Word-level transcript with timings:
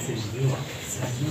سجدي 0.00 0.46
واحد 0.46 0.62
سجدي 0.88 1.30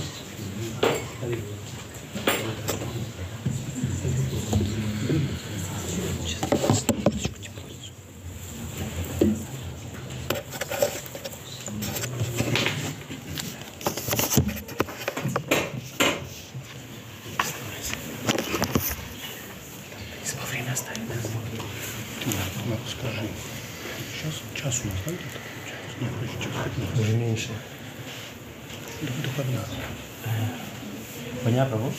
అయినా 31.62 31.70
ప్రభు 31.72 31.90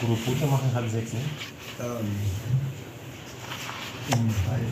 Guru 0.00 0.16
Puja 0.24 0.46
machen 0.52 0.68
halb 0.74 0.86
sechs, 0.94 1.12
ne? 1.16 1.22
Ähm, 1.86 2.10
um 4.14 4.28
halb 4.48 4.68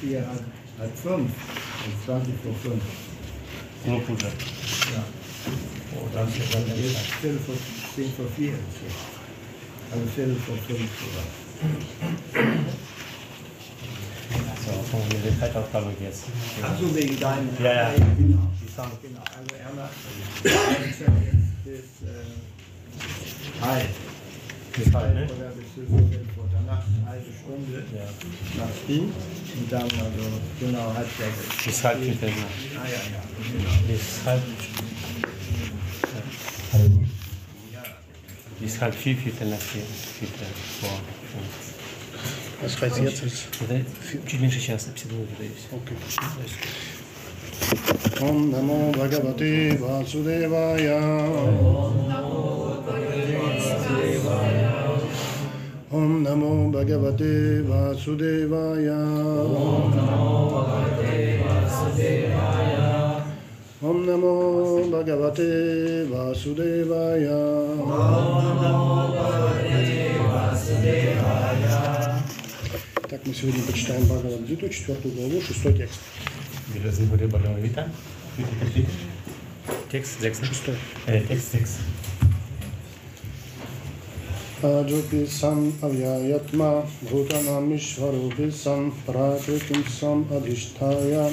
vier, 0.00 0.22
halb 0.78 0.94
fünf. 1.02 1.30
Also 1.82 1.90
um 1.90 1.94
20 2.06 2.40
vor 2.42 2.56
fünf. 2.64 2.84
Guru 3.84 4.00
Puja. 4.08 4.30
Ja. 4.94 5.02
Oh, 5.94 6.06
dann 6.14 6.28
ist 6.40 6.50
dann 6.54 6.66
jetzt 6.82 7.14
Viertel 7.20 7.40
vor, 7.46 7.58
zehn 7.94 8.10
vor 8.18 8.28
vier. 8.38 8.56
Also 9.92 10.04
Viertel 10.16 10.38
vor 10.46 10.58
fünf. 10.68 10.90
Oder? 11.08 11.24
Von 15.52 15.62
der 15.62 15.72
Zeitaufgabe 15.72 15.92
jetzt. 16.02 16.24
Ach 16.62 16.78
so, 16.78 16.94
wegen 16.94 17.18
deinem. 17.20 17.48
Ja, 17.62 17.72
ja. 17.72 17.90
Genau, 17.94 18.50
genau. 19.02 19.20
Also 19.20 19.54
er 19.56 19.74
macht 19.74 19.90
jetzt 20.44 20.98
bis 21.64 22.08
äh, 22.08 23.64
halb. 23.64 23.88
Bis 24.76 24.94
halb, 24.94 25.14
ne? 25.14 25.24
Oder 25.24 25.50
bis 25.50 25.74
zu. 25.74 25.80
Danach 26.52 26.84
eine 26.86 27.06
halbe 27.08 27.26
Stunde 27.32 27.84
Ja. 27.94 28.04
machst 28.58 28.82
du 28.86 28.94
und 29.02 29.72
dann 29.72 29.82
also 29.82 30.24
genau 30.60 30.94
halb 30.94 31.08
sechs. 31.18 31.64
Bis 31.64 31.84
halb 31.84 31.98
nach. 32.00 32.28
Ah 32.28 32.86
ja, 32.86 32.92
ja, 32.92 33.22
genau. 33.52 33.70
Bis 33.86 34.24
halb. 34.24 34.42
Bis 38.60 38.80
halb 38.80 38.94
vier, 38.94 39.16
Viertel 39.16 39.48
nach 39.50 39.58
vier. 39.58 39.82
Viertel 40.18 40.46
vor 40.80 40.90
fünf. 41.32 41.67
Was 42.61 42.81
heißt 42.81 42.99
jetzt? 42.99 43.23
ist? 43.23 43.47
Это 43.61 43.83
чуть 44.25 44.39
меньше 44.39 44.59
часа, 44.61 44.89
50 44.95 45.11
минут, 45.11 45.27
то 45.37 45.43
есть. 45.43 45.67
Okay. 45.71 45.95
Om 48.21 48.51
Namo 48.51 48.91
Bhagavate 48.91 49.77
Vasudevaya. 49.77 50.99
Om 55.91 56.23
Namo 56.23 56.71
Bhagavate 56.71 57.63
Vasudevaya. 57.67 59.01
Om 63.81 64.05
Namo 64.05 64.89
Bhagavate 64.91 66.05
Vasudevaya. 66.09 67.41
Так, 69.13 69.66
мы 73.28 73.34
сегодня 73.34 73.62
почитаем 73.62 74.04
Бхагавадгиту, 74.06 74.70
четвертую 74.70 75.14
главу, 75.14 75.42
шестой 75.42 75.74
текст. 75.74 76.00
Wir 76.72 76.82
lesen 76.82 77.10
heute 77.10 77.28
Bhagavad 77.28 77.62
Gita. 77.62 77.86
Vierte 78.38 78.54
Kapitel. 78.58 78.86
Text 79.92 80.20
6. 80.22 80.46
Шестой. 80.46 80.74
Äh, 81.06 81.20
Text 81.28 81.52
6. 81.52 81.78
Аджупи 84.62 85.26
сан 85.26 85.74
авьяятма 85.82 86.86
бхутанам 87.02 87.76
ишварупи 87.76 88.50
сан 88.50 88.92
пракритим 89.04 89.84
сан 89.86 90.24
адхиштая 90.30 91.30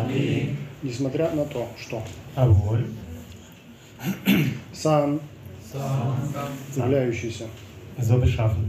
Апи 0.00 0.56
несмотря 0.82 1.30
на 1.30 1.44
то, 1.44 1.68
что 1.80 2.02
Obwohl 2.36 2.84
сан 4.72 5.20
являющийся 6.74 7.46
so 7.98 8.20
beschaffen. 8.20 8.66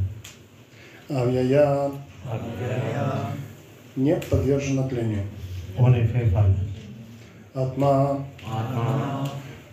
авьяя 1.09 1.91
не 3.95 4.15
подвержена 4.15 4.87
тлению. 4.87 5.23
Ohne 5.77 6.03
Verfall. 6.11 6.53
Атма 7.53 8.25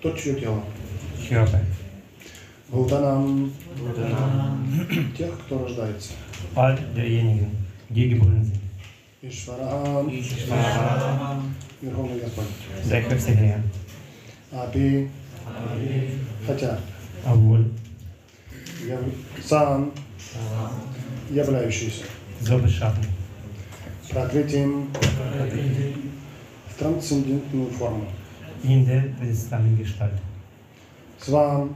то, 0.01 0.11
чье 0.13 0.35
тело. 0.35 0.63
Körper. 1.29 1.61
Бхутанам 2.69 3.53
тех, 5.17 5.39
кто 5.41 5.65
рождается. 5.65 6.13
All 6.57 6.79
derjenigen, 6.95 7.51
die 7.89 8.09
geboren 8.09 8.53
sind. 9.24 9.30
Ишварахам 9.30 11.54
Верховный 11.82 12.20
Господь. 12.20 12.46
Der 12.89 13.10
höchste 13.10 13.32
Herr. 13.32 13.63
Апи 14.52 15.10
хотя 16.46 16.80
Obwohl 17.26 17.65
яв... 18.88 19.00
сам 19.44 19.92
являющийся 21.30 22.04
so 22.42 22.62
beschaffen. 22.62 23.06
прокрытием 24.10 24.89
в 26.70 26.80
трансцендентную 26.80 27.70
форму. 27.72 28.08
In 28.63 28.86
der 28.86 29.02
prädestalen 29.20 29.78
Gestalt. 29.78 30.13
Свам 31.20 31.76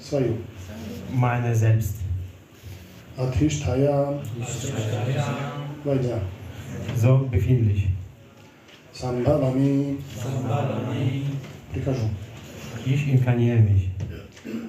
свою. 0.00 0.38
Meine 1.12 1.54
selbst. 1.54 1.94
Адхиштхая 3.16 4.20
Войдя. 5.83 6.19
So 6.95 7.29
befindlich. 7.29 7.87
Самбхавами 8.93 9.97
прихожу. 11.73 12.09
Ich 12.85 13.07
inkarniere 13.07 13.59
mich. 13.59 13.89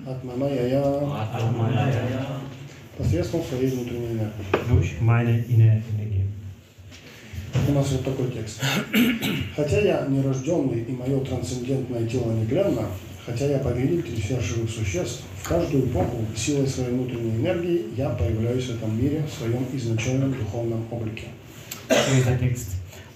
Атмамаяя 0.07 0.85
посредством 2.97 3.43
своей 3.45 3.71
внутренней 3.71 4.13
энергии. 4.13 4.69
Durch 4.69 5.01
meine 5.01 5.45
innere 5.49 5.83
Energie. 5.93 6.27
У 7.69 7.73
нас 7.73 7.91
вот 7.93 8.05
такой 8.05 8.31
текст. 8.31 8.63
Хотя 9.57 9.81
я 9.81 10.07
нерожденный 10.09 10.83
и 10.83 10.93
мое 10.93 11.21
трансцендентное 11.21 12.07
тело 12.07 12.33
неглядно, 12.33 12.87
хотя 13.26 13.46
я 13.46 13.60
повелитель 13.60 14.22
всех 14.22 14.42
живых 14.42 14.70
существ, 14.70 15.24
в 15.42 15.48
каждую 15.48 15.86
эпоху 15.86 16.26
силой 16.36 16.68
своей 16.68 16.92
внутренней 16.92 17.38
энергии 17.38 17.86
я 17.96 18.10
появляюсь 18.10 18.66
в 18.66 18.76
этом 18.76 19.02
мире 19.02 19.24
в 19.30 19.34
своем 19.34 19.66
изначальном 19.74 20.34
духовном 20.34 20.86
облике. 20.92 21.28
So 21.90 22.18
ist 22.18 22.28
der 22.28 22.40
Text. 22.40 22.72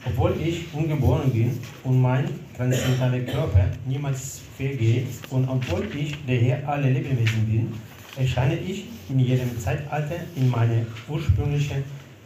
Obwohl 0.05 0.33
ich 0.41 0.65
ungeboren 0.73 1.31
bin 1.31 1.59
und 1.83 2.01
mein 2.01 2.25
transzendentaler 2.57 3.19
Körper 3.19 3.65
niemals 3.85 4.39
vergeht 4.57 5.07
und 5.29 5.47
obwohl 5.47 5.87
ich 5.95 6.15
der 6.27 6.37
Herr 6.37 6.69
aller 6.69 6.89
Lebewesen 6.89 7.45
bin, 7.45 7.73
erscheine 8.15 8.57
ich 8.57 8.85
in 9.09 9.19
jedem 9.19 9.59
Zeitalter 9.59 10.21
in 10.35 10.49
meiner 10.49 10.85
ursprünglichen 11.07 11.83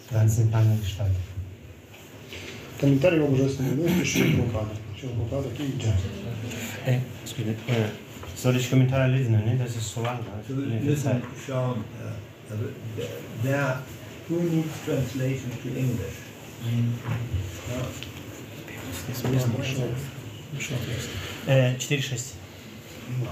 transzendentalen 0.09 0.79
Gestalt. 0.81 1.11
Комментарий 2.79 3.21
о 3.21 3.27
божественной 3.27 3.75
мудрости 3.75 4.03
Шри 4.03 4.33
Прабхупады. 4.33 4.75
Шри 4.99 5.07
Прабхупада 5.07 5.49
Киджа. 5.55 5.93
Äh, 6.85 6.99
soll 8.35 8.55
ich 8.57 8.69
Kommentare 8.69 9.07
lesen? 9.11 9.31
Ne? 9.33 9.55
Das 9.57 9.75
ist 9.75 9.93
so 9.93 10.01
lang. 10.01 10.19
So, 10.47 10.53
Also, 10.53 10.57
wir 10.57 10.63
in 10.65 10.71
der 10.71 10.81
müssen 10.91 11.03
Zeit. 11.03 11.21
schauen, 11.47 11.83
äh, 12.01 12.51
also, 12.51 12.65
there, 13.43 13.79
who 14.29 14.35
needs 14.43 14.73
translation 14.85 15.51
to 15.61 15.69
English? 15.69 16.17
Ja, 17.69 17.85
Äh, 21.47 21.75
4-6. 21.79 22.33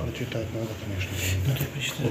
Прочитать 0.05 0.45
надо, 0.53 0.69
конечно. 0.85 1.09
Ну, 1.47 1.53
ты 1.57 1.65
прочитай. 1.65 2.05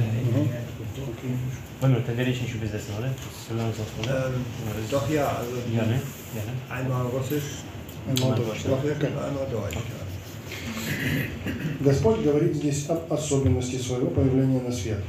Moment, 1.81 2.09
dann 2.09 2.17
werde 2.17 2.31
ich 2.33 2.43
nicht 2.43 2.55
übersetzen, 2.55 2.95
oder? 2.99 3.07
Das 3.07 3.17
ist 3.39 3.49
so 3.49 3.55
langsam, 3.55 3.87
oder? 4.01 4.27
ähm, 4.27 4.45
doch 4.91 5.09
ja, 5.09 5.29
also 5.29 5.53
Ja, 5.73 5.87
ne? 5.87 6.01
Ja, 6.35 6.43
ne? 6.43 6.53
einmal 6.69 7.07
Russisch, 7.07 7.63
Einmal 8.09 8.37
Deutsch. 8.37 8.63
Slowik 8.63 8.97
und 8.97 9.05
einmal 9.05 9.47
Deutsch. 9.49 9.75
Ja. 9.77 9.81
Господь 11.80 12.22
говорит 12.22 12.56
здесь 12.56 12.86
об 12.90 13.12
особенности 13.12 13.76
своего 13.76 14.08
появления 14.08 14.62
на 14.62 14.72
свет. 14.72 15.00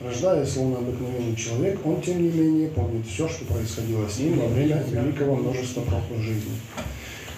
Рождаясь 0.00 0.52
словно 0.52 0.78
обыкновенный 0.78 1.36
человек, 1.36 1.84
он 1.84 2.00
тем 2.00 2.22
не 2.22 2.30
менее 2.30 2.68
помнит 2.68 3.06
все, 3.06 3.28
что 3.28 3.44
происходило 3.44 4.08
с 4.08 4.18
ним 4.18 4.38
во 4.38 4.46
время 4.48 4.82
великого 4.90 5.36
множества 5.36 5.82
прошлых 5.82 6.22
жизней. 6.22 6.58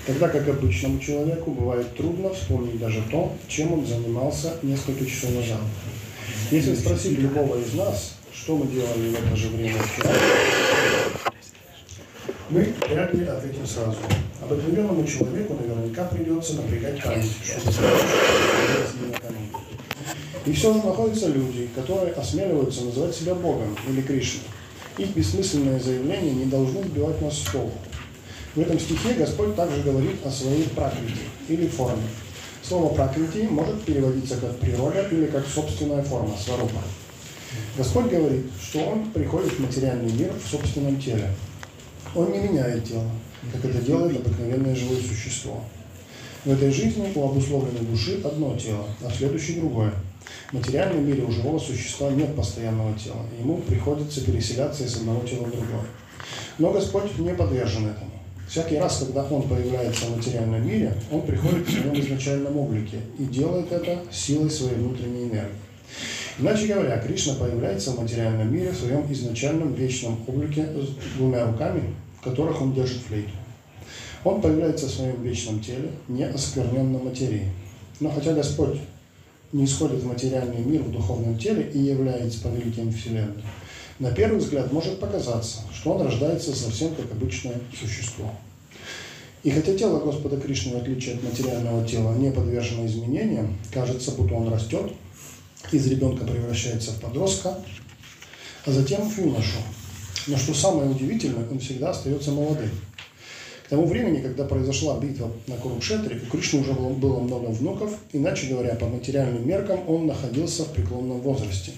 Тогда 0.06 0.28
как 0.28 0.48
обычному 0.48 0.98
человеку 0.98 1.52
бывает 1.52 1.96
трудно 1.96 2.32
вспомнить 2.34 2.78
даже 2.78 3.02
то, 3.10 3.32
чем 3.48 3.72
он 3.72 3.86
занимался 3.86 4.56
несколько 4.62 5.06
часов 5.06 5.30
назад. 5.34 5.60
Если 6.50 6.74
спросить 6.74 7.18
любого 7.18 7.56
из 7.56 7.72
нас, 7.74 8.16
что 8.34 8.56
мы 8.56 8.66
делали 8.66 9.10
в 9.10 9.26
это 9.26 9.36
же 9.36 9.48
время 9.48 9.78
вчера, 9.80 10.12
мы 12.50 12.72
вряд 12.88 13.14
ли 13.14 13.24
ответим 13.24 13.66
сразу. 13.66 13.96
Обыкновенному 14.52 15.06
человеку 15.06 15.54
наверняка 15.54 16.04
придется 16.04 16.54
напрягать 16.54 17.02
память, 17.02 17.32
чтобы. 17.42 17.88
И 20.44 20.52
все 20.52 20.74
же 20.74 20.82
находятся 20.82 21.28
люди, 21.28 21.68
которые 21.74 22.12
осмеливаются 22.12 22.84
называть 22.84 23.14
себя 23.14 23.34
Богом 23.34 23.76
или 23.88 24.02
Кришной. 24.02 24.42
Их 24.98 25.14
бессмысленное 25.14 25.80
заявление 25.80 26.34
не 26.34 26.44
должно 26.46 26.82
сбивать 26.82 27.20
нас 27.22 27.38
с 27.38 27.50
толку. 27.50 27.78
В 28.54 28.60
этом 28.60 28.78
стихе 28.78 29.14
Господь 29.14 29.56
также 29.56 29.82
говорит 29.82 30.26
о 30.26 30.30
своей 30.30 30.64
пракрити 30.64 31.22
или 31.48 31.66
форме. 31.68 32.02
Слово 32.62 32.92
«пракрити» 32.94 33.46
может 33.48 33.82
переводиться 33.82 34.36
как 34.36 34.56
«природа» 34.58 35.06
или 35.10 35.26
как 35.26 35.46
«собственная 35.46 36.02
форма» 36.02 36.36
сварупа. 36.36 36.82
Господь 37.76 38.10
говорит, 38.10 38.46
что 38.60 38.80
Он 38.80 39.10
приходит 39.10 39.54
в 39.54 39.60
материальный 39.60 40.12
мир 40.12 40.32
в 40.32 40.50
собственном 40.50 41.00
теле. 41.00 41.30
Он 42.14 42.30
не 42.30 42.38
меняет 42.38 42.84
тело, 42.84 43.10
как 43.50 43.64
это 43.64 43.80
делает 43.80 44.16
обыкновенное 44.16 44.74
живое 44.74 45.00
существо. 45.00 45.64
В 46.44 46.50
этой 46.50 46.70
жизни 46.70 47.12
у 47.14 47.24
обусловленной 47.24 47.80
души 47.80 48.20
одно 48.24 48.56
тело, 48.56 48.86
а 49.02 49.08
в 49.08 49.14
следующей 49.14 49.60
другое. 49.60 49.92
В 50.50 50.54
материальном 50.54 51.06
мире 51.06 51.22
у 51.22 51.30
живого 51.30 51.58
существа 51.58 52.10
нет 52.10 52.34
постоянного 52.36 52.96
тела, 52.98 53.24
и 53.36 53.42
ему 53.42 53.58
приходится 53.58 54.24
переселяться 54.24 54.84
из 54.84 54.96
одного 54.96 55.24
тела 55.26 55.44
в 55.44 55.50
другое. 55.50 55.86
Но 56.58 56.72
Господь 56.72 57.18
не 57.18 57.34
подвержен 57.34 57.86
этому. 57.86 58.10
Всякий 58.48 58.76
раз, 58.76 58.98
когда 58.98 59.24
Он 59.24 59.42
появляется 59.48 60.06
в 60.06 60.16
материальном 60.16 60.66
мире, 60.66 60.94
Он 61.10 61.22
приходит 61.22 61.66
в 61.66 61.72
своем 61.72 61.98
изначальном 61.98 62.56
облике 62.56 62.98
и 63.18 63.24
делает 63.24 63.72
это 63.72 64.02
силой 64.10 64.50
своей 64.50 64.74
внутренней 64.74 65.24
энергии. 65.24 65.56
Иначе 66.38 66.66
говоря, 66.66 66.98
Кришна 66.98 67.34
появляется 67.34 67.92
в 67.92 68.00
материальном 68.00 68.52
мире 68.52 68.70
в 68.70 68.76
своем 68.76 69.10
изначальном 69.12 69.74
вечном 69.74 70.18
облике 70.26 70.66
с 70.66 71.16
двумя 71.16 71.46
руками, 71.46 71.94
которых 72.22 72.60
он 72.62 72.72
держит 72.72 73.02
флейту. 73.02 73.30
Он 74.24 74.40
появляется 74.40 74.86
в 74.86 74.90
своем 74.90 75.20
вечном 75.22 75.60
теле, 75.60 75.90
не 76.08 76.24
оскверненном 76.24 77.04
материей. 77.04 77.48
Но 78.00 78.10
хотя 78.10 78.32
Господь 78.32 78.78
не 79.52 79.64
исходит 79.64 80.00
в 80.00 80.06
материальный 80.06 80.60
мир 80.64 80.82
в 80.82 80.92
духовном 80.92 81.36
теле 81.36 81.70
и 81.74 81.78
является 81.78 82.40
повелителем 82.40 82.92
Вселенной, 82.92 83.42
на 83.98 84.10
первый 84.12 84.38
взгляд 84.38 84.72
может 84.72 84.98
показаться, 85.00 85.60
что 85.72 85.92
он 85.92 86.02
рождается 86.02 86.54
совсем 86.54 86.94
как 86.94 87.10
обычное 87.12 87.60
существо. 87.78 88.32
И 89.42 89.50
хотя 89.50 89.76
тело 89.76 89.98
Господа 89.98 90.40
Кришны, 90.40 90.74
в 90.74 90.82
отличие 90.82 91.16
от 91.16 91.22
материального 91.24 91.86
тела, 91.86 92.14
не 92.14 92.30
подвержено 92.30 92.86
изменениям, 92.86 93.58
кажется, 93.72 94.12
будто 94.12 94.34
он 94.34 94.48
растет, 94.48 94.92
из 95.72 95.86
ребенка 95.88 96.24
превращается 96.24 96.92
в 96.92 97.00
подростка, 97.00 97.58
а 98.64 98.70
затем 98.70 99.08
в 99.08 99.18
юношу. 99.18 99.58
Но 100.26 100.36
что 100.36 100.54
самое 100.54 100.88
удивительное, 100.88 101.48
он 101.50 101.58
всегда 101.58 101.90
остается 101.90 102.30
молодым. 102.30 102.70
К 103.66 103.68
тому 103.68 103.86
времени, 103.86 104.20
когда 104.20 104.44
произошла 104.44 104.98
битва 105.00 105.32
на 105.46 105.56
Курукшетре, 105.56 106.20
у 106.22 106.30
Кришны 106.30 106.60
уже 106.60 106.72
было, 106.72 107.20
много 107.20 107.46
внуков, 107.46 107.96
иначе 108.12 108.48
говоря, 108.48 108.74
по 108.74 108.86
материальным 108.86 109.48
меркам 109.48 109.88
он 109.88 110.06
находился 110.06 110.64
в 110.64 110.72
преклонном 110.72 111.20
возрасте. 111.20 111.72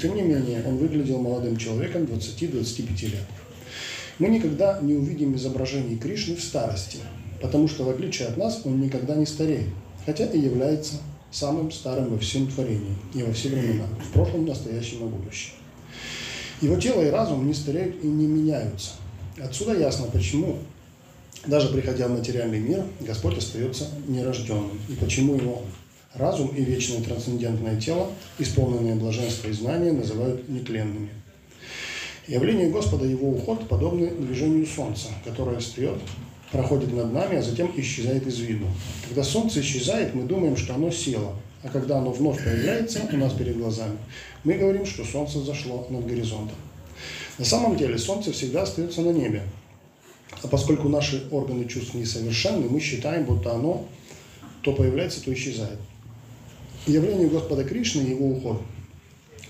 Тем 0.00 0.14
не 0.14 0.22
менее, 0.22 0.62
он 0.66 0.76
выглядел 0.76 1.18
молодым 1.18 1.56
человеком 1.56 2.02
20-25 2.02 3.02
лет. 3.06 3.26
Мы 4.18 4.28
никогда 4.28 4.78
не 4.80 4.94
увидим 4.94 5.34
изображений 5.34 5.98
Кришны 5.98 6.36
в 6.36 6.42
старости, 6.42 6.98
потому 7.40 7.68
что, 7.68 7.84
в 7.84 7.90
отличие 7.90 8.28
от 8.28 8.36
нас, 8.36 8.62
он 8.64 8.80
никогда 8.80 9.14
не 9.16 9.26
стареет, 9.26 9.68
хотя 10.06 10.26
и 10.26 10.38
является 10.38 10.96
самым 11.30 11.70
старым 11.70 12.10
во 12.10 12.18
всем 12.18 12.46
творении 12.46 12.96
и 13.14 13.22
во 13.22 13.32
все 13.32 13.48
времена, 13.48 13.86
в 14.08 14.12
прошлом, 14.12 14.46
настоящем 14.46 15.06
и 15.06 15.08
будущем. 15.08 15.52
Его 16.60 16.76
тело 16.76 17.02
и 17.02 17.10
разум 17.10 17.46
не 17.46 17.54
стареют 17.54 18.02
и 18.02 18.06
не 18.06 18.26
меняются. 18.26 18.92
Отсюда 19.42 19.78
ясно, 19.78 20.06
почему, 20.12 20.58
даже 21.46 21.68
приходя 21.68 22.08
в 22.08 22.12
материальный 22.12 22.60
мир, 22.60 22.84
Господь 23.00 23.38
остается 23.38 23.88
нерожденным, 24.06 24.78
и 24.88 24.92
почему 24.94 25.36
его 25.36 25.62
разум 26.14 26.48
и 26.48 26.62
вечное 26.62 27.02
трансцендентное 27.02 27.80
тело, 27.80 28.10
исполненные 28.38 28.94
блаженства 28.96 29.48
и 29.48 29.52
знания, 29.52 29.92
называют 29.92 30.48
нетленными. 30.48 31.08
Явление 32.26 32.68
Господа 32.68 33.06
и 33.06 33.10
его 33.10 33.30
уход 33.30 33.66
подобны 33.66 34.10
движению 34.10 34.66
Солнца, 34.66 35.08
которое 35.24 35.58
встает, 35.58 35.98
проходит 36.52 36.92
над 36.92 37.12
нами, 37.12 37.38
а 37.38 37.42
затем 37.42 37.72
исчезает 37.76 38.26
из 38.26 38.38
виду. 38.38 38.66
Когда 39.08 39.24
Солнце 39.24 39.60
исчезает, 39.60 40.14
мы 40.14 40.24
думаем, 40.24 40.56
что 40.56 40.74
оно 40.74 40.90
село, 40.90 41.34
а 41.62 41.68
когда 41.68 41.98
оно 41.98 42.10
вновь 42.10 42.42
появляется 42.42 43.08
у 43.12 43.16
нас 43.16 43.32
перед 43.32 43.58
глазами, 43.58 43.98
мы 44.44 44.54
говорим, 44.54 44.86
что 44.86 45.04
Солнце 45.04 45.40
зашло 45.40 45.86
над 45.90 46.06
горизонтом. 46.06 46.56
На 47.38 47.44
самом 47.44 47.76
деле 47.76 47.98
Солнце 47.98 48.32
всегда 48.32 48.62
остается 48.62 49.02
на 49.02 49.10
небе. 49.10 49.42
А 50.42 50.48
поскольку 50.48 50.88
наши 50.88 51.28
органы 51.30 51.66
чувств 51.66 51.94
несовершенны, 51.94 52.68
мы 52.68 52.80
считаем, 52.80 53.24
будто 53.24 53.52
оно 53.52 53.86
то 54.62 54.72
появляется, 54.72 55.22
то 55.22 55.32
исчезает. 55.32 55.78
Явление 56.86 57.28
Господа 57.28 57.64
Кришны 57.64 58.02
и 58.02 58.10
его 58.10 58.30
уход 58.30 58.62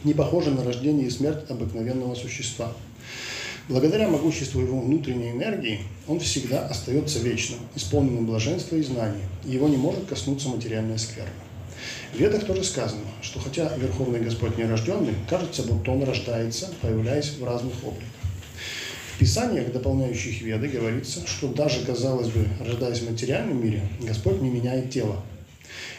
не 0.05 0.14
похоже 0.14 0.51
на 0.51 0.64
рождение 0.64 1.07
и 1.07 1.11
смерть 1.11 1.49
обыкновенного 1.49 2.14
существа. 2.14 2.73
Благодаря 3.68 4.09
могуществу 4.09 4.61
его 4.61 4.81
внутренней 4.81 5.31
энергии 5.31 5.81
он 6.09 6.18
всегда 6.18 6.66
остается 6.66 7.20
вечным, 7.20 7.61
исполненным 7.77 8.27
блаженства 8.27 8.77
и 8.77 8.83
знаний, 8.83 9.23
его 9.44 9.68
не 9.68 9.77
может 9.77 10.07
коснуться 10.07 10.49
материальная 10.49 10.99
скверна. 10.99 11.31
В 12.12 12.19
Ведах 12.19 12.45
тоже 12.45 12.64
сказано, 12.64 13.05
что 13.23 13.40
хотя 13.40 13.73
Верховный 13.77 14.21
Господь 14.21 14.59
нерожденный, 14.59 15.14
кажется, 15.29 15.62
будто 15.62 15.93
Он 15.93 16.03
рождается, 16.03 16.69
появляясь 16.81 17.37
в 17.38 17.45
разных 17.45 17.75
обликах. 17.85 18.09
В 19.14 19.19
Писаниях, 19.19 19.73
дополняющих 19.73 20.43
Веды, 20.43 20.69
говорится, 20.69 21.27
что 21.27 21.49
даже, 21.49 21.85
казалось 21.85 22.29
бы, 22.29 22.47
рождаясь 22.64 23.01
в 23.01 23.11
материальном 23.11 23.62
мире, 23.62 23.83
Господь 24.01 24.40
не 24.40 24.51
меняет 24.51 24.90
тело. 24.90 25.23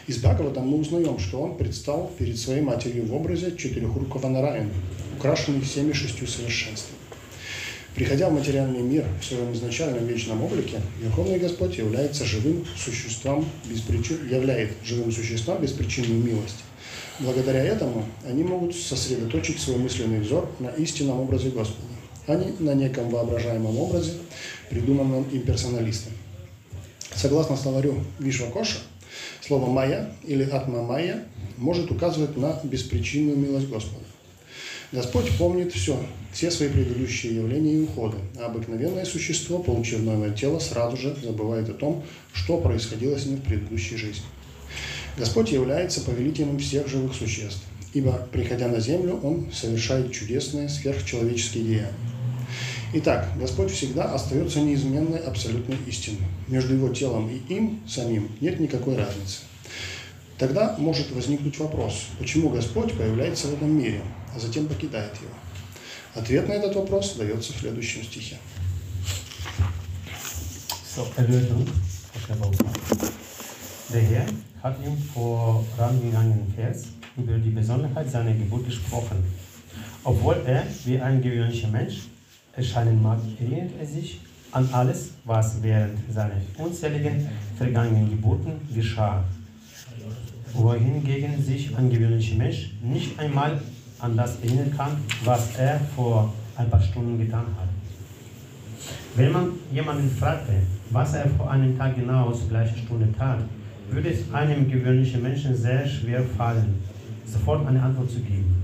Из 0.06 0.18
Бхагавата 0.18 0.60
мы 0.60 0.78
узнаем, 0.78 1.18
что 1.18 1.40
Он 1.40 1.56
предстал 1.56 2.10
перед 2.18 2.38
своей 2.38 2.62
матерью 2.62 3.06
в 3.06 3.14
образе 3.14 3.56
четырехрукого 3.56 4.28
Нараяна, 4.28 4.72
украшенный 5.16 5.60
всеми 5.60 5.92
шестью 5.92 6.26
совершенствами. 6.26 7.01
Приходя 7.94 8.30
в 8.30 8.32
материальный 8.32 8.80
мир 8.80 9.04
в 9.20 9.24
своем 9.24 9.52
изначальном 9.52 10.06
вечном 10.06 10.42
облике, 10.42 10.80
Верховный 11.00 11.38
Господь 11.38 11.76
является 11.76 12.24
живым 12.24 12.64
существом 12.74 13.44
без 13.66 13.82
причин, 13.82 14.26
являет 14.30 14.72
живым 14.82 15.12
существом 15.12 15.60
беспричинную 15.60 16.22
милость. 16.22 16.64
Благодаря 17.18 17.62
этому 17.62 18.06
они 18.24 18.44
могут 18.44 18.74
сосредоточить 18.74 19.60
свой 19.60 19.76
мысленный 19.76 20.20
взор 20.20 20.50
на 20.58 20.68
истинном 20.68 21.20
образе 21.20 21.50
Господа, 21.50 21.86
а 22.26 22.34
не 22.36 22.52
на 22.64 22.72
неком 22.72 23.10
воображаемом 23.10 23.76
образе, 23.76 24.12
придуманном 24.70 25.26
имперсоналистом. 25.30 26.12
Согласно 27.14 27.58
словарю 27.58 28.00
Вишвакоша, 28.18 28.78
слово 29.42 29.68
«майя» 29.68 30.10
или 30.24 30.48
«атма-майя» 30.48 31.24
может 31.58 31.90
указывать 31.90 32.38
на 32.38 32.58
беспричинную 32.64 33.36
милость 33.36 33.68
Господа. 33.68 34.01
Господь 34.92 35.30
помнит 35.38 35.72
все, 35.72 35.98
все 36.34 36.50
свои 36.50 36.68
предыдущие 36.68 37.36
явления 37.36 37.76
и 37.76 37.80
уходы, 37.80 38.18
а 38.38 38.44
обыкновенное 38.46 39.06
существо, 39.06 39.58
получив 39.58 40.00
новое 40.00 40.34
тело, 40.34 40.58
сразу 40.58 40.98
же 40.98 41.16
забывает 41.22 41.70
о 41.70 41.72
том, 41.72 42.04
что 42.34 42.58
происходило 42.58 43.16
с 43.16 43.24
ним 43.24 43.38
в 43.38 43.42
предыдущей 43.42 43.96
жизни. 43.96 44.24
Господь 45.16 45.50
является 45.50 46.02
повелителем 46.02 46.58
всех 46.58 46.88
живых 46.88 47.14
существ, 47.14 47.62
ибо, 47.94 48.28
приходя 48.32 48.68
на 48.68 48.80
землю, 48.80 49.18
Он 49.22 49.50
совершает 49.50 50.12
чудесные 50.12 50.68
сверхчеловеческие 50.68 51.64
деяния. 51.64 51.94
Итак, 52.92 53.30
Господь 53.40 53.70
всегда 53.70 54.12
остается 54.12 54.60
неизменной 54.60 55.20
абсолютной 55.20 55.78
истиной. 55.86 56.26
Между 56.48 56.74
Его 56.74 56.90
телом 56.90 57.30
и 57.30 57.54
им 57.54 57.80
самим 57.88 58.28
нет 58.42 58.60
никакой 58.60 58.96
разницы. 58.96 59.40
Тогда 60.36 60.76
может 60.76 61.10
возникнуть 61.12 61.58
вопрос, 61.58 62.08
почему 62.18 62.50
Господь 62.50 62.92
появляется 62.92 63.46
в 63.46 63.54
этом 63.54 63.74
мире, 63.78 64.02
а 64.35 64.39
затем 64.39 64.67
покидает 64.67 65.13
его. 65.15 65.33
Ответ 66.15 66.47
на 66.47 66.53
этот 66.53 66.75
вопрос 66.75 67.15
дается 67.15 67.53
в 67.53 67.57
следующем 67.57 68.03
стихе. 68.03 68.37
So, 70.95 71.07
Erlösung, 71.15 71.67
Der 73.93 74.01
Herr 74.01 74.25
hat 74.63 74.77
im 74.83 74.97
vorangegangenen 74.97 76.51
Vers 76.55 76.85
über 77.15 77.37
die 77.37 77.51
Besonderheit 77.51 78.09
seiner 78.09 78.33
Geburt 78.33 78.65
gesprochen. 78.65 79.23
Obwohl 80.03 80.41
er 80.45 80.65
wie 80.85 80.99
ein 80.99 81.21
gewöhnlicher 81.21 81.67
Mensch 81.67 82.07
erscheinen 82.53 83.01
mag, 83.01 83.19
erinnert 83.39 83.71
er 83.79 83.85
sich 83.85 84.19
an 84.51 84.67
alles, 84.71 85.11
was 85.23 85.61
während 85.61 85.99
seiner 86.11 86.41
unzähligen 86.57 87.29
vergangenen 87.57 88.09
Geburten 88.09 88.59
geschah 88.73 89.23
wohingegen 90.53 91.41
sich 91.43 91.75
ein 91.75 91.89
gewöhnlicher 91.89 92.35
Mensch 92.35 92.71
nicht 92.81 93.19
einmal 93.19 93.61
an 94.02 94.16
das 94.16 94.40
erinnern 94.42 94.72
kann, 94.76 94.96
was 95.24 95.56
er 95.56 95.80
vor 95.94 96.32
ein 96.56 96.68
paar 96.68 96.82
Stunden 96.82 97.18
getan 97.18 97.46
hat. 97.58 97.68
Wenn 99.14 99.32
man 99.32 99.52
jemanden 99.72 100.10
fragte, 100.10 100.54
was 100.90 101.14
er 101.14 101.28
vor 101.30 101.50
einem 101.50 101.78
Tag 101.78 101.94
genau 101.94 102.32
zur 102.32 102.48
gleichen 102.48 102.76
Stunde 102.78 103.08
tat, 103.16 103.38
würde 103.90 104.10
es 104.10 104.32
einem 104.32 104.70
gewöhnlichen 104.70 105.22
Menschen 105.22 105.54
sehr 105.54 105.86
schwer 105.86 106.22
fallen, 106.36 106.82
sofort 107.24 107.66
eine 107.66 107.80
Antwort 107.80 108.10
zu 108.10 108.20
geben. 108.20 108.62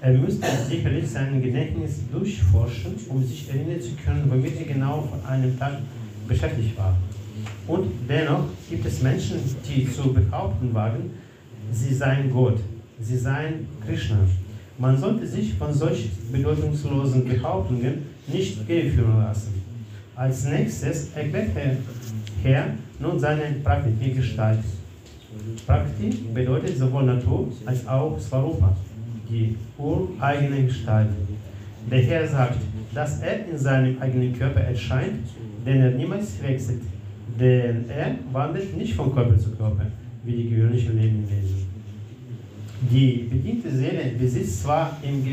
Er 0.00 0.12
müsste 0.12 0.46
sicherlich 0.68 1.10
sein 1.10 1.42
Gedächtnis 1.42 2.00
durchforschen, 2.10 2.94
um 3.08 3.22
sich 3.22 3.48
erinnern 3.50 3.80
zu 3.80 3.90
können, 4.02 4.24
womit 4.30 4.58
er 4.58 4.72
genau 4.72 5.02
vor 5.02 5.28
einem 5.28 5.58
Tag 5.58 5.78
beschäftigt 6.26 6.78
war. 6.78 6.96
Und 7.66 7.90
dennoch 8.08 8.44
gibt 8.70 8.86
es 8.86 9.02
Menschen, 9.02 9.38
die 9.68 9.90
zu 9.90 10.12
behaupten 10.12 10.72
wagen, 10.72 11.10
sie 11.72 11.92
seien 11.92 12.30
Gott, 12.30 12.58
sie 13.00 13.18
seien 13.18 13.66
Krishna. 13.84 14.18
Man 14.80 14.96
sollte 14.96 15.26
sich 15.26 15.54
von 15.54 15.74
solch 15.74 16.08
bedeutungslosen 16.30 17.24
Behauptungen 17.24 18.02
nicht 18.28 18.58
irreführen 18.68 19.18
lassen. 19.18 19.60
Als 20.14 20.44
nächstes 20.44 21.12
erklärt 21.16 21.48
Herr 22.44 22.66
nun 23.00 23.18
seine 23.18 23.56
Prakriti-Gestalt. 23.64 24.60
Prakti 25.66 26.10
bedeutet 26.32 26.78
sowohl 26.78 27.04
Natur 27.04 27.48
als 27.66 27.86
auch 27.88 28.16
Svarupa, 28.20 28.76
die 29.28 29.56
ureigene 29.76 30.66
Gestalt. 30.66 31.08
Der 31.90 32.00
Herr 32.00 32.28
sagt, 32.28 32.58
dass 32.94 33.20
er 33.20 33.48
in 33.48 33.58
seinem 33.58 34.00
eigenen 34.00 34.38
Körper 34.38 34.60
erscheint, 34.60 35.26
den 35.66 35.80
er 35.80 35.90
niemals 35.90 36.40
wechselt, 36.40 36.82
denn 37.38 37.84
er 37.90 38.14
wandelt 38.32 38.76
nicht 38.76 38.94
von 38.94 39.12
Körper 39.12 39.36
zu 39.36 39.50
Körper, 39.56 39.86
wie 40.24 40.36
die 40.36 40.50
gewöhnlichen 40.50 40.96
Lebewesen. 40.96 41.67
Die 42.80 43.28
bediente 43.28 43.70
Seele 43.70 44.12
besitzt 44.18 44.62
zwar 44.62 44.98
im 45.02 45.24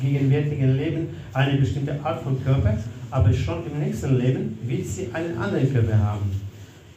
gegenwärtigen 0.00 0.76
Leben 0.76 1.08
eine 1.32 1.58
bestimmte 1.58 1.98
Art 2.04 2.22
von 2.22 2.42
Körper, 2.44 2.78
aber 3.10 3.32
schon 3.32 3.66
im 3.66 3.80
nächsten 3.80 4.16
Leben 4.16 4.58
wird 4.62 4.86
sie 4.86 5.08
einen 5.12 5.36
anderen 5.38 5.72
Körper 5.72 5.98
haben. 5.98 6.30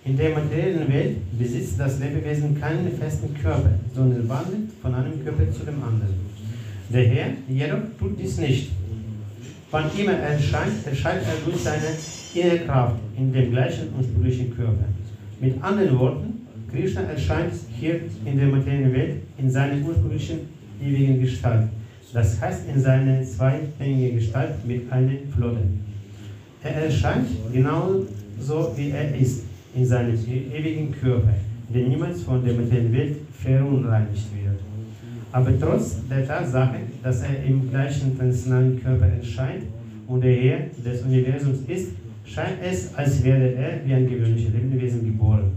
In 0.06 0.18
der 0.18 0.32
materiellen 0.32 0.92
Welt 0.92 1.18
besitzt 1.38 1.80
das 1.80 2.00
Lebewesen 2.00 2.60
keinen 2.60 2.92
festen 2.98 3.34
Körper, 3.36 3.72
sondern 3.94 4.28
wandelt 4.30 4.70
von 4.82 4.94
einem 4.94 5.24
Körper 5.24 5.52
zu 5.52 5.64
dem 5.64 5.82
anderen. 5.84 6.14
Der 6.90 7.08
Herr 7.08 7.28
jedoch 7.48 7.80
tut 7.98 8.20
dies 8.20 8.38
nicht. 8.38 8.72
Wann 9.72 9.86
immer 9.98 10.14
er 10.14 10.34
erscheint, 10.34 10.86
erscheint 10.86 11.22
er 11.22 11.46
durch 11.46 11.62
seine 11.64 11.96
innere 12.34 12.66
Kraft 12.66 12.98
in 13.18 13.32
dem 13.32 13.52
gleichen 13.52 13.88
ursprünglichen 13.98 14.56
Körper. 14.56 14.86
Mit 15.40 15.64
anderen 15.64 15.98
Worten, 15.98 16.31
Krishna 16.72 17.02
erscheint 17.02 17.54
hier 17.78 18.00
in 18.26 18.38
der 18.38 18.48
materiellen 18.48 18.94
Welt 18.94 19.16
in 19.38 19.50
seiner 19.50 19.86
ursprünglichen 19.86 20.40
ewigen 20.82 21.20
Gestalt. 21.20 21.68
Das 22.14 22.40
heißt 22.42 22.62
in 22.74 22.82
seiner 22.82 23.22
zweihändigen 23.24 24.16
Gestalt 24.16 24.66
mit 24.66 24.92
einer 24.92 25.12
Flotte. 25.36 25.62
Er 26.64 26.86
erscheint 26.86 27.28
genauso 27.52 28.08
wie 28.76 28.92
er 28.92 29.16
ist, 29.16 29.44
in 29.76 29.86
seinem 29.86 30.16
ewigen 30.16 30.92
Körper, 30.92 31.34
der 31.74 31.88
niemals 31.88 32.24
von 32.24 32.44
der 32.44 32.54
materiellen 32.54 32.94
Welt 32.94 33.16
verunreinigt 33.34 34.28
wird. 34.34 34.60
Aber 35.32 35.58
trotz 35.60 35.98
der 36.10 36.28
Tatsache, 36.28 36.80
dass 37.02 37.22
er 37.22 37.44
im 37.46 37.70
gleichen 37.70 38.18
transzendentalen 38.18 38.82
Körper 38.82 39.08
erscheint 39.08 39.64
und 40.08 40.24
der 40.24 40.36
Herr 40.36 40.60
des 40.86 41.04
Universums 41.04 41.60
ist, 41.68 41.92
scheint 42.26 42.58
es, 42.62 42.94
als 42.96 43.24
wäre 43.24 43.54
er 43.54 43.86
wie 43.86 43.94
ein 43.94 44.10
gewöhnliches 44.10 44.54
Lebewesen 44.54 45.06
geboren. 45.06 45.52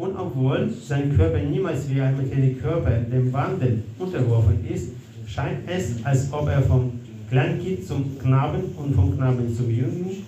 Und 0.00 0.16
obwohl 0.16 0.70
sein 0.82 1.14
Körper 1.14 1.40
niemals 1.40 1.86
wie 1.90 2.00
ein 2.00 2.16
materieller 2.16 2.58
Körper 2.58 2.90
dem 2.90 3.30
Wandel 3.34 3.82
unterworfen 3.98 4.66
ist, 4.66 4.92
scheint 5.26 5.58
es, 5.66 6.02
als 6.02 6.32
ob 6.32 6.48
er 6.48 6.62
vom 6.62 6.92
Kleinkind 7.28 7.86
zum 7.86 8.18
Knaben 8.18 8.62
und 8.78 8.94
vom 8.94 9.14
Knaben 9.14 9.54
zum 9.54 9.68
Jungen 9.68 10.24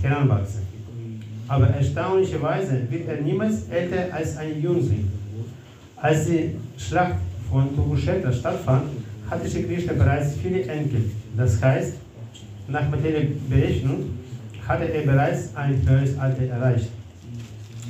heranwachse. 0.00 0.58
Aber 1.48 1.66
erstaunlicherweise 1.66 2.82
wird 2.88 3.08
er 3.08 3.20
niemals 3.20 3.68
älter 3.68 4.14
als 4.14 4.36
ein 4.36 4.62
Jüngling. 4.62 5.10
Als 5.96 6.26
die 6.26 6.52
Schlacht 6.78 7.16
von 7.50 7.74
Kurukshetra 7.74 8.32
stattfand, 8.32 8.84
hatte 9.28 9.50
Shri 9.50 9.64
Krishna 9.64 9.94
bereits 9.94 10.36
viele 10.36 10.62
Enkel. 10.66 11.00
Das 11.36 11.60
heißt, 11.60 11.94
nach 12.68 12.88
materieller 12.88 13.26
Berechnung 13.50 14.04
hatte 14.68 14.84
er 14.84 15.02
bereits 15.02 15.50
ein 15.56 15.82
höheres 15.84 16.16
Alter 16.16 16.44
erreicht. 16.44 16.90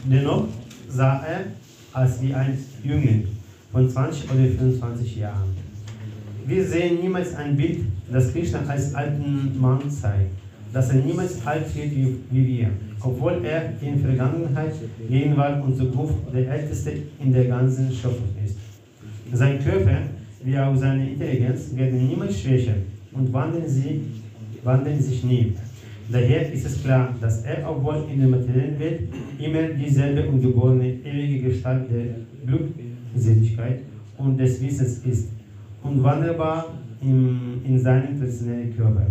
Dennoch 0.05 0.49
sah 0.88 1.25
er 1.25 1.44
als 1.92 2.20
wie 2.22 2.35
ein 2.35 2.59
Jüngling 2.83 3.27
von 3.72 3.88
20 3.88 4.31
oder 4.31 4.44
25 4.44 5.16
Jahren. 5.16 5.55
Wir 6.46 6.64
sehen 6.64 7.01
niemals 7.01 7.35
ein 7.35 7.57
Bild, 7.57 7.81
das 8.11 8.33
Krishna 8.33 8.61
als 8.68 8.94
alten 8.94 9.59
Mann 9.59 9.90
zeigt, 9.90 10.31
dass 10.72 10.90
er 10.90 10.96
niemals 10.96 11.44
alt 11.46 11.75
wird 11.75 11.90
wie, 12.31 12.46
wir, 12.46 12.70
obwohl 13.01 13.44
er 13.44 13.72
in 13.81 13.99
Vergangenheit, 13.99 14.75
Gegenwart 15.09 15.64
und 15.64 15.77
Zukunft 15.77 16.14
der 16.33 16.49
Älteste 16.49 16.92
in 17.18 17.33
der 17.33 17.46
ganzen 17.46 17.90
Schöpfung 17.90 18.29
ist. 18.44 18.57
Sein 19.33 19.59
Körper 19.64 20.03
wie 20.44 20.59
auch 20.59 20.77
seine 20.77 21.11
Intelligenz 21.11 21.75
werden 21.75 22.07
niemals 22.07 22.40
schwächer 22.40 22.75
und 23.12 23.33
wandeln, 23.33 23.66
sie, 23.66 24.03
wandeln 24.62 25.01
sich 25.01 25.25
nie. 25.25 25.55
Daher 26.08 26.52
ist 26.52 26.64
es 26.64 26.82
klar, 26.82 27.14
dass 27.20 27.42
er, 27.42 27.68
obwohl 27.68 28.04
in 28.12 28.20
der 28.20 28.28
materiellen 28.28 28.78
Welt 28.78 29.00
immer 29.38 29.62
dieselbe 29.62 30.28
ungeborene 30.28 30.88
ewige 31.04 31.48
Gestalt 31.48 31.86
der 31.90 32.06
Glückseligkeit 32.46 33.80
und 34.16 34.38
des 34.38 34.62
Wissens 34.62 34.98
ist, 34.98 35.28
unwandelbar 35.82 36.66
in, 37.02 37.60
in 37.64 37.78
seinem 37.78 38.18
traditionellen 38.18 38.76
Körper 38.76 39.06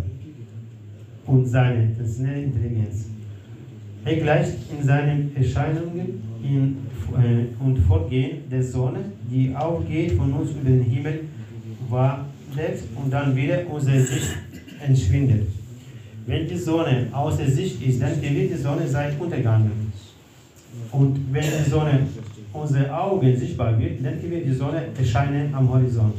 und 1.25 1.45
seiner 1.45 1.93
traditionellen 1.95 2.45
Intelligenz. 2.45 3.10
Er 4.05 4.15
gleicht 4.17 4.53
in 4.71 4.86
seinen 4.86 5.36
Erscheinungen 5.36 6.21
in, 6.43 6.77
äh, 7.13 7.63
und 7.63 7.77
Fortgehen 7.79 8.49
der 8.49 8.63
Sonne, 8.63 8.99
die 9.29 9.53
aufgeht 9.55 10.13
von 10.13 10.31
uns 10.31 10.51
über 10.51 10.69
den 10.69 10.84
Himmel, 10.84 11.21
wandelt 11.89 12.84
und 12.95 13.12
dann 13.12 13.36
wieder 13.36 13.62
unsere 13.69 13.99
Sicht 13.99 14.38
entschwindet. 14.86 15.47
Wenn 16.28 16.48
die 16.48 16.58
Sonne 16.58 17.08
außer 17.12 17.46
Sicht 17.46 17.82
ist, 17.84 18.02
dann 18.02 18.20
wird 18.22 18.52
die 18.52 18.58
Sonne 18.58 18.88
seit 18.88 19.20
Untergang. 19.20 19.70
Und 20.92 21.20
wenn 21.32 21.44
die 21.44 21.70
Sonne 21.70 22.00
unsere 22.52 22.92
Augen 22.94 23.38
sichtbar 23.38 23.78
wird, 23.80 24.04
dann 24.04 24.22
wird 24.24 24.46
die 24.46 24.54
Sonne 24.54 24.88
erscheinen 24.98 25.54
am 25.54 25.70
Horizont. 25.70 26.16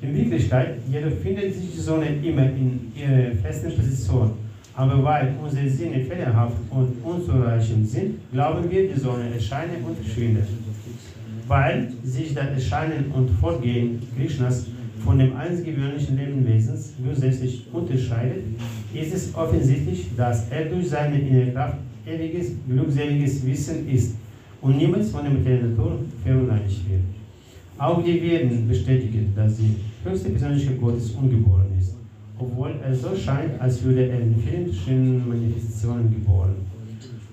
In 0.00 0.16
Wirklichkeit 0.16 0.78
jedoch 0.90 1.16
findet 1.22 1.54
sich 1.54 1.70
die 1.72 1.80
Sonne 1.80 2.06
immer 2.22 2.46
in 2.46 2.92
ihrer 2.96 3.32
festen 3.40 3.72
Position. 3.76 4.32
Aber 4.74 5.04
weil 5.04 5.34
unsere 5.42 5.68
Sinne 5.68 6.00
fehlerhaft 6.00 6.56
und 6.70 7.04
unzureichend 7.04 7.88
sind, 7.88 8.14
glauben 8.32 8.68
wir, 8.68 8.88
die 8.88 8.98
Sonne 8.98 9.32
erscheinen 9.32 9.84
und 9.86 9.96
verschwindet. 9.98 10.48
Weil 11.46 11.92
sich 12.02 12.34
das 12.34 12.48
Erscheinen 12.48 13.12
und 13.14 13.30
Fortgehen 13.38 14.00
Krishnas 14.16 14.66
von 15.04 15.18
dem 15.18 15.36
einzigewöhnlichen 15.36 16.16
Lebewesens 16.16 16.94
grundsätzlich 17.02 17.66
unterscheidet, 17.72 18.44
ist 18.94 19.14
es 19.14 19.34
offensichtlich, 19.34 20.06
dass 20.16 20.48
er 20.50 20.66
durch 20.66 20.88
seine 20.88 21.18
innere 21.18 21.52
Kraft 21.52 21.78
ewiges, 22.06 22.52
glückseliges 22.68 23.46
Wissen 23.46 23.88
ist 23.88 24.16
und 24.60 24.76
niemals 24.76 25.10
von 25.10 25.24
der 25.24 25.62
Natur 25.62 25.98
verunreinigt 26.24 26.88
wird. 26.88 27.00
Auch 27.78 28.02
die 28.04 28.22
werden 28.22 28.68
bestätigen, 28.68 29.32
dass 29.34 29.56
die 29.56 29.74
höchste 30.04 30.30
Persönlichkeit 30.30 30.80
Gottes 30.80 31.10
ungeboren 31.10 31.66
ist, 31.78 31.96
obwohl 32.38 32.74
er 32.82 32.94
so 32.94 33.16
scheint, 33.16 33.60
als 33.60 33.82
würde 33.82 34.08
er 34.08 34.20
in 34.20 34.36
vielen 34.36 34.66
verschiedenen 34.66 35.28
Manifestationen 35.28 36.12
geboren. 36.12 36.54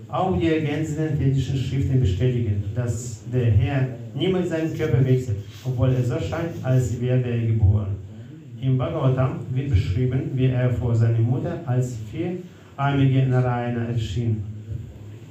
Auch 0.08 0.40
die 0.40 0.48
ergänzenden 0.48 1.20
vedischen 1.20 1.56
Schriften 1.56 2.00
bestätigen, 2.00 2.64
dass 2.74 3.22
der 3.32 3.46
Herr 3.46 3.99
niemals 4.16 4.50
seinen 4.50 4.76
Körper 4.76 5.04
wechselt, 5.06 5.38
obwohl 5.64 5.94
er 5.94 6.04
so 6.04 6.16
scheint, 6.20 6.54
als 6.64 7.00
wäre 7.00 7.22
er 7.22 7.48
geboren. 7.48 7.96
Im 8.62 8.78
Bhagavatam 8.78 9.40
wird 9.54 9.70
beschrieben, 9.70 10.32
wie 10.34 10.48
er 10.48 10.70
vor 10.70 10.94
seiner 10.96 11.20
Mutter 11.20 11.62
als 11.66 11.96
vierarmige 12.12 13.26
Narayana 13.28 13.86
erschien, 13.86 14.44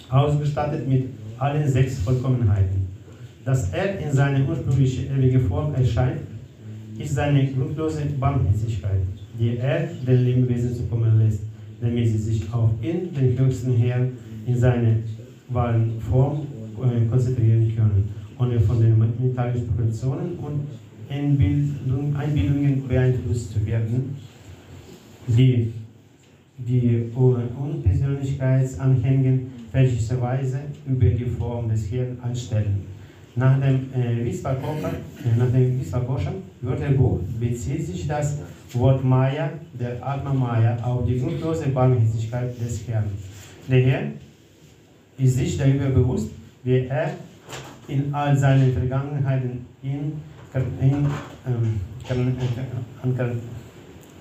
ausgestattet 0.08 0.88
mit 0.88 1.06
allen 1.38 1.68
sechs 1.68 1.98
Vollkommenheiten. 1.98 2.86
Dass 3.44 3.70
er 3.72 3.98
in 3.98 4.12
seiner 4.12 4.48
ursprünglichen 4.48 5.06
ewigen 5.16 5.40
Form 5.46 5.74
erscheint, 5.74 6.20
ist 6.98 7.14
seine 7.14 7.46
grundlose 7.46 8.02
Barmherzigkeit, 8.18 9.00
die 9.38 9.56
er 9.56 9.88
den 10.06 10.24
Lebewesen 10.24 10.74
zukommen 10.74 11.18
lässt, 11.18 11.42
damit 11.80 12.08
sie 12.08 12.18
sich 12.18 12.52
auf 12.52 12.70
ihn, 12.82 13.14
den 13.14 13.38
höchsten 13.38 13.76
Herrn, 13.76 14.12
in 14.46 14.56
seiner 14.56 14.96
wahren 15.48 15.92
Form 16.00 16.46
äh, 16.82 17.06
konzentrieren 17.08 17.72
können, 17.76 18.08
ohne 18.38 18.60
von 18.60 18.80
den 18.80 18.96
mentalen 18.98 19.56
Spekulationen 19.56 20.38
und 20.38 20.68
Einbildungen 21.10 22.86
beeinflusst 22.86 23.52
zu 23.52 23.66
werden, 23.66 24.16
die 25.26 25.72
die 26.58 27.10
Unpersönlichkeitsanhängen 27.14 29.46
fälschlicherweise 29.70 30.60
über 30.86 31.06
die 31.06 31.26
Form 31.26 31.68
des 31.68 31.90
Herrn 31.90 32.18
anstellen. 32.22 32.86
Nach 33.36 33.60
dem 33.60 33.92
äh, 33.94 34.24
Visvakosham 34.24 36.34
äh, 36.34 36.62
Wörterbuch 36.62 37.20
bezieht 37.38 37.86
sich 37.86 38.08
das 38.08 38.38
Wort 38.72 39.04
Maya, 39.04 39.50
der 39.78 40.04
Atma 40.04 40.34
Maya, 40.34 40.76
auf 40.82 41.06
die 41.06 41.20
grundlose 41.20 41.68
Barmherzigkeit 41.68 42.60
des 42.60 42.88
Herrn. 42.88 43.04
Der 43.68 43.80
Herr 43.80 44.02
ist 45.18 45.36
sich 45.36 45.56
darüber 45.56 45.90
bewusst, 45.90 46.30
wie 46.64 46.88
er 46.88 47.12
in 47.88 48.14
all 48.14 48.36
seinen 48.36 48.72
Vergangenheiten 48.72 49.66
in, 49.82 50.12
in, 50.80 51.06
ähm, 51.46 51.80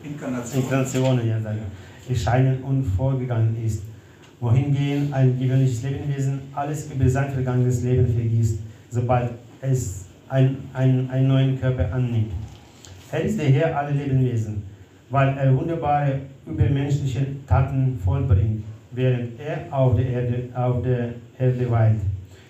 Inkarnationen 0.04 1.28
ja, 1.28 1.38
erscheinen 2.10 2.64
und 2.64 2.84
vorgegangen 2.84 3.56
ist, 3.64 3.84
wohingegen 4.40 5.14
ein 5.14 5.38
gewöhnliches 5.40 5.84
Lebewesen 5.84 6.40
alles 6.54 6.92
über 6.92 7.10
sein 7.10 7.32
vergangenes 7.32 7.84
Leben 7.84 8.08
vergisst 8.08 8.60
sobald 8.90 9.32
es 9.62 10.06
ein, 10.30 10.58
ein, 10.74 11.10
einen 11.10 11.28
neuen 11.28 11.60
Körper 11.60 11.92
annimmt. 11.94 12.32
Er 13.12 13.24
ist 13.24 13.40
der 13.40 13.50
Herr 13.50 13.78
aller 13.78 13.92
Lebewesen, 13.92 14.64
weil 15.10 15.38
er 15.38 15.56
wunderbare 15.56 16.20
übermenschliche 16.46 17.26
Taten 17.48 18.00
vollbringt, 18.04 18.64
während 18.92 19.40
er 19.40 19.72
auf 19.72 19.96
der 19.96 20.06
Erde, 20.06 20.50
auf 20.54 20.82
der 20.84 21.10
Erde 21.40 21.72
weilt. 21.72 22.02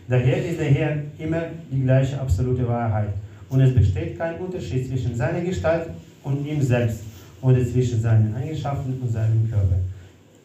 Daher 0.08 0.44
ist 0.44 0.58
der 0.58 0.70
Herr 0.70 0.96
immer 1.18 1.42
die 1.70 1.82
gleiche 1.82 2.20
absolute 2.20 2.66
Wahrheit. 2.66 3.10
Und 3.48 3.60
es 3.60 3.74
besteht 3.74 4.18
kein 4.18 4.36
Unterschied 4.36 4.88
zwischen 4.88 5.14
seiner 5.14 5.40
Gestalt 5.40 5.88
und 6.22 6.46
ihm 6.46 6.60
selbst 6.60 7.00
oder 7.40 7.64
zwischen 7.64 8.00
seinen 8.00 8.34
Eigenschaften 8.34 8.98
und 9.00 9.12
seinem 9.12 9.48
Körper. 9.50 9.76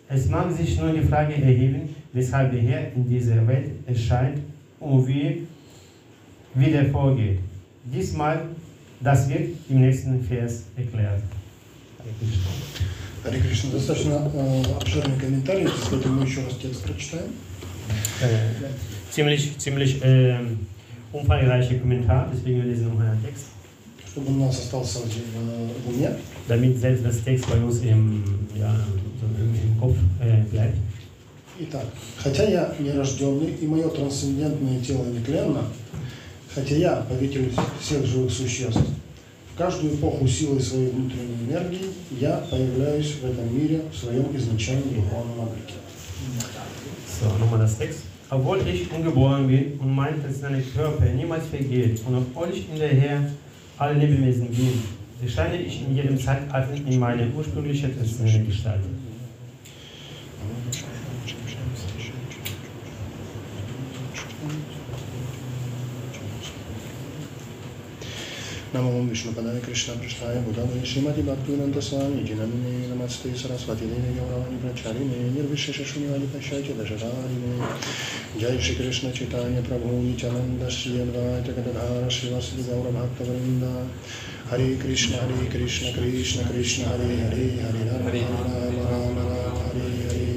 Es 0.10 0.28
mag 0.30 0.52
sich 0.52 0.80
nur 0.80 0.92
die 0.92 1.02
Frage 1.02 1.36
erheben, 1.36 1.96
weshalb 2.14 2.52
der 2.52 2.62
Herr 2.62 2.94
in 2.96 3.08
dieser 3.08 3.46
Welt 3.48 3.72
erscheint 3.86 4.40
und 4.80 5.08
wie, 5.08 5.48
wie 6.54 6.72
der 6.72 6.86
vorgeht. 6.86 7.40
Diesmal, 7.84 8.46
das 9.02 9.30
wird 9.30 9.50
im 9.70 9.82
nächsten 9.82 10.22
Vers 10.24 10.64
erklärt. 10.76 11.22
Харе 13.24 13.42
Кришна, 13.42 13.72
достаточно 13.72 14.32
э, 14.34 14.64
обширный 14.80 15.20
комментарий, 15.20 15.68
поэтому 15.92 16.22
мы 16.22 16.26
еще 16.26 16.46
раз 16.46 16.54
текст 16.62 16.84
прочитаем. 16.84 17.34
Ziemlich 19.13 19.59
ziemlich 19.59 20.03
äh, 20.03 20.39
umfangreicher 21.13 21.75
Kommentar, 21.75 22.31
deswegen 22.33 22.63
wir 22.63 22.65
lesen 22.65 22.89
noch 22.89 23.01
einen 23.01 23.23
Text. 23.23 23.47
чтобы 24.13 24.33
у 24.33 24.45
нас 24.45 24.59
остался 24.59 24.99
в, 24.99 25.85
в 25.85 25.89
уме. 25.89 26.17
damit 26.49 26.79
selbst 26.79 27.05
das 27.05 27.23
Text 27.25 27.49
bei 27.49 27.57
uns 27.57 27.81
im, 27.81 28.23
ja, 28.55 28.75
im, 29.39 29.55
im 29.55 29.81
Kopf 29.81 29.97
äh, 30.21 30.43
bleibt. 30.51 30.77
Итак, 31.59 31.87
хотя 32.19 32.45
я 32.45 32.75
нерожденный 32.79 33.55
и 33.61 33.67
мое 33.67 33.89
трансцендентное 33.89 34.81
тело 34.81 35.05
нетленно, 35.05 35.65
хотя 36.55 36.75
я 36.75 36.97
повелитель 37.09 37.53
всех 37.81 38.05
живых 38.05 38.33
существ, 38.33 38.81
в 39.55 39.59
каждую 39.59 39.95
эпоху 39.95 40.27
силой 40.27 40.61
своей 40.61 40.91
внутренней 40.91 41.49
энергии 41.49 41.87
я 42.19 42.39
появляюсь 42.51 43.17
в 43.21 43.25
этом 43.25 43.55
мире 43.55 43.83
в 43.93 43.97
своем 43.97 44.35
изначальном 44.37 44.95
духовном 44.95 45.41
облике. 45.41 45.75
So, 47.21 47.29
nochmal 47.39 47.61
das 47.61 47.77
Text. 47.79 48.12
Obwohl 48.35 48.67
ich 48.67 48.91
ungeboren 48.91 49.47
bin 49.47 49.79
und 49.79 49.95
mein 49.95 50.19
personaler 50.19 50.63
Körper 50.75 51.05
niemals 51.05 51.49
vergeht 51.49 52.01
und 52.07 52.17
obwohl 52.17 52.49
ich 52.49 52.67
in 52.73 52.79
der 52.79 52.89
Herr 52.89 53.31
alle 53.77 53.99
Lebewesen 53.99 54.49
bin, 54.49 54.83
erscheine 55.23 55.59
ich 55.59 55.83
in 55.87 55.95
jedem 55.95 56.19
Zeitalter 56.19 56.73
in 56.73 56.99
meiner 56.99 57.25
ursprünglichen 57.37 57.95
personellen 57.95 58.47
Gestalt. 58.47 58.81
Swami 71.83 72.25
Jinamine 72.25 72.89
Namaste 72.89 73.37
Saraswati 73.37 73.87
Devi 73.87 74.19
Gauravani 74.19 74.59
Pracharine 74.63 75.31
Nirvishesha 75.35 75.85
Shunyavadi 75.85 76.27
Pashaiti 76.29 76.73
Dajadarine 76.73 77.61
Jai 78.39 78.59
Shri 78.59 78.77
Krishna 78.77 79.13
Chaitanya 79.13 79.61
Prabhu 79.61 80.03
Nityananda 80.03 80.71
Shri 80.71 81.05
Advaita 81.05 81.55
Gadadhara 81.55 82.07
Srivasadi 82.09 82.63
Gaura 82.63 82.91
Bhakta 82.93 83.25
Vrinda 83.25 83.87
Hare 84.49 84.77
Krishna 84.79 85.19
Hare 85.19 85.51
Krishna 85.51 85.93
Krishna 85.93 86.45
Krishna 86.49 86.89
Hare 86.89 87.17
Hare 87.29 87.51
Hare 87.61 87.83
Rama 87.91 88.11
Rama 88.11 88.89
Rama 88.89 89.23
Rama 89.29 89.61
Hare 89.69 89.85
Hare 90.09 90.33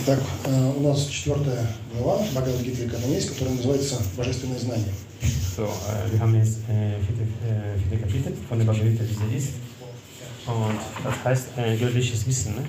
Итак, 0.00 0.20
э, 0.44 0.72
у 0.76 0.80
нас 0.80 1.06
четвертая 1.06 1.66
глава 1.92 2.22
Бхагавадгиты 2.22 2.86
Экономист, 2.86 3.30
которая 3.30 3.56
называется 3.56 3.96
«Божественное 4.16 4.58
знание». 4.58 4.92
So, 5.56 5.64
äh, 5.64 6.12
wir 6.12 6.20
haben 6.20 6.34
jetzt 6.34 6.58
äh, 6.68 6.98
vierte, 7.00 7.22
äh, 7.22 7.78
vierte 7.88 8.04
Kapitel 8.04 8.32
von 8.48 8.58
der 8.58 8.66
Bhagavad 8.66 8.90
Gita, 8.90 9.04
diese 9.04 9.36
ist. 9.36 9.54
Und 10.46 10.78
das 11.02 11.24
heißt 11.24 11.48
äh, 11.56 11.76
göttliches 11.76 12.26
Wissen. 12.26 12.54
Ne? 12.56 12.62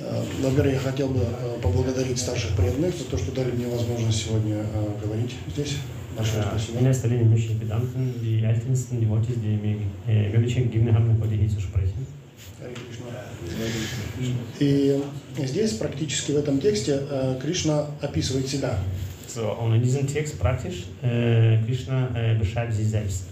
Э, 0.00 0.22
Наверное, 0.42 0.72
я 0.74 0.80
хотел 0.80 1.08
бы 1.08 1.20
э, 1.20 1.60
поблагодарить 1.60 2.18
старших 2.18 2.56
преданных 2.56 2.96
за 2.96 3.04
то, 3.04 3.18
что 3.18 3.32
дали 3.32 3.50
мне 3.52 3.66
возможность 3.68 4.24
сегодня 4.24 4.56
э, 4.56 5.04
говорить 5.04 5.36
здесь. 5.52 5.76
Большое 6.16 6.42
in 6.42 6.48
спасибо. 6.50 6.84
erster 6.88 7.08
Linie 7.08 7.26
möchte 7.26 7.52
ich 7.52 7.58
bedanken, 7.60 8.14
die 8.20 8.42
Ältesten, 8.42 9.00
die 9.00 9.08
Worte, 9.08 9.32
die 9.34 9.56
mir 9.56 9.76
äh, 10.08 10.30
Möglichkeit 10.30 10.64
gegeben 10.64 10.92
haben, 10.92 11.16
heute 11.20 11.34
hier 11.34 11.48
zu 11.48 11.60
sprechen. 11.60 12.06
Харе 12.58 12.74
Кришна. 12.74 13.08
И 14.58 15.00
здесь 15.46 15.72
практически 15.74 16.32
в 16.32 16.36
этом 16.36 16.60
тексте 16.60 16.98
э, 17.08 17.38
Кришна 17.40 17.86
описывает 18.00 18.48
себя. 18.48 18.78
So, 19.28 19.52
und 19.52 19.74
in 19.74 19.82
diesem 19.82 20.06
Text 20.06 20.38
praktisch, 20.38 20.86
äh, 21.02 21.58
Krishna 21.66 22.08
äh, 22.14 22.34
beschreibt 22.34 22.72
sich 22.72 22.88
selbst. 22.88 23.24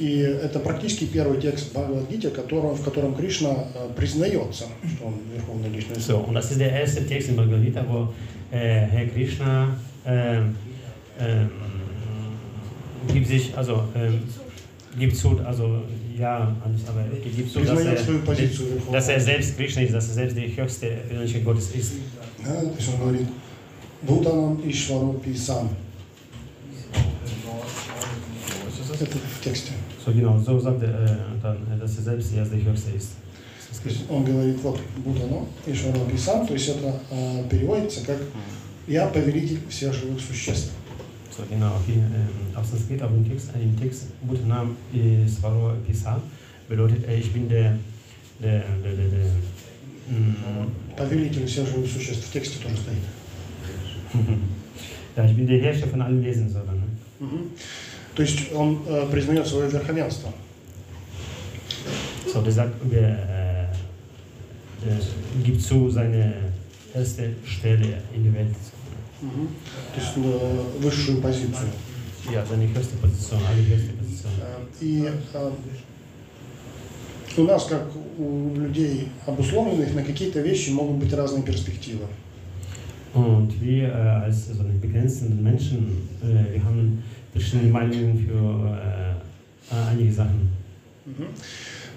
И 0.00 0.18
это 0.18 0.58
практически 0.60 1.04
первый 1.04 1.40
текст 1.40 1.72
Бхагавадгите, 1.72 2.30
котором, 2.30 2.74
в 2.74 2.82
котором 2.82 3.14
Кришна 3.14 3.66
э, 3.74 3.90
признается, 3.94 4.64
что 4.96 5.06
он 5.06 5.14
Верховная 5.32 5.68
Личность. 5.68 6.06
So, 6.06 6.18
und 6.18 6.34
das 6.34 6.50
ist 6.50 6.58
der 6.58 6.72
erste 6.72 7.06
Text 7.06 7.28
in 7.28 7.36
Bhagavad 7.36 7.62
Gita, 7.62 7.84
wo 7.86 8.12
äh, 8.50 8.86
Herr 8.86 9.06
Krishna 9.06 9.76
ähm, 10.06 10.56
ähm, 11.20 11.50
gibt 13.12 13.28
sich, 13.28 13.56
also 13.56 13.84
ähm, 13.94 14.22
gibt 14.98 15.16
zu, 15.16 15.38
also 15.44 15.82
ja, 16.18 16.56
aber 16.88 17.04
gibt 17.34 17.50
zu, 17.50 17.60
dass 17.60 17.78
er, 17.80 17.96
dass 18.90 19.08
er 19.08 19.20
selbst 19.20 19.56
Krishna 19.56 19.82
ist, 19.82 19.94
dass 19.94 20.08
er 20.08 20.14
selbst 20.14 20.36
der 20.36 20.56
höchste 20.56 20.86
persönliche 21.08 21.40
Gottes 21.42 21.70
ist. 21.72 21.92
Да, 22.42 22.52
то 22.52 22.74
есть 22.74 22.88
он 22.88 23.00
говорит 23.00 23.26
Бутанам 24.02 24.60
Ишварупи 24.68 25.34
Сам. 25.34 25.70
Это 28.98 29.16
в 29.16 29.44
тексте. 29.44 29.72
So 30.04 30.12
genau, 30.12 30.38
so 30.38 30.58
sagt 30.58 30.82
er 30.82 30.88
äh, 30.88 31.16
dann, 31.42 31.56
äh, 31.72 31.78
dass 31.78 31.96
er 31.96 32.02
selbst 32.02 32.34
erst 32.34 32.52
der 32.52 32.62
höchste 32.62 32.90
ist. 32.90 33.12
Он 34.08 34.24
говорит, 34.24 34.60
вот, 34.62 34.78
Будано, 35.04 35.46
Ишварупи 35.66 36.16
Сам, 36.16 36.46
то 36.46 36.54
есть 36.54 36.68
это 36.68 37.00
э, 37.10 37.48
переводится 37.48 38.04
как 38.04 38.18
«Я 38.86 39.06
повелитель 39.06 39.60
всех 39.68 39.94
живых 39.94 40.20
существ». 40.20 40.72
So 41.36 41.44
genau, 41.48 41.72
okay, 41.76 41.94
ähm, 41.94 42.56
auf 42.56 42.66
Sanskrit, 42.66 43.00
auf 43.02 43.10
dem 43.10 43.26
Text, 43.26 43.50
äh, 43.54 43.62
im 43.62 43.78
Text, 43.78 44.06
Bhutanam 44.22 44.76
Svaro 45.28 45.74
Pisa, 45.86 46.20
bedeutet, 46.68 47.06
äh, 47.06 47.18
ich 47.18 47.32
bin 47.32 47.48
der, 47.48 47.78
der, 48.40 48.64
der, 48.82 48.92
der, 48.92 49.08
der 49.08 50.96
Повелитель 50.96 51.46
всех 51.46 51.68
живых 51.68 51.90
существ. 51.90 52.26
В 52.26 52.32
тексте 52.32 52.58
тоже 52.58 52.76
стоит. 52.76 53.19
Ja, 55.16 55.24
ich 55.24 55.36
bin 55.36 55.46
der 55.46 55.60
Herrscher 55.60 55.86
von 55.86 56.00
allen 56.02 56.22
Wesen, 56.24 56.48
so 56.48 56.58
dann. 56.60 56.82
То 58.14 58.22
есть 58.22 58.52
он 58.52 58.80
э, 58.86 59.06
признает 59.10 59.46
свое 59.46 59.70
верховенство. 59.70 60.32
So, 62.32 62.42
der 62.42 62.52
sagt, 62.52 62.74
äh, 62.92 63.16
der 64.84 64.98
gibt 65.44 65.62
zu 65.62 65.90
seine 65.90 66.34
erste 66.94 67.34
Stelle 67.46 68.02
in 68.14 68.24
der 68.24 68.34
Welt. 68.34 68.54
То 69.94 70.00
есть 70.00 70.12
э, 70.16 70.62
высшую 70.80 71.20
позицию. 71.20 71.70
Ja, 72.32 72.44
seine 72.46 72.64
höchste 72.68 72.96
Position, 72.96 73.40
allerhöchste 73.48 73.92
Position. 73.92 74.30
Э, 74.40 74.84
И 74.84 75.08
э, 75.34 75.50
у 77.36 77.42
нас, 77.44 77.64
как 77.66 77.86
у 78.18 78.54
людей 78.56 79.08
обусловленных, 79.26 79.94
на 79.94 80.02
какие-то 80.02 80.40
вещи 80.40 80.70
могут 80.70 80.96
быть 80.96 81.12
разные 81.12 81.42
перспективы. 81.42 82.06
Und 83.14 83.60
wir 83.60 83.88
äh, 83.88 83.92
als 84.24 84.48
so 84.56 84.62
eine 84.62 84.74
begrenzten 84.74 85.42
Menschen, 85.42 86.08
äh, 86.22 86.54
wir 86.54 86.64
haben 86.64 87.02
verschiedene 87.32 87.70
Meinungen 87.70 88.16
für 88.26 88.76
äh, 89.72 89.90
einige 89.90 90.12
Sachen. 90.12 90.48
Мгм. 91.06 91.26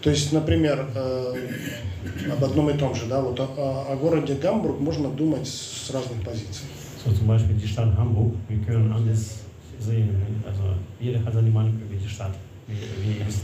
То 0.01 0.09
есть, 0.09 0.34
например, 0.34 0.86
äh, 0.95 2.30
об 2.32 2.43
одном 2.43 2.70
и 2.70 2.74
том 2.74 2.93
же, 2.95 3.05
да, 3.07 3.22
вот 3.22 3.39
о, 3.39 3.43
о- 3.89 3.95
городе 3.95 4.36
Гамбург 4.36 4.80
можно 4.80 5.09
думать 5.09 5.47
с 5.47 5.91
разных 5.93 6.22
позиций. 6.24 6.66
So 7.05 7.11
zum 7.11 7.28
Beispiel 7.28 7.55
die 7.57 7.68
Stadt 7.68 7.95
Hamburg, 7.97 8.34
wir 8.49 8.57
können 8.66 8.91
anders 8.91 9.39
sehen. 9.80 10.09
Also 10.45 10.64
jeder 10.99 11.24
hat 11.24 11.34
seine 11.34 11.49
Meinung 11.51 11.74
über 11.74 11.95
die 12.01 12.07
Stadt, 12.09 12.34
wie, 12.68 12.74
wie 12.76 13.26
wisst. 13.26 13.41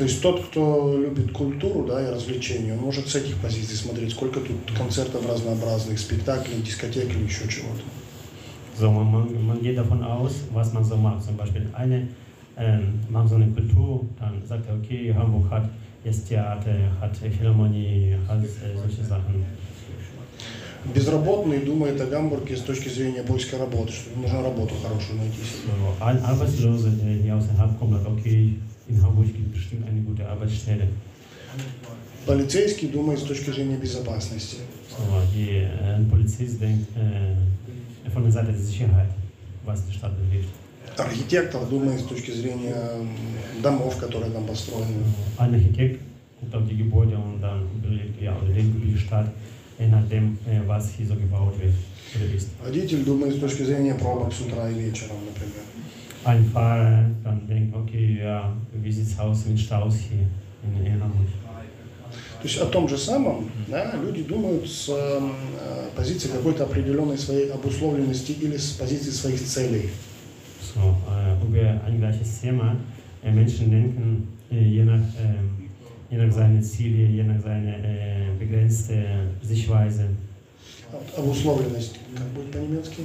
То 0.00 0.04
есть 0.04 0.22
тот, 0.22 0.42
кто 0.46 0.98
любит 0.98 1.30
культуру 1.30 1.84
да, 1.86 2.02
и 2.02 2.10
развлечения, 2.10 2.72
он 2.72 2.78
может 2.78 3.06
с 3.06 3.16
этих 3.16 3.36
позиций 3.36 3.76
смотреть, 3.76 4.12
сколько 4.12 4.40
тут 4.40 4.56
концертов 4.74 5.28
разнообразных, 5.28 5.98
спектаклей, 5.98 6.62
дискотек 6.62 7.10
или 7.10 7.24
еще 7.24 7.46
чего-то. 7.46 7.82
So, 8.78 8.90
man, 8.90 9.46
man, 9.46 9.60
geht 9.60 9.76
davon 9.76 10.02
aus, 10.02 10.32
was 10.54 10.72
man 10.72 10.84
so 10.84 10.96
mag. 10.96 11.22
Zum 11.22 11.36
Beispiel 11.36 11.68
eine 11.74 12.08
ähm, 12.56 12.98
mag 13.10 13.28
so 13.28 13.34
eine 13.34 13.48
Kultur, 13.48 14.06
dann 14.18 14.42
sagt 14.46 14.70
er, 14.70 14.76
okay, 14.76 15.12
Hamburg 15.12 15.50
hat 15.50 15.68
jetzt 16.02 16.26
Theater, 16.26 16.74
hat 16.98 17.14
Philharmonie, 17.18 18.16
hat 18.26 18.42
äh, 18.42 18.78
solche 18.78 19.04
Sachen. 19.04 19.44
Безработный 20.94 21.58
думает 21.58 22.00
о 22.00 22.06
Гамбурге 22.06 22.56
с 22.56 22.62
точки 22.62 22.88
зрения 22.88 23.22
поиска 23.22 23.58
работы, 23.58 23.92
что 23.92 24.18
нужно 24.18 24.42
работу 24.42 24.72
хорошую 24.82 25.18
найти. 25.18 25.42
So, 25.66 26.02
ein 26.02 26.24
Arbeitsloser, 26.24 26.88
der 26.88 27.16
hier 27.22 27.36
aus 27.36 27.46
der 27.48 27.58
Haft 27.58 27.78
kommt, 27.78 27.92
sagt, 27.92 28.08
okay, 28.08 28.54
in 28.90 29.02
Hamburg 29.02 29.26
gibt 29.26 29.54
es 29.54 29.62
bestimmt 29.62 29.88
eine 29.88 30.00
gute 30.00 30.28
Arbeitsstelle. 30.28 30.88
Полицейский 32.26 32.88
думает 32.88 33.18
с 33.18 33.22
точки 33.22 33.50
зрения 33.50 33.76
безопасности. 33.76 34.58
So, 34.90 35.02
die, 35.34 35.50
äh, 35.50 35.96
ein 35.96 36.08
Polizist 36.08 36.60
denkt 36.60 36.88
äh, 36.96 38.10
von 38.10 38.22
der 38.22 38.32
Seite 38.32 38.52
der 38.52 38.60
Sicherheit, 38.60 39.08
was 39.64 39.86
die 39.86 39.92
Stadt 39.92 40.12
betrifft. 40.20 40.50
Архитектор 40.96 41.64
думает 41.66 42.00
с 42.00 42.04
точки 42.04 42.32
зрения 42.32 42.76
домов, 43.62 43.96
которые 43.96 44.30
там 44.32 44.44
построены. 44.44 45.04
Ein 45.38 45.54
Architekt 45.54 46.00
guckt 46.40 46.54
auf 46.54 46.68
die 46.68 46.76
Gebäude 46.76 47.16
und 47.16 47.40
dann 47.40 47.62
überlegt, 47.78 48.20
ja, 48.20 48.36
oder 48.36 48.52
denkt 48.52 48.76
über 48.76 48.86
die 48.86 48.98
Stadt, 48.98 49.32
je 49.78 49.86
nachdem, 49.86 50.38
äh, 50.46 50.60
was 50.66 50.90
hier 50.96 51.06
so 51.06 51.14
gebaut 51.14 51.54
wird 51.58 51.74
oder 52.16 52.34
ist. 52.34 52.48
Водитель 52.62 53.04
думает 53.04 53.34
с 53.34 53.38
точки 53.38 53.62
зрения 53.62 53.94
пробок 53.94 54.32
с 54.32 54.40
утра 54.40 54.68
и 54.68 54.74
вечером, 54.74 55.16
например. 55.26 55.64
Ein 56.24 56.44
Fahrer 56.44 57.06
dann 57.24 57.46
denkt, 57.48 57.74
okay, 57.74 58.20
ja, 58.22 58.52
wie 58.74 58.92
sieht's 58.92 59.18
aus 59.18 59.46
mit 59.46 59.58
Staus 59.58 59.96
hier 59.96 60.26
in, 60.62 61.00
Hamburg? 61.00 61.28
То 62.40 62.48
есть 62.48 62.58
о 62.58 62.66
том 62.66 62.88
же 62.88 62.96
самом 62.96 63.50
да, 63.68 63.92
люди 64.02 64.22
думают 64.22 64.66
с 64.66 64.88
э, 64.88 65.20
позиции 65.94 66.28
какой-то 66.28 66.64
определенной 66.64 67.18
своей 67.18 67.50
обусловленности 67.50 68.32
или 68.32 68.56
с 68.56 68.72
позиции 68.72 69.10
своих 69.10 69.44
целей. 69.44 69.90
So, 70.74 70.96
äh, 71.08 71.46
über 71.46 71.84
ein 71.84 71.98
gleiches 71.98 72.40
Thema. 72.40 72.76
Äh, 73.22 73.32
Menschen 73.32 73.70
denken 73.70 74.28
äh, 74.50 74.62
je, 74.62 74.84
nach, 74.84 75.00
ähm, 75.18 75.68
je 76.10 76.16
nach 76.16 76.32
seine 76.32 76.60
Ziele, 76.60 77.08
je 77.08 77.22
nach 77.24 77.40
seine 77.42 77.76
äh, 77.76 78.38
begrenzte 78.38 79.04
Sichtweise. 79.42 80.08
Обусловленность, 81.16 81.98
как 82.16 82.26
будет 82.28 82.50
по-немецки? 82.52 83.02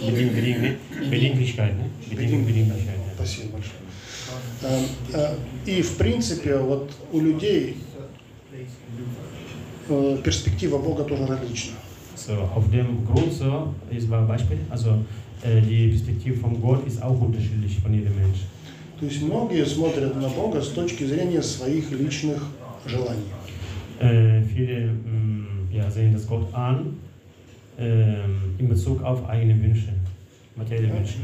Beding, 0.00 0.34
beding, 0.34 0.76
Bedinglichkeit, 1.10 1.74
ne? 1.76 1.90
Beding, 2.10 2.44
Bedinglichkeit. 2.46 2.96
ja. 2.96 3.14
Спасибо 3.14 3.52
большое. 3.52 3.78
Э, 4.62 4.84
э, 5.12 5.36
И 5.66 5.82
в 5.82 5.96
принципе 5.96 6.56
вот 6.56 6.92
у 7.12 7.20
людей 7.20 7.76
э, 9.88 10.18
перспектива 10.24 10.78
Бога 10.78 11.04
тоже 11.04 11.26
различна. 11.26 11.72
So, 12.16 12.34
auf 12.54 12.70
dem 12.70 13.04
Grund 13.04 13.32
so 13.32 13.74
ist 13.90 14.10
ein 14.12 14.26
Beispiel, 14.28 14.58
also 14.70 14.90
äh, 15.42 15.60
die 15.60 15.88
Perspektive 15.88 16.36
von 16.36 16.60
Gott 16.60 16.86
ist 16.86 17.02
auch 17.02 17.20
unterschiedlich 17.20 17.78
von 17.80 17.92
jedem 17.92 18.14
Mensch. 18.16 18.38
То 19.00 19.06
есть 19.06 19.20
многие 19.22 19.66
смотрят 19.66 20.14
на 20.14 20.28
Бога 20.28 20.60
с 20.62 20.68
точки 20.68 21.04
зрения 21.04 21.42
своих 21.42 21.90
личных 21.90 22.46
желаний. 22.86 23.26
Äh, 24.00 24.42
viele 24.44 24.92
mh, 24.92 25.61
ja, 25.72 25.90
sehen 25.90 26.12
das 26.12 26.26
Gott 26.26 26.52
an 26.54 26.96
ähm, 27.78 28.54
in 28.58 28.68
Bezug 28.68 29.02
auf 29.02 29.28
eigene 29.28 29.60
Wünsche, 29.62 29.88
materielle 30.56 30.92
Wünsche. 30.92 31.18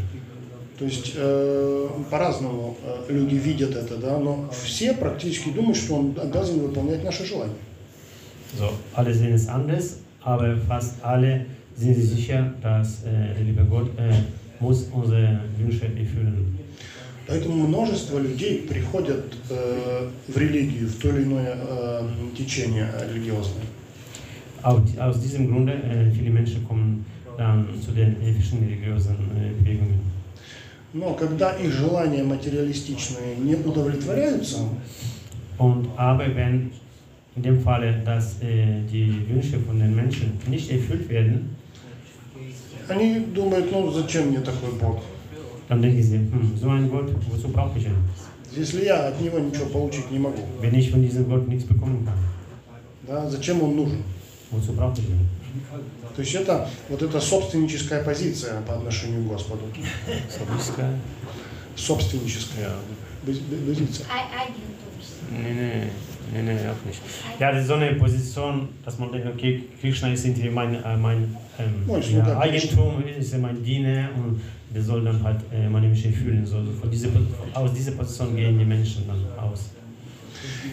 То 0.79 0.85
есть 0.85 1.15
э, 1.17 1.89
по-разному 2.09 2.77
э, 2.85 3.13
люди 3.13 3.35
видят 3.35 3.75
это, 3.75 3.97
да, 3.97 4.19
но 4.19 4.49
все 4.53 4.95
практически 4.95 5.51
думают, 5.51 5.77
что 5.77 5.97
он 5.97 6.15
обязан 6.17 6.61
выполнять 6.61 7.03
наши 7.03 7.25
желания. 7.25 7.55
So, 8.57 8.71
alle 8.95 9.13
sehen 9.13 9.35
es 9.35 9.49
anders, 9.49 9.99
aber 10.23 10.57
fast 10.57 10.95
alle 11.03 11.47
sind 11.77 11.97
sich 11.97 12.09
sicher, 12.11 12.55
dass 12.63 13.03
äh, 13.05 13.35
der 13.35 13.45
liebe 13.45 13.65
Gott 13.65 13.91
äh, 13.99 14.13
muss 14.61 14.89
unsere 14.93 15.41
Wünsche 15.59 15.87
erfüllen. 15.87 16.59
Поэтому 17.27 17.67
множество 17.67 18.19
людей 18.19 18.63
приходят 18.67 19.25
э, 19.51 20.09
в 20.29 20.37
религию, 20.37 20.89
в 20.89 20.95
то 20.95 21.11
или 21.11 21.25
иное 21.25 21.59
э, 21.59 22.09
течение 22.37 22.89
религиозное. 23.13 23.67
Aus, 24.62 24.82
aus 24.98 25.20
diesem 25.20 25.52
Grunde, 25.52 25.74
äh, 25.74 26.10
viele 26.12 26.30
Menschen 26.30 26.66
kommen 26.68 27.06
dann 27.38 27.68
zu 27.82 27.92
den 27.92 28.22
äh, 28.22 28.32
verschiedenen 28.34 28.70
religiösen 28.70 29.16
äh, 29.36 29.62
Bewegungen. 29.62 30.00
Но 30.94 31.16
когда 31.16 31.52
их 31.54 31.72
желания 31.72 32.24
материалистичные 32.24 33.36
не 33.38 33.56
удовлетворяются, 33.56 34.60
Und 35.58 35.88
aber 35.98 36.36
wenn 36.36 36.72
in 37.36 37.44
dem 37.44 37.62
Falle, 37.62 38.02
dass 38.06 38.42
äh, 38.42 38.82
die 38.92 39.26
Wünsche 39.30 39.60
von 39.60 39.80
den 39.80 39.96
Menschen 39.96 40.34
nicht 40.48 40.72
erfüllt 40.72 41.10
werden, 41.10 41.56
они 42.88 43.20
думают, 43.34 43.72
ну 43.72 43.92
зачем 43.92 44.30
мне 44.30 44.40
такой 44.40 44.72
Бог? 44.80 45.02
dann 45.70 45.82
denken 45.82 46.04
sie, 46.04 46.18
hm, 46.18 46.54
so 46.60 46.70
ein 46.70 46.90
Gott, 46.90 47.08
wozu 47.30 47.48
brauche 47.50 47.78
ich 47.80 47.86
ihn? 47.86 47.96
Если 48.56 48.86
я 48.86 49.08
от 49.08 49.20
него 49.20 49.40
ничего 49.40 49.66
получить 49.66 50.12
не 50.12 50.20
могу, 50.20 50.44
Wenn 50.62 50.76
ich 50.76 50.92
von 50.92 51.02
diesem 51.02 51.28
Gott 51.28 51.48
nichts 51.48 51.66
bekommen 51.66 52.06
kann, 52.06 52.18
да, 53.08 53.28
зачем 53.30 53.62
он 53.64 53.76
нужен? 53.76 54.04
wozu 54.52 54.74
brauche 54.74 55.00
ich 55.00 55.06
ihn? 55.10 55.28
То 56.16 56.22
есть 56.22 56.34
это 56.36 56.68
вот 56.90 57.02
эта 57.02 57.20
собственническая 57.20 58.04
позиция 58.04 58.62
по 58.62 58.74
отношению 58.76 59.24
к 59.24 59.28
Господу. 59.28 59.64
Sowiska? 60.30 60.90
Собственническая 61.76 62.72
пози- 63.26 63.42
позиция. 63.68 64.06
Eigentumsrecht. 64.10 65.32
Nee, 65.32 65.54
nee, 65.54 66.42
nee, 66.42 66.54
nee, 66.54 66.70
auch 66.70 66.86
nicht. 66.86 67.02
Ja, 67.40 67.52
das 67.52 67.62
ist 67.62 67.68
so 67.68 67.74
eine 67.76 67.94
Position, 67.96 68.68
dass 68.86 68.98
man 69.00 69.12
denkt, 69.12 69.28
okay, 69.28 69.64
Krishna 69.82 70.12
ist 70.14 70.26
irgendwie 70.26 70.50
mein, 70.50 70.76
äh, 70.84 70.98
mein 70.98 71.36
ähm, 71.60 71.84
Ja, 71.88 71.98
ist 71.98 72.10
ja, 72.12 72.20
sogar 72.20 72.42
Eigentum, 72.42 73.04
ist 73.20 73.32
ja 73.34 73.40
mein 73.40 73.64
Diener 73.64 74.10
und 74.16 74.42
der 74.74 74.84
soll 74.84 75.04
dann 75.04 75.22
halt 75.24 75.40
äh, 75.52 75.68
meine 75.70 75.88
Wünsche 75.88 76.08
erfüllen. 76.08 76.46
So, 76.46 76.64
so 76.64 76.72
von 76.80 76.90
dieser, 76.92 77.10
aus 77.54 77.74
dieser 77.74 77.92
Position 77.92 78.36
gehen 78.36 78.58
die 78.60 78.66
Menschen 78.66 79.08
dann 79.08 79.22
aus. 79.44 79.70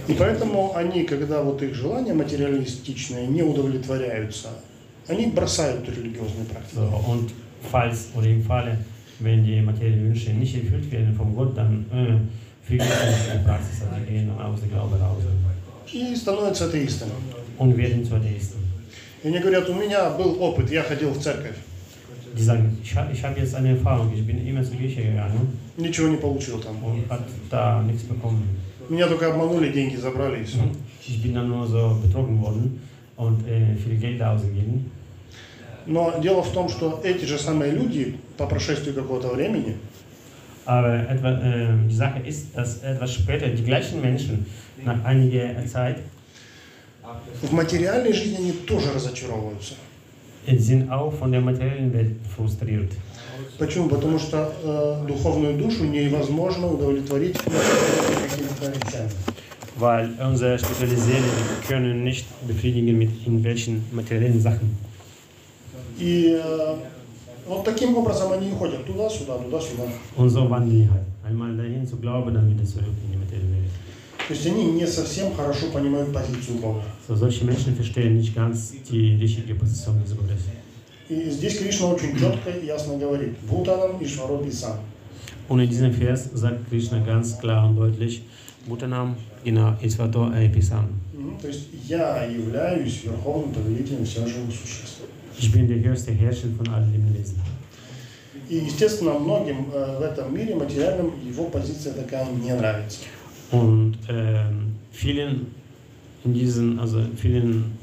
И 0.07 0.13
поэтому 0.13 0.75
они, 0.75 1.03
когда 1.03 1.41
вот 1.41 1.61
их 1.61 1.73
желания 1.73 2.13
материалистичные 2.13 3.27
не 3.27 3.43
удовлетворяются, 3.43 4.49
они 5.07 5.27
бросают 5.27 5.87
религиозные 5.89 6.45
практики. 6.45 6.75
So, 6.75 7.03
und 7.07 7.31
falls 7.71 8.09
oder 8.15 8.27
im 8.27 8.43
Falle, 8.43 8.77
wenn 9.19 9.43
die 9.43 9.61
materiellen 9.61 10.05
Wünsche 10.07 10.31
nicht 10.31 10.55
erfüllt 10.55 10.91
werden 10.91 11.15
vom 11.15 11.35
Gott, 11.35 11.57
dann 11.57 11.85
äh, 11.91 12.67
fügen 12.67 12.83
sie 12.83 13.07
nicht 13.07 13.33
die 13.33 13.43
Praxis, 13.45 13.81
also 13.81 14.05
gehen 14.05 14.29
aus 14.31 14.59
dem 14.59 14.69
Glaube 14.71 14.97
raus 14.99 15.23
И 15.91 16.15
становятся 16.15 16.65
атеистами. 16.65 17.11
und 17.57 17.77
werden 17.77 18.03
zu 18.03 18.15
Atheisten. 18.15 18.59
И 19.23 19.27
они 19.27 19.39
говорят, 19.39 19.69
у 19.69 19.73
меня 19.73 20.09
был 20.11 20.41
опыт, 20.41 20.69
я 20.71 20.83
ходил 20.83 21.11
в 21.11 21.19
церковь, 21.21 21.55
Die 22.37 22.43
sagen, 22.43 22.77
ich 22.83 22.93
habe 22.95 23.13
ich 23.13 23.23
hab 23.23 23.37
jetzt 23.37 23.55
eine 23.55 23.69
Erfahrung, 23.69 24.11
ich 24.13 24.25
bin 24.25 24.45
immer 24.45 24.61
zur 24.63 24.75
Kirche 24.75 25.03
gegangen 25.03 25.57
ничего 25.77 26.07
не 26.09 26.17
получил 26.17 26.59
там. 26.59 26.83
und 26.83 27.09
hat 27.09 27.23
da 27.49 27.81
nichts 27.81 28.03
bekommen. 28.03 28.43
Меня 28.89 29.07
только 29.07 29.27
обманули, 29.31 29.71
деньги 29.71 29.95
забрали 29.95 30.41
и 30.41 30.43
все. 30.43 30.59
Ich 31.07 31.21
bin 31.21 31.33
dann 31.35 31.49
nur 31.49 31.67
so 31.67 31.99
betrogen 32.01 32.41
worden 32.41 32.79
und 33.15 33.47
äh, 33.47 33.75
viel 33.75 33.97
Geld 33.97 34.21
ausgegeben. 34.21 34.91
Но 35.87 36.19
дело 36.19 36.41
в 36.41 36.51
том, 36.51 36.67
что 36.67 36.99
эти 37.03 37.25
же 37.25 37.37
самые 37.37 37.71
люди 37.71 38.17
по 38.37 38.47
прошествию 38.47 38.95
какого-то 38.95 39.29
времени 39.29 39.77
Aber 40.65 40.95
etwa, 41.07 41.29
äh, 41.29 41.87
die 41.87 41.95
Sache 41.95 42.19
ist, 42.25 42.57
dass 42.57 42.81
etwas 42.81 43.13
später 43.13 43.47
die 43.49 43.63
gleichen 43.63 44.01
Menschen 44.01 44.47
nach 44.83 45.03
einiger 45.03 45.63
Zeit 45.67 45.97
в 47.43 47.51
материальной 47.53 48.13
жизни 48.13 48.37
они 48.37 48.51
тоже 48.51 48.91
разочаровываются. 48.91 49.75
äh, 50.47 50.57
sind 50.57 50.89
auch 50.89 51.13
von 51.13 51.31
der 51.31 51.41
materiellen 51.41 51.93
Welt 51.93 52.15
frustriert. 52.35 52.91
Почему? 53.57 53.89
Потому 53.89 54.19
что 54.19 54.53
э, 54.63 55.07
духовную 55.07 55.57
душу 55.57 55.85
невозможно 55.85 56.67
удовлетворить 56.67 57.37
какими-то 57.37 58.65
вещами. 58.65 59.09
Weil 59.77 60.09
unsere 60.21 60.57
spirituelle 60.57 60.97
Seele 60.97 61.25
können 61.67 62.03
nicht 62.05 62.25
befriedigen 62.47 62.97
mit 62.97 63.09
irgendwelchen 63.25 63.83
materiellen 63.91 64.39
Sachen. 64.39 64.77
И 65.99 66.39
э, 66.41 66.75
вот 67.47 67.63
таким 67.63 67.97
образом 67.97 68.31
они 68.31 68.51
ходят 68.51 68.85
туда-сюда, 68.85 69.37
туда-сюда. 69.37 69.83
Und 70.15 70.29
so 70.29 70.49
wandeln 70.49 70.71
die 70.71 70.89
halt. 70.89 71.03
Einmal 71.23 71.55
dahin 71.57 71.85
zu 71.85 71.97
glauben, 71.97 72.33
dann 72.33 72.49
wieder 72.49 72.65
zurück 72.65 72.93
in 73.05 73.11
die 73.11 73.17
materielle 73.17 73.51
Welt. 73.51 73.71
То 74.27 74.33
есть 74.33 74.45
они 74.47 74.71
не 74.71 74.87
совсем 74.87 75.35
хорошо 75.35 75.67
понимают 75.71 76.11
позицию 76.11 76.57
Бога. 76.57 76.81
So, 77.07 77.15
solche 77.15 77.45
Menschen 77.45 77.75
verstehen 77.75 78.17
nicht 78.17 78.33
ganz 78.33 78.73
die 78.89 79.15
richtige 79.15 79.55
Position 79.55 80.01
des 80.01 80.15
Gottes. 80.15 80.41
И 81.09 81.29
здесь 81.29 81.59
Кришна 81.59 81.87
очень 81.87 82.13
четко 82.19 82.49
и 82.49 82.65
ясно 82.65 82.97
говорит. 82.97 83.37
Бутанам 83.49 83.97
и 83.99 84.05
Шваропи 84.05 84.51
сам. 84.51 84.79
Und 85.47 85.59
in 85.59 85.69
diesem 85.69 85.91
Vers 85.93 86.29
sagt 86.33 86.67
Krishna 86.69 86.99
ganz 86.99 87.37
klar 87.37 87.69
und 87.69 87.75
deutlich, 87.75 88.23
Bhutanam, 88.65 89.15
genau, 89.43 89.75
Isvato 89.81 90.31
Episan. 90.31 90.89
Мгм. 91.13 91.37
То 91.39 91.47
есть 91.47 91.67
я 91.87 92.25
являюсь 92.25 93.03
верховным 93.03 93.53
повелителем 93.53 94.05
всех 94.05 94.27
живых 94.27 94.51
существ. 94.51 95.01
Ich 95.37 95.51
bin 95.51 95.67
der 95.67 95.77
höchste 95.83 96.11
Herrscher 96.11 96.47
von 96.57 96.67
allen 96.69 96.91
Lebewesen. 96.91 97.39
И, 98.49 98.57
естественно, 98.57 99.13
многим 99.19 99.69
э, 99.71 99.97
в 99.99 100.01
этом 100.01 100.33
мире 100.35 100.55
материальном 100.55 101.13
его 101.23 101.45
позиция 101.45 101.93
такая 101.93 102.25
не 102.31 102.53
нравится. 102.53 102.99
Und 103.51 103.97
ähm, 104.09 104.75
vielen 104.91 105.47
in 106.23 106.33
diesen, 106.33 106.79
also 106.79 107.01
vielen, 107.15 107.74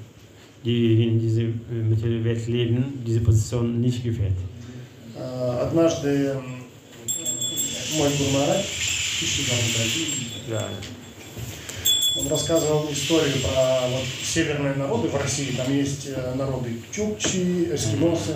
die 0.66 1.08
in 1.08 1.20
dieser 1.20 1.42
äh, 1.44 1.84
materiellen 1.90 2.24
Welt 2.26 2.48
leben, 2.48 3.04
diese 3.06 3.20
Position 3.22 3.80
nicht 3.82 4.04
gefällt. 4.04 4.34
Э, 5.16 5.62
Однажды 5.62 6.10
м, 6.36 6.44
мой 7.98 8.10
Гурмарач, 8.18 8.66
Ja. 10.50 10.64
он 12.20 12.28
рассказывал 12.30 12.88
историю 12.92 13.34
про 13.44 13.88
вот, 13.90 14.04
северные 14.24 14.76
народы 14.76 15.08
в 15.10 15.16
России. 15.16 15.52
Там 15.56 15.72
есть 15.76 16.08
э, 16.08 16.36
народы 16.36 16.70
чукчи, 16.92 17.70
эскимосы. 17.74 18.36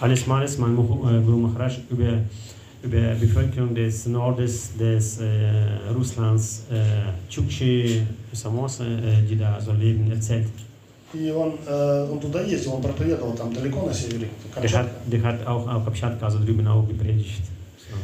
Eines 0.00 0.26
Males 0.26 0.58
mein 0.58 0.74
Muhu- 0.76 1.04
äh, 1.10 1.20
Guru 1.24 1.38
Maharaj 1.38 1.78
über, 1.90 2.20
über 2.82 3.14
Bevölkerung 3.14 3.74
des 3.74 4.06
Nordes 4.06 4.70
des 4.78 5.18
äh, 5.18 5.90
Russlands, 5.94 6.62
äh, 6.70 7.12
Chukchi, 7.28 8.02
Samosa, 8.32 8.84
äh, 8.84 9.22
die 9.28 9.36
da 9.36 9.60
so 9.60 9.72
leben, 9.72 10.10
erzählt. 10.10 10.46
И 11.13 11.29
он, 11.31 11.59
э, 11.67 12.09
он 12.11 12.19
туда 12.19 12.41
ездил, 12.41 12.73
он 12.73 12.81
проповедовал 12.81 13.33
там 13.33 13.53
далеко 13.53 13.85
на 13.85 13.93
севере, 13.93 14.29
Der 14.55 14.55
hat, 14.55 14.89
Камчатка. 14.89 14.91
der 15.05 15.23
hat 15.23 15.47
auch 15.47 15.67
auf 15.67 15.85
Kamtschatka, 15.85 16.25
also 16.25 16.39
drüben 16.39 16.67
auch 16.67 16.87
gepredigt. 16.87 17.43
So. 17.77 17.95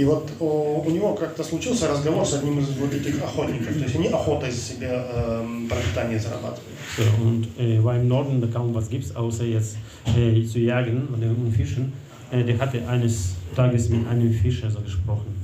И 0.00 0.04
вот 0.04 0.28
у, 0.40 0.82
у 0.86 0.90
него 0.90 1.14
как-то 1.14 1.44
случился 1.44 1.86
разговор 1.86 2.26
с 2.26 2.32
одним 2.34 2.58
из 2.58 2.68
вот 2.78 2.92
этих 2.92 3.22
охотников. 3.22 3.74
То 3.74 3.84
есть 3.84 3.94
они 3.96 4.08
охотой 4.08 4.50
себе 4.50 4.88
э, 4.90 5.46
пропитание 5.68 6.18
зарабатывают. 6.18 6.72
So, 6.96 7.02
und 7.22 7.46
äh, 7.58 7.84
weil 7.84 8.00
im 8.00 8.08
Norden 8.08 8.40
da 8.40 8.46
kaum 8.48 8.74
was 8.74 8.88
gibt, 8.88 9.14
außer 9.14 9.44
jetzt 9.44 9.76
äh, 10.16 10.44
zu 10.46 10.58
jagen 10.60 11.08
und, 11.12 11.22
und 11.22 11.52
fischen, 11.52 11.92
äh, 12.30 12.42
der 12.42 12.58
hatte 12.58 12.86
eines 12.88 13.34
Tages 13.54 13.88
mit 13.90 14.08
einem 14.08 14.32
Fischer 14.32 14.70
so 14.70 14.80
gesprochen. 14.80 15.43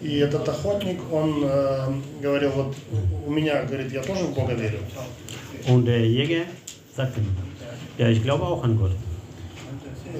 И 0.00 0.18
этот 0.18 0.48
охотник, 0.48 1.00
он 1.12 1.42
э, 1.42 1.92
говорил, 2.22 2.50
вот 2.52 2.76
у 3.26 3.30
меня, 3.30 3.64
говорит, 3.64 3.92
я 3.92 4.02
тоже 4.02 4.24
в 4.24 4.34
Бога 4.34 4.54
верю. 4.54 4.78
Und 5.66 5.86
der 5.86 6.06
Jäger 6.06 6.44
sagte, 6.96 7.20
ja, 7.98 8.08
ich 8.08 8.22
glaube 8.22 8.44
auch 8.44 8.62
an 8.62 8.78
Gott. 8.78 8.92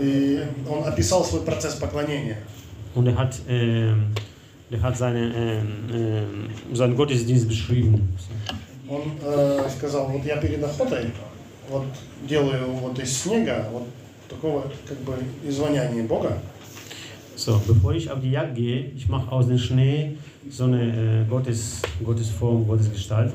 И 0.01 0.43
он 0.69 0.85
описал 0.85 1.25
свой 1.25 1.43
процесс 1.43 1.75
поклонения. 1.75 2.39
Und 2.95 3.07
er 3.07 3.17
hat, 3.17 3.41
ähm, 3.49 4.13
der 4.71 4.83
hat 4.83 4.97
seine, 4.97 5.33
ähm, 5.35 6.51
seinen 6.73 6.97
Gottesdienst 6.97 7.49
beschrieben. 7.49 8.09
Он 8.89 9.03
э, 9.23 9.69
сказал, 9.77 10.09
вот 10.09 10.25
я 10.25 10.39
перед 10.39 10.63
охотой 10.65 11.13
вот 11.69 11.85
делаю 12.29 12.71
вот 12.73 12.99
из 12.99 13.23
снега 13.23 13.69
вот 13.71 13.87
такого 14.29 14.71
как 14.89 14.99
бы 14.99 15.15
извоняния 15.45 16.03
Бога. 16.03 16.39
So, 17.38 17.60
bevor 17.68 17.94
ich 17.94 18.12
auf 18.12 18.20
die 18.22 18.32
Jagd 18.32 18.56
gehe, 18.56 18.92
ich 18.96 19.08
mache 19.10 19.32
aus 19.32 19.48
dem 19.48 19.58
Schnee 19.58 20.16
so 20.50 20.66
eine 20.66 21.24
äh, 21.24 21.30
Gottes, 21.30 21.82
Gottesform, 22.04 22.68
Gottesgestalt 22.68 23.34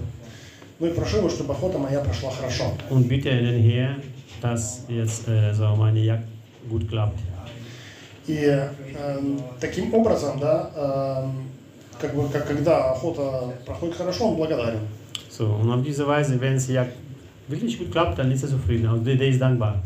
Ну 0.80 0.86
и 0.86 0.91
прошу 0.95 1.16
его, 1.16 1.28
чтобы 1.28 1.55
охота 1.55 1.76
моя 1.78 1.99
прошла 2.01 2.30
хорошо. 2.30 2.72
und 2.91 3.09
bitte 3.09 3.30
den 3.30 3.61
Herr, 3.61 3.97
dass 4.41 4.84
jetzt 4.89 5.26
äh, 5.28 5.53
so 5.53 5.74
meine 5.76 5.99
Jagd 5.99 6.28
gut 6.70 6.89
klappt. 6.89 7.18
И 8.28 8.36
э, 8.45 8.68
таким 9.59 9.93
образом, 9.95 10.39
да, 10.39 10.70
э, 10.76 12.01
как 12.01 12.14
бы 12.14 12.28
как 12.28 12.47
когда 12.47 12.93
охота 12.93 13.53
проходит 13.66 13.97
хорошо, 13.97 14.28
он 14.28 14.36
благодарен. 14.36 14.78
So, 15.30 15.47
und 15.47 15.70
auf 15.72 15.82
diese 15.82 16.07
Weise, 16.07 16.41
wenn 16.41 16.55
es 16.55 16.68
Jagd 16.68 16.93
wirklich 17.49 17.76
gut 17.78 17.91
klappt, 17.91 18.18
dann 18.18 18.30
ist 18.30 18.45
er 18.45 18.51
zufrieden, 18.51 18.86
also 18.86 19.03
der, 19.03 19.16
der 19.16 19.28
ist 19.28 19.41
dankbar. 19.41 19.82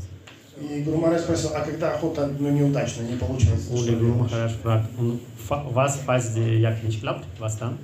И 0.59 0.81
Гуру 0.81 0.97
Махарадж 0.97 1.21
спросил, 1.21 1.51
а 1.53 1.61
когда 1.61 1.93
охота 1.93 2.31
ну, 2.39 2.49
неудачно, 2.49 3.03
не? 3.03 3.15
Maharaj 3.15 4.51
fragt, 4.63 4.89
und 4.97 5.19
fa- 5.37 5.63
was, 5.71 5.97
falls 5.97 6.33
die 6.33 6.59
Jagd 6.59 6.83
nicht 6.83 6.99
klappt, 7.01 7.25
was 7.39 7.57
dann? 7.57 7.77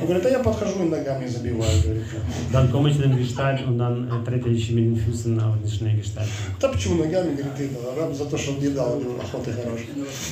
Он 0.00 0.06
говорит, 0.06 0.24
а 0.24 0.30
я 0.30 0.38
подхожу 0.38 0.84
и 0.84 0.88
ногами 0.88 1.26
забиваю, 1.26 1.82
говорит. 1.82 2.04
Dann 2.52 2.70
komme 2.70 2.90
ich 2.90 2.96
in 2.96 3.02
den 3.02 3.18
Gestalt 3.18 3.66
und 3.66 3.76
dann 3.78 4.08
äh, 4.08 4.24
trete 4.24 4.48
ich 4.48 4.70
mit 4.70 4.84
den 4.84 4.96
Füßen 4.96 5.38
auf 5.40 5.56
die 5.62 5.70
Schneegestalt. 5.70 6.28
Да 6.58 6.68
почему 6.68 7.04
ногами, 7.04 7.34
говорит, 7.34 7.54
ты 7.56 7.64
это, 7.64 8.00
раб 8.00 8.14
за 8.14 8.24
то, 8.24 8.38
что 8.38 8.52
не 8.52 8.68
дал 8.68 8.98
говорит, 8.98 9.20
охоты 9.20 9.52
хорошей. 9.52 9.88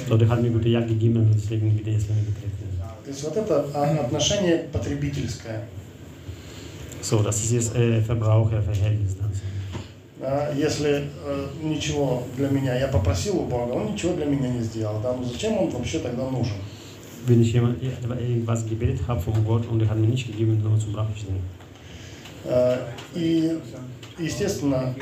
So, 0.08 0.16
der 0.16 0.28
hat 0.28 0.40
mir 0.40 0.50
gute 0.50 0.68
Jagd 0.68 0.88
gegeben 0.88 1.16
und 1.18 1.34
deswegen 1.34 1.78
wieder 1.78 1.92
jetzt 1.92 2.08
mir 2.08 2.16
getreten. 2.16 2.58
То 3.04 3.10
есть 3.10 3.24
вот 3.24 3.36
это 3.36 3.66
а, 3.74 3.84
отношение 4.00 4.68
потребительское. 4.72 5.62
So, 7.02 7.22
das 7.22 7.42
ist 7.42 7.52
jetzt 7.52 7.74
äh, 7.74 8.00
Verbraucherverhältnis. 8.00 9.16
Dann. 9.18 9.32
Да, 10.20 10.50
если 10.50 11.08
э, 11.24 11.46
ничего 11.62 12.24
для 12.36 12.48
меня, 12.48 12.76
я 12.76 12.88
попросил 12.88 13.38
у 13.38 13.44
Бога, 13.44 13.72
он 13.72 13.92
ничего 13.92 14.14
для 14.14 14.26
меня 14.26 14.48
не 14.48 14.62
сделал. 14.62 15.00
Да? 15.00 15.12
Ну 15.12 15.24
зачем 15.24 15.56
он 15.56 15.70
вообще 15.70 16.00
тогда 16.00 16.28
нужен? 16.28 16.56
Wenn 17.26 17.42
ich 17.42 17.52
jemand, 17.52 17.82
irgendwas 17.82 18.66
gebetet 18.66 19.06
habe 19.06 19.20
vom 19.20 19.44
Gott 19.44 19.66
und 19.68 19.82
er 19.82 19.90
hat 19.90 19.98
mir 19.98 20.06
nicht 20.06 20.26
gegeben, 20.26 20.60
dann 20.62 20.80
zum 20.80 20.92
brauche 20.92 21.12
ich. 21.14 21.24
Э, 22.46 22.78
И, 23.14 23.58
естественно, 24.18 24.94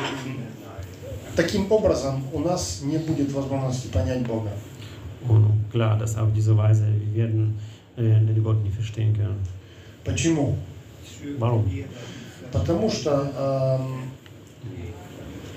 таким 1.34 1.70
образом 1.70 2.22
у 2.32 2.40
нас 2.40 2.80
не 2.82 2.98
будет 2.98 3.32
возможности 3.32 3.88
понять 3.88 4.26
Бога. 4.26 4.50
Und 5.28 5.70
klar, 5.72 5.98
dass 5.98 6.16
auf 6.16 6.32
diese 6.34 6.56
Weise 6.56 6.86
wir 7.12 7.24
werden 7.24 7.58
äh, 7.96 8.40
Gott 8.40 8.62
nicht 8.62 8.74
verstehen 8.74 9.14
können. 9.14 9.38
Почему? 10.04 10.56
Warum? 11.38 11.64
Потому 12.52 12.88
что 12.90 13.10
эм, 13.36 14.10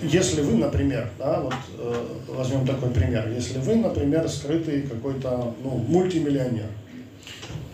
если 0.01 0.41
вы, 0.41 0.55
например, 0.55 1.09
да, 1.17 1.41
вот 1.41 1.53
э, 1.77 2.05
возьмем 2.27 2.65
такой 2.65 2.89
пример, 2.89 3.29
если 3.29 3.59
вы, 3.59 3.75
например, 3.75 4.27
скрытый 4.27 4.83
какой-то 4.83 5.53
ну, 5.63 5.77
мультимиллионер, 5.87 6.67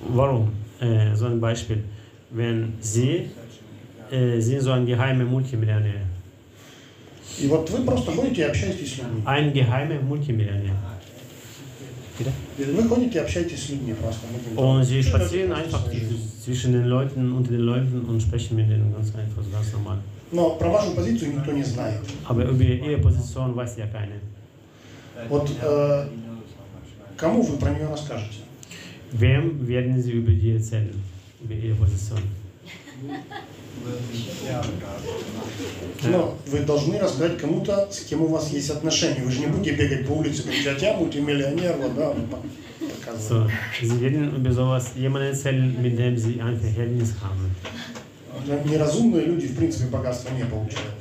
Warum? 0.08 0.52
Äh, 0.80 1.16
so 1.16 1.26
ein 1.26 1.40
Beispiel. 1.40 1.84
Wenn 2.30 2.74
Sie 2.82 3.30
äh, 4.12 4.40
sind 4.40 4.62
so 4.62 4.72
ein 4.72 4.86
geheimer 4.86 5.26
Multimillionär, 5.26 6.02
и 7.40 7.48
вот 7.48 7.70
вы 7.70 7.84
просто 7.84 8.12
ходите 8.12 8.42
и 8.42 8.46
общаетесь 8.46 8.94
с 8.94 8.98
людьми. 8.98 9.22
ein 9.26 9.52
geheimer 9.52 10.02
Multimillionär. 10.02 10.76
Вы 12.58 12.88
ходите 12.88 13.20
и 13.20 13.22
общаетесь 13.22 13.64
с 13.64 13.70
людьми 13.70 13.94
просто. 13.94 14.22
Ну, 14.56 14.62
Und 14.62 14.84
Sie 14.86 14.98
ну, 14.98 15.04
spazieren 15.04 15.52
einfach 15.52 15.84
zwischen 16.42 16.72
den 16.72 16.86
Leuten, 16.86 17.34
unter 17.34 17.52
den 17.52 17.62
Leuten 17.62 18.06
und 18.06 18.22
sprechen 18.22 18.56
mit 18.56 18.70
denen 18.70 18.94
ganz 18.94 19.08
einfach, 19.16 19.44
ganz 19.52 19.74
normal. 19.74 20.00
Но 20.36 20.56
про 20.56 20.70
вашу 20.70 20.92
позицию 20.92 21.36
никто 21.38 21.52
не 21.54 21.64
знает. 21.64 22.02
Aber 22.28 22.44
über 22.44 22.64
Ihre 22.64 22.98
Position 22.98 23.56
weiß 23.56 23.78
ja 23.78 23.88
keiner. 23.88 24.20
Вот 25.30 25.50
э, 25.62 26.08
кому 27.16 27.42
вы 27.42 27.58
про 27.58 27.70
нее 27.70 27.88
расскажете? 27.88 28.40
Wem 29.14 29.66
werden 29.66 30.02
Sie 30.04 30.12
über 30.12 30.32
die 30.32 30.52
erzählen? 30.52 30.94
Über 31.42 31.54
Ihre 31.54 31.76
Position? 31.76 32.20
Но 36.04 36.38
вы 36.48 36.60
должны 36.60 37.00
рассказать 37.00 37.38
кому-то, 37.38 37.88
с 37.92 38.02
кем 38.02 38.22
у 38.24 38.28
вас 38.28 38.52
есть 38.52 38.70
отношения. 38.70 39.22
Вы 39.24 39.32
же 39.32 39.40
не 39.40 39.48
будете 39.48 39.76
бегать 39.76 40.06
по 40.06 40.12
улице 40.14 40.44
а 40.48 40.72
я 40.80 40.98
мультимиллионер, 40.98 41.78
вот, 41.78 41.96
да, 41.96 42.10
по- 42.10 42.42
показывать. 42.88 43.52
So, 43.82 43.86
Sie 43.86 44.02
werden 44.02 44.36
über 44.36 44.52
sowas 44.52 44.92
jemanden 44.98 45.30
erzählen, 45.30 45.82
mit 45.82 45.98
dem 45.98 46.18
Sie 46.18 46.42
ein 46.42 46.60
Verhältnis 46.60 47.14
haben. 47.22 47.56
Неразумные 48.65 49.25
люди, 49.27 49.47
в 49.47 49.57
принципе, 49.57 49.87
богатства 49.89 50.31
не 50.35 50.45
получают. 50.45 50.95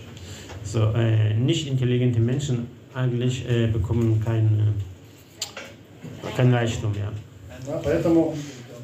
So, 0.65 0.93
äh, 0.93 1.33
nicht 1.33 1.67
intelligente 1.67 2.19
Menschen 2.19 2.67
eigentlich 2.93 3.43
äh, 3.49 3.67
bekommen 3.67 4.21
kein, 4.23 4.45
äh, 4.45 6.27
kein 6.35 6.53
Reichtum, 6.53 6.93
ja. 6.93 7.11
Да, 7.65 7.81
поэтому, 7.83 8.35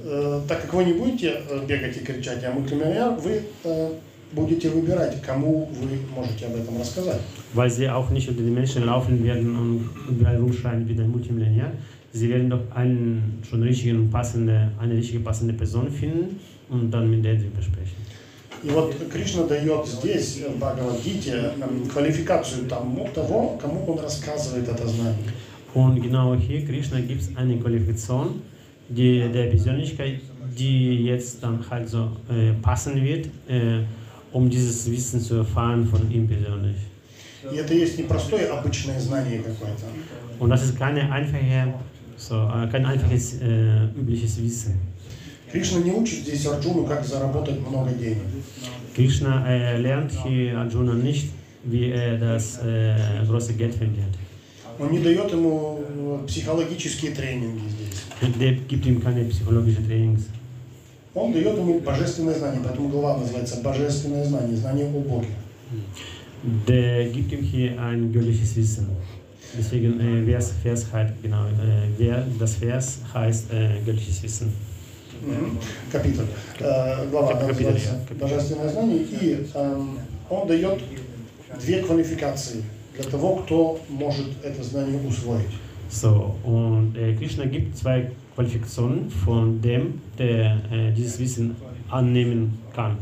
э, 0.04 0.41
так 0.48 0.62
как 0.62 0.74
вы 0.74 0.84
не 0.86 0.93
будете 0.93 1.41
э, 1.48 1.66
бегать 1.68 1.98
и 1.98 2.00
кричать, 2.00 2.41
я 2.41 2.52
мультимиллионер, 2.52 3.20
вы 3.20 3.43
э, 3.64 3.91
будете 4.32 4.70
выбирать, 4.70 5.22
кому 5.22 5.70
вы 5.80 6.00
можете 6.16 6.48
об 6.48 6.56
этом 6.56 6.80
рассказать. 6.80 7.22
Weil 7.54 7.70
sie 7.70 7.89
auch 7.89 8.10
nicht 8.10 8.28
unter 8.30 8.41
die 8.41 8.52
Menschen 8.52 8.86
laufen 8.86 9.24
werden 9.24 9.56
und 9.56 9.89
überall 10.10 10.38
rumschreien 10.38 10.88
wie 10.88 10.93
der 10.93 11.06
Multimillionär. 11.06 11.72
Sie 12.12 12.30
werden 12.30 12.50
doch 12.50 12.62
einen 12.74 13.41
schon 13.48 13.62
richtigen 13.62 14.10
passende, 14.10 14.72
eine 14.80 14.96
richtige 14.96 15.20
passende 15.20 15.54
Person 15.54 15.89
finden 15.89 16.39
und 16.70 16.89
dann 16.91 17.10
mit 17.10 17.24
der 17.24 17.39
sie 17.39 17.48
besprechen. 17.48 17.99
И 18.63 18.69
вот 18.69 18.95
Кришна 19.11 19.45
дает 19.45 19.87
здесь, 19.87 20.41
э, 20.43 20.51
в 20.51 20.59
Бхагавадгите, 20.59 21.53
эм, 21.61 21.87
квалификацию 21.89 22.67
тому, 22.69 23.09
того, 23.15 23.59
кому 23.61 23.85
он 23.87 24.01
рассказывает 24.01 24.69
это 24.69 24.87
знание. 24.87 25.31
Und 25.73 26.01
genau 26.03 26.35
hier, 26.35 26.67
Krishna, 26.67 27.01
gibt 27.01 27.23
eine 27.37 27.57
Qualifikation 27.59 28.43
die, 28.89 29.29
der 29.33 29.47
Persönlichkeit, 29.47 30.21
die 30.59 31.05
jetzt 31.05 31.43
dann 31.43 31.65
halt 31.71 31.89
so 31.89 32.11
äh, 32.29 32.53
passen 32.61 33.03
wird, 33.03 33.27
äh, 33.49 33.85
um 34.33 34.51
dieses 34.51 34.91
Wissen 34.91 35.21
zu 35.21 35.37
erfahren 35.37 35.87
von 35.87 36.11
ihm 36.11 36.27
persönlich. 36.27 36.77
И 37.51 37.57
это 37.57 37.73
есть 37.73 37.97
не 37.97 38.05
простое 38.05 38.53
обычное 38.53 39.01
знание 39.01 39.39
какое-то. 39.39 39.87
Und 40.39 40.51
das 40.51 40.63
ist 40.63 40.77
keine 40.77 41.11
einfache, 41.11 41.73
so, 42.17 42.35
äh, 42.35 42.69
kein 42.71 42.85
einfaches 42.85 43.41
äh, 43.41 43.85
übliches 43.97 44.43
Wissen. 44.43 44.89
Кришна 45.53 45.81
не 45.81 45.93
учит 45.93 46.21
здесь 46.21 46.47
Арджуну, 46.47 46.85
как 46.85 47.05
заработать 47.05 47.59
много 47.61 47.91
денег. 47.91 48.23
Krishna 48.97 49.45
äh, 49.47 49.79
lernt 49.79 50.13
hier 50.25 50.59
Arjuna 50.59 50.95
nicht, 50.95 51.31
wie 51.65 51.91
er 51.91 52.19
das 52.19 52.59
äh, 52.59 53.25
große 53.27 53.55
Geld 53.55 53.75
verdient. 53.75 54.17
Он 54.79 54.91
не 54.91 54.99
дает 54.99 55.31
ему 55.33 55.81
э, 55.81 56.27
психологические 56.27 57.13
тренинги 57.13 57.63
здесь. 57.69 58.37
Der 58.39 58.53
gibt 58.69 58.87
ihm 58.87 59.01
keine 59.01 59.25
psychologischen 59.25 59.87
Trainings. 59.87 60.23
Он 61.15 61.33
дает 61.33 61.57
ему 61.57 61.81
божественное 61.81 62.35
знание, 62.35 62.61
поэтому 62.65 62.89
глава 62.89 63.19
называется 63.19 63.61
«Божественное 63.63 64.25
знание», 64.25 64.57
знание 64.57 64.87
о 64.87 65.01
Боге. 65.01 65.29
Der 66.67 67.09
gibt 67.09 67.33
ihm 67.33 67.43
hier 67.43 67.81
ein 67.81 68.13
göttliches 68.13 68.57
Wissen. 68.57 68.89
Deswegen 69.59 70.01
äh, 70.01 70.25
Vers, 70.25 70.53
Vers 70.63 70.87
heißt, 70.93 71.15
genau, 71.23 71.47
äh, 71.47 71.89
wer, 71.99 72.25
das 72.39 72.55
Vers 72.55 73.01
heißt 73.13 73.53
äh, 73.53 73.81
göttliches 73.85 74.23
Wissen. 74.23 74.53
Капиталь. 75.93 76.27
Э, 76.59 77.09
Глава 77.11 77.35
капиталь, 77.35 77.49
называется 77.49 78.01
капиталь. 78.09 78.31
«Божественное 78.31 78.68
знание», 78.68 78.99
и 78.99 79.47
эм, 79.55 79.99
он 80.29 80.49
дает 80.49 80.81
две 81.61 81.83
квалификации 81.83 82.62
для 82.95 83.05
того, 83.05 83.37
кто 83.37 83.81
может 83.89 84.27
это 84.43 84.62
знание 84.62 85.01
усвоить. 85.07 85.51
So, 85.91 86.37
und 86.45 86.97
äh, 86.97 87.16
Krishna 87.16 87.47
gibt 87.47 87.77
zwei 87.77 88.12
Qualifikationen 88.37 89.11
von 89.11 89.61
dem, 89.61 90.01
der 90.16 90.61
äh, 90.71 90.93
dieses 90.93 91.18
Wissen 91.18 91.57
annehmen 91.91 92.59
kann. 92.75 92.97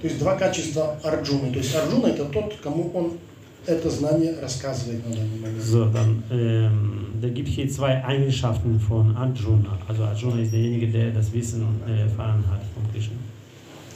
То 0.00 0.08
есть 0.08 0.18
два 0.18 0.34
качества 0.36 0.96
Арджуны. 1.04 1.52
То 1.52 1.58
есть 1.58 1.74
Арджуна 1.76 2.06
это 2.08 2.24
тот, 2.24 2.56
кому 2.62 2.90
он 2.94 3.12
это 3.65 3.89
знание 3.89 4.39
рассказывает 4.39 5.05
на 5.07 5.15
данный 5.15 5.39
момент. 5.39 5.61
So, 5.61 5.85
dann, 5.91 6.23
ähm, 6.31 7.05
da 7.21 7.29
gibt 7.29 7.49
hier 7.49 7.69
zwei 7.69 8.03
Eigenschaften 8.03 8.79
von 8.79 9.15
Arjuna. 9.15 9.77
Also 9.87 10.03
Arjuna 10.03 10.41
ist 10.41 10.53
derjenige, 10.53 10.87
der 10.87 11.11
das 11.11 11.31
Wissen 11.33 11.65
äh, 11.87 12.01
erfahren 12.01 12.43
hat 12.49 12.61
von 12.73 12.83
Krishna. 12.91 13.15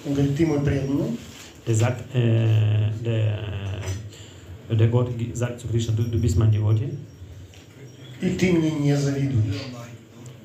Он 0.05 0.13
говорит, 0.13 0.35
ты 0.35 0.45
мой 0.45 0.59
преданный, 0.59 1.17
Der 1.67 1.75
sagt, 1.75 2.15
äh, 2.15 2.89
der, 3.05 3.39
äh, 4.69 4.75
der 4.75 4.87
Gott 4.87 5.09
sagt 5.33 5.59
zu 5.59 5.67
Krishna, 5.67 5.93
du, 5.95 6.03
du 6.03 6.19
bist 6.19 6.37
mein 6.37 6.51
Devotee 6.51 6.89
и 8.21 8.29
ты 8.29 8.51
мне 8.51 8.71
не 8.71 8.95
завидуешь. 8.95 9.61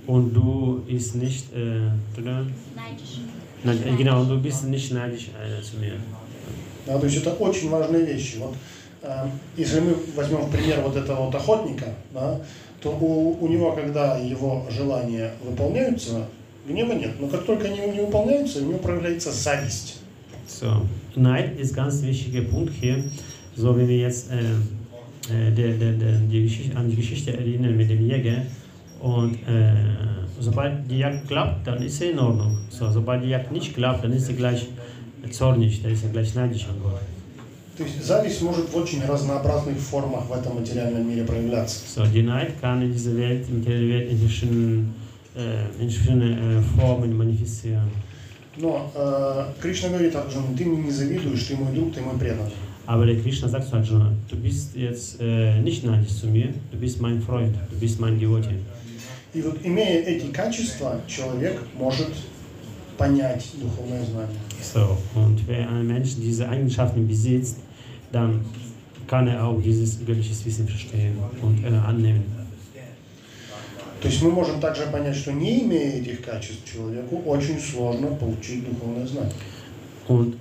und 0.06 0.32
du 0.32 0.84
ist 0.88 1.14
nicht, 1.14 1.52
äh, 1.52 1.90
oder? 2.18 2.46
Neidisch. 2.74 3.20
Nein, 3.64 3.78
äh, 3.84 3.96
genau, 3.96 4.20
und 4.22 4.28
du 4.28 4.40
bist 4.40 4.64
nicht 4.64 4.92
neidisch 4.92 5.28
äh, 5.28 5.62
zu 5.62 5.76
mir. 5.78 5.96
Да, 6.86 6.98
то 6.98 7.06
есть 7.06 7.18
это 7.18 7.30
очень 7.32 7.68
важные 7.68 8.06
вещи. 8.06 8.36
Вот, 8.38 8.54
э, 8.54 8.56
Если 9.57 9.79
мы 9.79 9.95
возьмем 10.15 10.49
пример 10.49 10.81
вот 10.81 10.95
этого 10.95 11.25
вот 11.25 11.35
охотника, 11.35 11.85
да, 12.13 12.39
то 12.81 12.89
у, 12.89 13.37
у 13.43 13.47
него, 13.47 13.71
когда 13.73 14.17
его 14.17 14.65
желания 14.69 15.31
выполняются, 15.43 16.25
гнева 16.67 16.93
нет. 16.93 17.11
Но 17.19 17.27
как 17.27 17.45
только 17.45 17.67
они 17.67 17.79
не 17.79 18.01
выполняются, 18.01 18.59
у 18.59 18.65
него 18.65 18.79
проявляется 18.79 19.31
зависть. 19.31 19.97
So, 20.47 20.85
Neid 21.15 21.57
ist 21.57 21.73
ganz 21.73 22.01
wichtiger 22.03 22.41
Punkt 22.41 22.73
hier. 22.73 23.03
So, 23.55 23.75
wenn 23.75 23.87
wir 23.87 23.97
jetzt 23.97 24.29
äh, 24.31 24.39
äh, 25.29 25.51
der, 25.51 25.73
der, 25.77 25.93
der, 25.93 26.13
die 26.29 26.43
Geschichte, 26.43 26.75
an 26.77 26.89
die 26.89 26.95
Geschichte 26.95 27.37
erinnern 27.37 27.77
mit 27.77 27.89
dem 27.89 28.05
Jäger 28.05 28.43
und 28.99 29.35
äh, 29.47 29.73
sobald 30.39 30.89
die 30.89 30.99
Jagd 30.99 31.27
klappt, 31.27 31.67
dann 31.67 31.81
ist 31.81 32.01
er 32.01 32.11
in 32.11 32.19
Ordnung. 32.19 32.57
So, 32.69 32.91
sobald 32.91 33.23
die 33.23 33.29
Jagd 33.29 33.51
nicht 33.51 33.73
klappt, 33.73 34.03
dann 34.03 34.13
ist 34.13 34.29
er 34.29 34.35
gleich 34.35 34.67
zornig, 35.29 35.81
dann 35.83 35.91
ist 35.93 36.03
er 36.03 36.09
gleich 36.09 36.35
neidisch 36.35 36.67
an 36.67 36.75
Gott. 36.83 36.99
То 37.81 37.87
есть 37.87 38.05
зависть 38.05 38.43
может 38.43 38.69
в 38.69 38.77
очень 38.77 39.03
разнообразных 39.03 39.75
формах 39.79 40.27
в 40.29 40.33
этом 40.33 40.59
материальном 40.59 41.09
мире 41.09 41.23
проявляться. 41.23 41.79
So, 41.95 42.05
die 42.05 42.21
Neid 42.21 42.61
kann 42.61 42.83
in 42.83 42.93
dieser 42.93 43.17
Welt, 43.17 43.49
in 43.49 43.65
der 43.65 43.79
Welt 43.79 44.11
in 44.11 44.19
verschiedenen, 44.19 44.93
äh, 45.35 45.65
in 45.81 45.89
verschiedenen 45.89 46.59
äh, 46.59 46.61
Formen 46.61 47.17
manifestieren. 47.17 47.89
Но 48.57 48.91
э, 48.93 49.45
Кришна 49.59 49.89
говорит 49.89 50.15
Арджуну, 50.15 50.55
ты 50.55 50.63
мне 50.63 50.83
не 50.83 50.91
завидуешь, 50.91 51.43
ты 51.45 51.55
мой 51.55 51.73
друг, 51.73 51.91
ты 51.95 52.01
мой 52.01 52.19
преданный. 52.19 52.51
Aber 52.85 53.07
der 53.07 53.19
Krishna 53.19 53.47
sagt 53.47 53.67
zu 53.67 53.75
Arjuna, 53.77 54.11
du 54.29 54.35
bist 54.35 54.75
jetzt 54.75 55.19
äh, 55.19 55.59
nicht 55.61 55.83
neidisch 55.83 56.19
zu 56.19 56.27
mir, 56.27 56.49
du 56.71 56.77
bist 56.77 57.01
mein 57.01 57.19
Freund, 57.19 57.55
du 57.71 57.77
bist 57.77 57.99
mein 57.99 58.19
Devotee. 58.19 58.59
И 59.33 59.41
вот 59.41 59.57
имея 59.63 60.03
эти 60.03 60.27
качества, 60.27 61.01
человек 61.07 61.59
может 61.79 62.09
понять 62.95 63.49
духовное 63.59 64.05
знание. 64.05 64.37
So, 64.61 64.97
und 65.15 65.47
wenn 65.47 65.67
ein 65.67 65.87
Mensch 65.87 66.11
diese 66.17 66.47
Eigenschaften 66.47 67.07
besitzt, 67.07 67.57
dann 68.11 68.41
kann 69.07 69.27
er 69.27 69.45
auch 69.45 69.61
dieses 69.61 69.99
göttliches 70.05 70.45
Wissen 70.45 70.67
verstehen 70.67 71.17
und 71.41 71.63
äh, 71.63 71.67
annehmen. 71.67 72.23
То 74.01 74.07
есть 74.07 74.23
мы 74.23 74.31
можем 74.31 74.59
также 74.59 74.87
понять, 74.87 75.15
что 75.15 75.31
не 75.31 75.61
имея 75.63 76.01
этих 76.01 76.23
качеств, 76.23 76.65
человеку 76.65 77.21
очень 77.23 77.59
сложно 77.59 78.07
получить 78.07 78.67
духовное 78.67 79.05
знание. 79.05 79.33
Und 80.07 80.35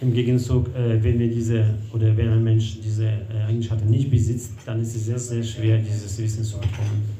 im 0.00 0.12
Gegenzug, 0.12 0.68
äh, 0.74 1.02
wenn 1.02 1.18
wir 1.18 1.28
diese 1.28 1.64
oder 1.94 2.16
wenn 2.16 2.28
ein 2.28 2.42
Mensch 2.42 2.80
diese 2.84 3.06
äh, 3.06 3.48
Eigenschaften 3.48 3.88
nicht 3.88 4.10
besitzt, 4.10 4.50
dann 4.66 4.82
ist 4.82 4.96
es 4.96 5.06
sehr, 5.06 5.18
sehr 5.18 5.42
schwer, 5.42 5.78
dieses 5.78 6.18
Wissen 6.18 6.42
zu 6.44 6.56
bekommen. 6.56 7.16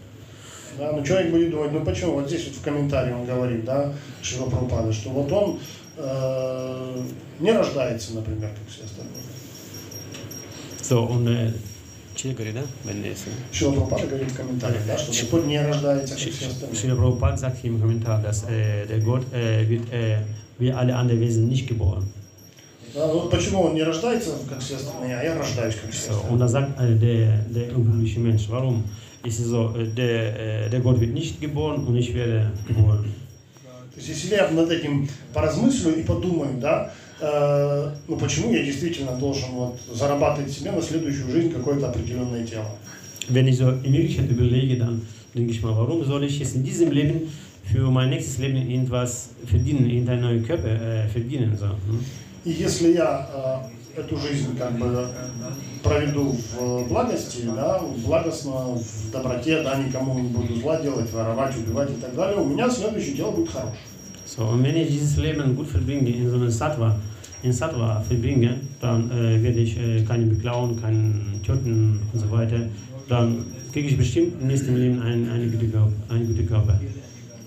Да, 0.79 0.93
но 0.93 1.03
человек 1.03 1.31
будет 1.31 1.51
думать, 1.53 1.73
ну 1.73 1.85
почему, 1.85 2.15
вот 2.15 2.29
здесь 2.29 2.45
вот 2.47 2.57
в 2.57 2.63
комментарии 2.63 3.13
он 3.13 3.25
говорит, 3.25 3.65
да, 3.65 3.95
Шива 4.21 4.51
Прабхупада, 4.51 4.93
что 4.93 5.09
вот 5.11 5.33
он 5.33 5.59
э, 5.97 7.03
не 7.41 7.53
рождается, 7.53 8.15
например, 8.15 8.51
как 8.51 8.69
все 8.69 8.85
остальные. 8.85 9.26
So, 10.89 11.03
und 11.03 11.27
äh, 11.27 11.51
Chilgari, 12.15 12.53
да? 12.53 12.63
Es, 12.91 13.25
Шила 13.53 13.73
Прабхупада 13.73 14.07
говорит 14.07 14.31
в 14.31 14.37
комментариях, 14.37 14.83
да, 14.87 14.97
что 14.97 15.09
Господь 15.11 15.47
не 15.47 15.61
рождается, 15.61 16.15
как 16.15 16.23
все 16.33 16.47
остальные. 16.47 16.75
Srila 16.77 16.97
Prabhupada 16.97 17.37
sagt 17.37 17.65
im 17.65 17.81
Kommentar, 17.81 18.23
dass 18.23 18.45
äh, 18.45 18.87
der 18.87 19.01
Gott 19.01 19.23
äh, 19.33 19.69
wird 19.69 19.93
äh, 19.93 20.19
wie 20.59 20.71
alle 20.71 20.95
anderen 20.95 21.21
Wesen 21.21 21.49
nicht 21.49 21.67
geboren. 21.67 22.05
Да, 22.95 23.07
вот 23.09 23.31
почему 23.31 23.63
он 23.63 23.75
не 23.75 23.83
рождается, 23.83 24.31
как 24.49 24.61
все 24.61 24.77
остальные, 24.77 25.19
а 25.19 25.23
я 25.25 25.37
рождаюсь, 25.37 25.75
как 25.75 25.91
все 25.91 26.13
So, 26.13 26.21
und 26.31 26.41
остальные. 26.41 26.41
da 26.41 26.49
sagt 26.49 26.81
äh, 26.81 26.95
der, 26.95 27.39
der 27.49 27.77
unglückliche 27.77 28.21
Mensch, 28.21 28.47
warum 28.49 28.85
ist 29.25 29.41
es 29.41 29.47
so, 29.47 29.75
äh, 29.77 29.87
der, 29.89 30.67
äh, 30.67 30.71
der 30.71 30.81
Gott 30.81 31.01
wird 31.01 31.13
nicht 31.13 31.41
geboren 31.41 31.85
und 31.85 31.97
ich 31.97 32.15
werde 32.15 32.53
geboren. 32.67 33.13
То 33.93 34.01
есть 34.01 34.09
если 34.09 34.35
я 34.37 34.49
над 34.51 34.71
этим 34.71 35.09
поразмыслю 35.33 35.97
и 35.99 36.03
подумаю, 36.03 36.59
да, 36.61 36.93
э, 37.21 37.91
ну 38.09 38.17
почему 38.17 38.53
я 38.53 38.65
действительно 38.65 39.13
должен 39.13 39.51
вот 39.51 39.79
зарабатывать 39.93 40.53
себе 40.53 40.73
на 40.73 40.83
следующую 40.83 41.31
жизнь 41.31 41.53
какое-то 41.53 41.89
определенное 41.89 42.47
тело. 42.47 42.67
Wenn 43.29 43.49
ich 43.49 43.57
so 43.57 43.71
in 43.71 43.93
Wirklichkeit 43.93 44.31
überlege, 44.31 44.77
dann 44.77 45.03
denke 45.35 45.51
ich 45.51 45.63
mal, 45.63 45.77
warum 45.77 46.05
soll 46.05 46.23
ich 46.25 46.39
jetzt 46.39 46.55
in 46.55 46.63
diesem 46.63 46.93
Leben 46.93 47.33
für 47.65 47.91
mein 47.91 48.11
nächstes 48.11 48.39
Leben 48.39 48.57
irgendwas 48.57 49.31
verdienen, 49.45 49.91
irgendeinen 49.91 50.23
neuen 50.23 50.47
Körper 50.47 50.69
äh, 50.69 51.09
verdienen? 51.09 51.57
So, 51.57 51.67
hm? 51.67 52.01
И 52.45 52.53
если 52.53 52.93
я 52.93 53.29
э, 53.97 54.01
эту 54.01 54.17
жизнь 54.17 54.57
как 54.57 54.79
бы 54.79 55.09
проведу 55.83 56.37
в 56.53 56.89
благости, 56.89 57.43
да, 57.57 57.81
благостно, 58.05 58.77
в 58.77 59.11
доброте, 59.11 59.63
да, 59.63 59.77
никому 59.77 60.19
не 60.19 60.29
буду 60.29 60.55
зла 60.55 60.81
делать, 60.81 61.13
воровать, 61.13 61.57
убивать 61.57 61.91
и 61.91 62.01
так 62.01 62.15
далее, 62.15 62.41
у 62.41 62.45
меня 62.45 62.71
следующее 62.71 63.17
дело 63.17 63.33
будет 63.33 63.51
хорошее. 63.51 63.75
So, 64.36 64.44
und 64.44 64.64
wenn 64.64 64.76
ich 64.76 64.90
dieses 64.90 65.18
Leben 65.18 65.56
gut 65.56 65.68
verbringe, 65.68 66.10
in 66.10 66.30
so 66.30 66.36
einem 66.36 66.50
Sattva, 66.50 66.96
in 67.44 67.52
Sattva 67.52 68.00
verbringe, 68.00 68.60
dann 68.80 69.12
äh, 69.12 69.42
werde 69.44 69.60
ich 69.60 69.78
äh, 69.78 70.04
keine 70.04 70.26
beklauen, 70.26 70.80
keinen 70.82 71.42
töten 71.46 72.00
und 72.14 72.20
so 72.20 72.32
weiter. 72.32 72.62
Dann 73.10 73.46
kriege 73.74 73.90
ich 73.90 73.98
bestimmt 73.98 74.42
im 74.42 74.48
nächsten 74.48 74.76
Leben 74.76 75.02
einen, 75.02 75.30
einen, 75.30 75.52
guten 75.52 75.72
Körper, 75.72 75.92
einen 76.10 76.28
guten 76.28 76.48
Körper. 76.48 76.80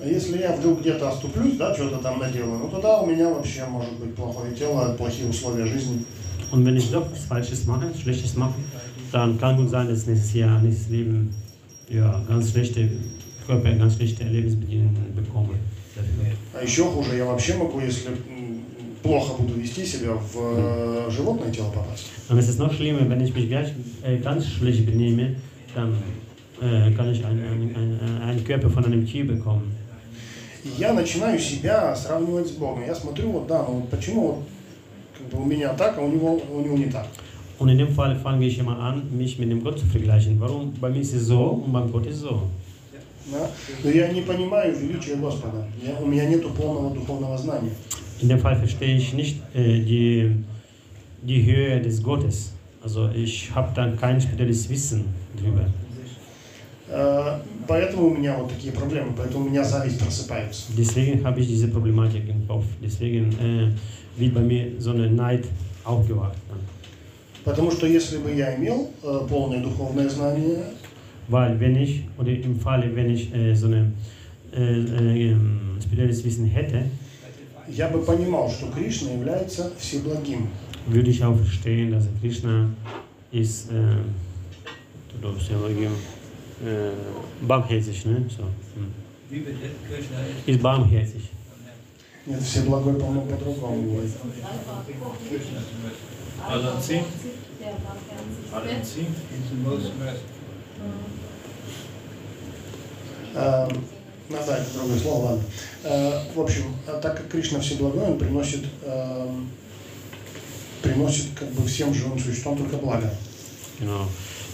А 0.02 0.06
если 0.06 0.38
я 0.38 0.52
вдруг 0.52 0.80
где-то 0.80 1.08
оступлюсь, 1.08 1.56
да, 1.56 1.74
что-то 1.74 1.96
там 1.96 2.18
наделаю, 2.18 2.58
ну 2.58 2.68
тогда 2.68 3.00
у 3.00 3.06
меня 3.06 3.30
вообще 3.30 3.64
может 3.64 3.94
быть 3.98 4.14
плохое 4.14 4.52
тело, 4.52 4.94
плохие 4.98 5.28
условия 5.28 5.66
жизни. 5.66 6.04
Und 6.52 6.64
wenn 6.66 6.76
ich 6.76 6.90
doch 6.90 7.10
was 7.10 7.24
Falsches 7.24 7.66
mache, 7.66 7.86
Schlechtes 8.00 8.36
mache, 8.36 8.54
dann 9.10 9.38
kann 9.38 9.56
gut 9.56 9.70
sein, 9.70 9.88
dass 9.88 10.06
nächstes 10.06 10.34
Jahr, 10.34 10.60
nächstes 10.60 10.90
Leben, 10.90 11.34
ja, 11.88 12.22
ganz 12.28 12.50
schlechte 12.50 12.88
Körper, 13.46 13.72
ganz 13.72 13.96
schlechte 13.96 14.24
Lebensbedingungen 14.24 15.14
bekomme. 15.16 15.54
А 16.53 16.63
еще 16.63 16.85
хуже, 16.85 17.15
я 17.15 17.25
вообще 17.25 17.55
могу, 17.55 17.79
если 17.79 18.09
плохо 19.01 19.41
буду 19.41 19.53
вести 19.53 19.85
себя, 19.85 20.13
в 20.13 20.35
э, 20.35 21.09
животное 21.11 21.51
тело 21.51 21.69
попасть. 21.71 22.07
Und 22.29 22.37
es 22.37 22.49
ist 22.49 22.59
noch 22.59 22.73
schlimmer, 22.73 23.09
wenn 23.09 23.21
ich 23.21 23.33
mich 23.33 23.47
gleich 23.47 23.69
äh, 24.03 24.17
ganz 24.17 24.45
schlecht 24.45 24.85
benehme, 24.85 25.35
dann 25.73 25.95
äh, 26.61 26.91
kann 26.91 27.11
ich 27.11 27.25
einen, 27.25 27.43
einen, 27.43 27.75
einen, 27.75 28.21
einen 28.21 28.43
Körper 28.43 28.69
von 28.69 28.85
einem 28.85 29.05
Tier 29.05 29.25
bekommen. 29.25 29.71
И 30.63 30.69
я 30.77 30.91
начинаю 30.93 31.39
себя 31.39 31.95
сравнивать 31.95 32.47
с 32.47 32.51
Богом. 32.51 32.83
Я 32.85 32.93
смотрю, 32.93 33.31
вот 33.31 33.47
да, 33.47 33.63
ну 33.65 33.75
вот 33.75 33.89
почему 33.89 34.27
вот, 34.27 34.43
как 35.17 35.27
бы 35.29 35.43
у 35.43 35.45
меня 35.45 35.69
так, 35.73 35.97
а 35.97 36.01
у 36.01 36.09
него, 36.09 36.41
у 36.51 36.59
него 36.59 36.77
не 36.77 36.87
так. 36.87 37.07
Und 37.59 37.69
in 37.69 37.77
dem 37.77 37.93
Fall 37.93 38.15
fange 38.15 38.45
ich 38.45 38.57
immer 38.57 38.79
an, 38.79 39.03
mich 39.17 39.37
mit 39.37 39.49
dem 39.51 39.61
Gott 39.63 39.79
zu 39.79 39.85
vergleichen. 39.85 40.39
Warum? 40.39 40.73
Bei 40.79 40.89
mir 40.89 41.01
ist 41.01 41.13
es 41.13 41.27
so 41.27 41.61
und 41.65 41.73
beim 41.73 41.91
Gott 41.91 42.05
ist 42.05 42.15
es 42.15 42.21
so. 42.21 42.43
Да? 43.31 43.49
Но 43.83 43.89
я 43.89 44.07
не 44.09 44.21
понимаю 44.21 44.75
величия 44.75 45.15
Господа. 45.15 45.67
Я, 45.83 45.99
у 45.99 46.05
меня 46.05 46.25
нет 46.25 46.45
полного 46.53 46.93
духовного 46.93 47.37
знания. 47.37 47.71
In 48.21 48.27
dem 48.27 48.39
Fall 48.39 48.57
verstehe 48.57 48.97
ich 48.97 49.13
nicht 49.13 49.41
äh, 49.53 49.79
die, 49.79 50.43
die 51.21 51.45
Höhe 51.45 51.79
des 51.81 52.03
Gottes. 52.03 52.51
Also 52.83 53.09
ich 53.09 53.51
habe 53.53 53.71
dann 53.75 53.97
kein 53.97 54.19
spezielles 54.19 54.69
Wissen 54.69 55.05
drüber. 55.37 55.65
Э, 56.89 57.39
Поэтому 57.69 58.07
у 58.07 58.09
меня 58.09 58.35
вот 58.35 58.49
такие 58.49 58.73
проблемы, 58.73 59.13
поэтому 59.15 59.45
у 59.45 59.49
меня 59.49 59.63
зависть 59.63 59.99
просыпается. 59.99 60.63
Deswegen 60.75 61.23
habe 61.23 61.39
ich 61.39 61.47
diese 61.47 61.67
Problematik 61.67 62.27
im 62.27 62.47
Kopf. 62.47 62.65
Deswegen 62.81 63.31
äh, 63.39 63.71
wird 64.19 64.33
bei 64.33 64.41
mir 64.41 64.71
so 64.79 64.89
eine 64.89 65.07
Neid 65.07 65.45
aufgewacht. 65.83 66.35
Потому 67.45 67.69
что 67.69 67.85
если 67.85 68.17
бы 68.17 68.33
я 68.33 68.55
имел 68.55 68.89
э, 69.03 69.27
полное 69.29 69.61
духовное 69.61 70.09
знание, 70.09 70.63
Weil 71.28 71.58
wenn 71.58 71.76
ich, 71.76 72.04
oder 72.18 72.30
im 72.30 72.58
Falle, 72.60 72.94
wenn 72.94 73.10
ich 73.10 73.34
äh, 73.34 73.54
so 73.54 73.66
ein 73.66 73.94
äh, 74.52 74.58
äh, 74.58 75.30
ähm, 75.30 75.78
spezielles 75.80 76.24
Wissen 76.24 76.46
hätte, 76.46 76.84
я 77.68 77.88
бы 77.88 78.04
понимал, 78.04 78.50
что 78.50 78.70
Кришна 78.70 79.10
является 79.10 79.72
всеблагим. 79.78 80.48
würde 80.86 81.10
ich 81.10 81.24
auch 81.24 81.36
verstehen, 81.36 81.92
dass 81.92 82.04
Krishna 82.20 82.68
ist, 83.32 83.70
äh, 83.70 83.72
du 83.72 85.18
darfst 85.22 85.50
ja 85.50 85.56
mal 85.56 85.72
geben, 85.72 85.94
äh, 86.62 87.46
barmherzig, 87.46 88.04
ne? 88.04 88.24
So, 88.28 88.42
hm. 88.42 88.92
Wie 89.30 89.46
wird 89.46 89.56
Krishna 89.88 90.18
ist? 90.20 90.46
Ist 90.48 90.62
barmherzig. 90.62 91.22
Нет, 92.26 92.42
всеблагой, 92.42 92.94
по-моему, 92.94 93.22
по-другому 93.22 93.82
говорит. 93.82 94.12
Balancing. 96.46 97.04
Der 97.60 97.72
war 97.82 97.96
Это 103.33 104.73
другое 104.73 104.97
слово, 104.97 105.25
ладно. 105.25 105.43
Э, 105.83 106.19
В 106.35 106.39
общем, 106.39 106.63
а 106.87 106.99
так 106.99 107.17
как 107.17 107.29
Кришна 107.29 107.59
всеблагой, 107.59 108.03
он 108.03 108.17
приносит, 108.17 108.65
эм, 108.85 109.49
приносит 110.81 111.27
как 111.35 111.49
бы 111.51 111.67
всем 111.67 111.93
живым 111.93 112.19
существам 112.19 112.57
только 112.57 112.77
благо. 112.77 113.09
Genau. 113.79 114.07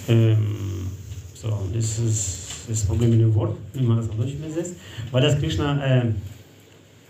Ähm, 0.08 0.90
so, 1.34 1.50
das 1.74 2.00
ist 2.00 2.46
das 2.68 2.84
Problem 2.84 3.12
mit 3.12 3.20
dem 3.20 3.34
Wort, 3.36 3.58
wie 3.74 3.84
man 3.84 3.98
das 3.98 4.10
auf 4.10 4.16
übersetzt. 4.16 4.74
Weil 5.12 5.22
das 5.22 5.38
Krishna 5.40 5.84
äh, 5.84 6.06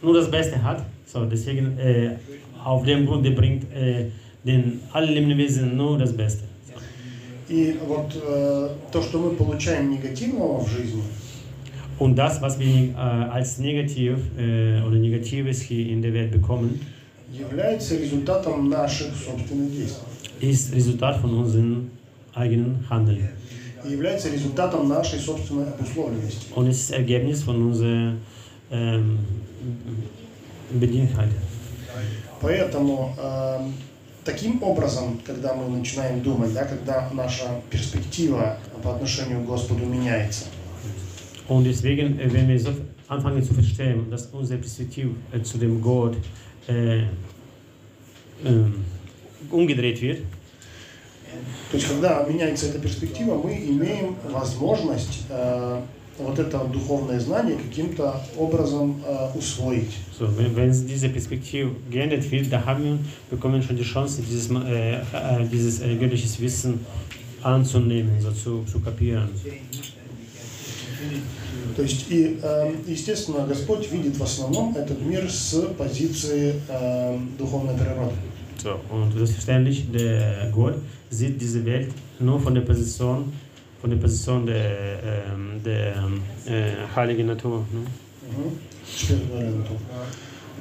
nur 0.02 0.14
das 0.14 0.30
Beste 0.30 0.62
hat, 0.62 0.86
so 1.12 1.26
deswegen 1.26 1.78
äh, 1.78 2.16
auf 2.64 2.84
dem 2.84 3.06
Grund 3.06 3.26
der 3.26 3.32
bringt 3.32 3.72
äh, 3.74 4.12
den 4.44 4.82
allen 4.94 5.14
Lebewesen 5.14 5.76
nur 5.76 5.98
das 5.98 6.16
Beste. 6.16 6.44
И 7.48 7.78
вот 7.86 8.12
э, 8.16 8.70
то, 8.92 9.02
что 9.04 9.20
мы 9.20 9.36
получаем 9.36 9.92
негативного 9.92 10.64
в 10.64 10.68
жизни, 10.68 11.04
Und 11.98 12.16
das, 12.16 12.42
was 12.42 12.60
wir 12.60 12.90
äh, 12.90 12.96
als 12.98 13.58
negativ 13.58 14.18
äh, 14.38 14.82
oder 14.82 14.98
Negatives 14.98 15.62
hier 15.62 15.88
in 15.90 16.02
der 16.02 16.14
Welt 16.14 16.32
bekommen, 16.32 16.80
является 17.32 17.98
результатом 17.98 18.70
наших 18.70 19.08
собственных 19.16 19.72
действий. 19.72 20.06
ist 20.40 20.74
Resultat 20.74 21.18
von 21.18 21.34
unserem 21.34 21.92
eigenen 22.34 22.86
Handeln. 22.90 23.30
И 23.86 23.92
является 23.92 24.30
результатом 24.30 24.90
нашей 24.90 25.20
собственной 25.20 25.68
обусловленности. 25.68 26.48
Und 26.56 26.68
es 26.68 26.82
ist 26.82 26.92
Ergebnis 26.92 27.44
von 27.44 27.62
unserer 27.62 28.14
ähm. 28.72 29.20
Поэтому 32.42 33.16
эм, 33.18 33.74
таким 34.24 34.62
образом, 34.64 35.20
когда 35.24 35.54
мы 35.54 35.70
начинаем 35.70 36.22
думать, 36.22 36.54
да, 36.54 36.66
когда 36.66 37.10
наша 37.14 37.44
перспектива 37.70 38.58
по 38.84 38.96
отношению 38.96 39.42
к 39.42 39.46
Господу 39.46 39.86
меняется, 39.86 40.46
Und 41.49 41.65
deswegen, 41.65 42.19
äh, 42.19 42.33
wenn 42.33 42.49
wir 42.49 42.59
so 42.59 42.71
anfangen 43.09 43.43
zu 43.43 43.55
verstehen, 43.55 44.11
dass 44.11 44.27
unsere 44.27 44.59
Perspektive 44.61 45.11
äh, 45.33 45.43
zu 45.43 45.59
dem 45.59 45.81
Gott 45.81 46.17
äh, 46.69 47.01
ähm, 48.45 48.75
umgedreht 49.51 50.01
wird, 50.01 50.19
то 51.71 51.77
есть 51.77 51.87
когда 51.89 52.25
меняется 52.25 52.67
эта 52.67 52.79
перспектива, 52.79 53.35
мы 53.37 53.55
имеем 53.55 54.17
возможность 54.31 55.27
э, 55.29 55.81
вот 56.19 56.39
это 56.39 56.59
духовное 56.65 57.21
знание 57.21 57.57
каким-то 57.57 58.21
образом 58.37 59.01
э, 59.07 59.39
усвоить. 59.39 59.93
so, 60.19 60.29
wenn, 60.37 60.55
wenn 60.57 60.71
diese 60.87 61.09
Perspektive 61.09 61.71
geändert 61.91 62.31
wird, 62.31 62.53
da 62.53 62.65
haben 62.65 62.85
wir, 62.85 62.99
bekommen 63.31 63.55
wir 63.55 63.63
schon 63.63 63.77
die 63.77 63.85
Chance, 63.85 64.23
dieses, 64.23 64.51
äh, 64.51 64.95
äh, 64.95 65.03
dieses 65.51 65.81
äh, 65.81 65.95
göttliches 65.97 66.41
Wissen 66.41 66.85
anzunehmen, 67.43 68.21
so 68.21 68.33
zu, 68.33 68.65
zu 68.71 68.81
kapieren. 68.81 69.29
То 71.76 71.82
есть 71.82 72.06
и, 72.10 72.40
э, 72.42 72.74
естественно, 72.88 73.46
Господь 73.46 73.92
видит 73.92 74.16
в 74.18 74.24
основном 74.24 74.76
этот 74.76 75.02
мир 75.02 75.30
с 75.30 75.62
позиции 75.78 76.62
э, 76.70 77.18
духовной 77.38 77.76
природы. 77.76 78.16
So, 78.58 78.80
und 78.90 79.12
selbstverständlich, 79.14 79.92
der 79.92 80.50
Gott 80.52 80.76
sieht 81.10 81.40
diese 81.40 81.64
Welt 81.66 81.92
nur 82.20 82.40
von 82.40 82.56
der 82.56 82.62
Position, 82.62 83.32
von 83.82 83.90
der 83.90 83.98
Position 83.98 84.46
der, 84.46 84.98
der 85.64 86.08
äh, 86.48 86.72
heiligen 86.96 87.28
Natur. 87.28 87.66
Ne? 87.72 87.86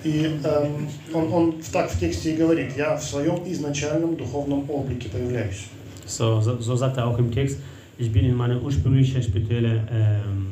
И 0.03 0.39
эм, 0.45 0.89
он, 1.15 1.33
он 1.33 1.55
так 1.73 1.91
в 1.91 1.99
тексте 1.99 2.35
и 2.35 2.37
говорит, 2.37 2.77
я 2.77 2.97
в 2.97 3.03
своем 3.03 3.43
изначальном 3.51 4.17
духовном 4.17 4.69
облике 4.69 5.09
появляюсь. 5.09 5.67
So, 6.07 6.43
so, 6.43 6.61
so 6.61 6.77
sagt 6.77 6.99
er 6.99 7.07
auch 7.07 7.19
im 7.19 7.33
Text, 7.33 7.59
ich 7.98 8.12
bin 8.12 8.26
in 8.26 8.36
meiner 8.36 8.62
ursprünglichen 8.62 9.22
spirituellen 9.22 9.88
ähm, 9.92 10.48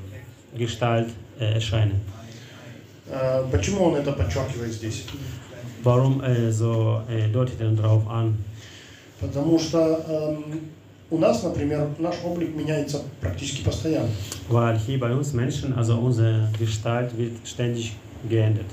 Gestalt 0.57 1.09
äh, 1.39 1.53
erscheinen. 1.53 2.01
Э, 3.09 3.43
почему 3.51 3.85
он 3.85 3.95
это 3.95 4.11
подчеркивает 4.11 4.73
здесь? 4.73 5.05
Warum 5.83 6.21
äh, 6.21 6.51
so 6.51 7.01
äh, 7.09 7.29
deutet 7.29 7.61
er 7.61 7.71
darauf 7.71 8.07
an? 8.09 8.37
Потому 9.19 9.57
что 9.57 9.79
эм, 9.79 10.43
у 11.09 11.17
нас, 11.17 11.41
например, 11.41 11.89
наш 11.97 12.15
облик 12.23 12.55
меняется 12.55 13.01
практически 13.21 13.63
постоянно. 13.63 14.09
Weil 14.49 14.77
hier 14.77 14.99
bei 14.99 15.13
uns 15.13 15.33
Menschen, 15.33 15.73
also 15.73 15.97
unsere 15.97 16.49
Gestalt 16.59 17.17
wird 17.17 17.33
ständig 17.45 17.95
geändert. 18.29 18.65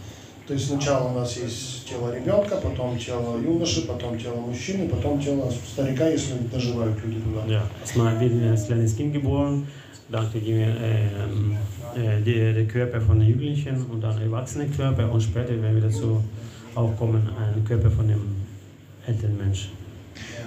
То 0.50 0.56
есть 0.56 0.68
сначала 0.68 1.12
у 1.12 1.14
нас 1.14 1.38
есть 1.38 1.88
тело 1.88 2.12
ребенка, 2.12 2.56
потом 2.56 2.98
тело 2.98 3.40
юноши, 3.40 3.86
потом 3.86 4.18
тело 4.18 4.38
мужчины, 4.38 4.90
потом 4.90 5.22
тело 5.22 5.48
старика, 5.52 6.08
если 6.10 6.34
доживают 6.52 6.98
люди 7.06 7.20
туда. 7.20 7.46
Ja, 7.46 7.62
erstmal 7.84 8.20
werden 8.20 8.42
wir 8.42 8.50
als 8.50 8.66
kleines 8.66 8.98
Kind 8.98 9.14
geboren, 9.14 9.68
dann 10.10 10.28
kriegen 10.32 10.58
wir 10.58 10.76
ähm, 10.82 11.56
äh, 11.96 12.20
die, 12.24 12.34
den 12.34 12.68
Körper 12.68 13.00
von 13.00 13.20
den 13.20 13.30
Jugendlichen 13.30 13.86
und 13.92 14.02
dann 14.02 14.20
erwachsene 14.20 14.66
Körper 14.70 15.12
und 15.12 15.22
später 15.22 15.50
werden 15.62 15.76
wir 15.76 15.84
dazu 15.84 16.24
auch 16.74 16.98
kommen, 16.98 17.30
einen 17.38 17.64
Körper 17.64 17.92
von 17.92 18.08
dem 18.08 18.22
älteren 19.06 19.38
Menschen. 19.38 19.70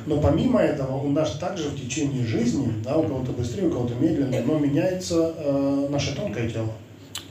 Но 0.07 0.21
помимо 0.21 0.59
этого, 0.59 0.97
у 0.97 1.11
нас 1.11 1.39
также 1.39 1.69
в 1.69 1.77
течение 1.77 2.27
жизни, 2.27 2.73
да, 2.85 2.97
у 2.97 3.05
кого-то 3.05 3.31
быстрее, 3.31 3.69
у 3.69 3.71
кого-то 3.71 3.95
медленнее, 3.95 4.43
но 4.43 4.59
меняется 4.59 5.33
э, 5.39 5.87
наше 5.93 6.17
тонкое 6.17 6.51
тело. 6.51 6.71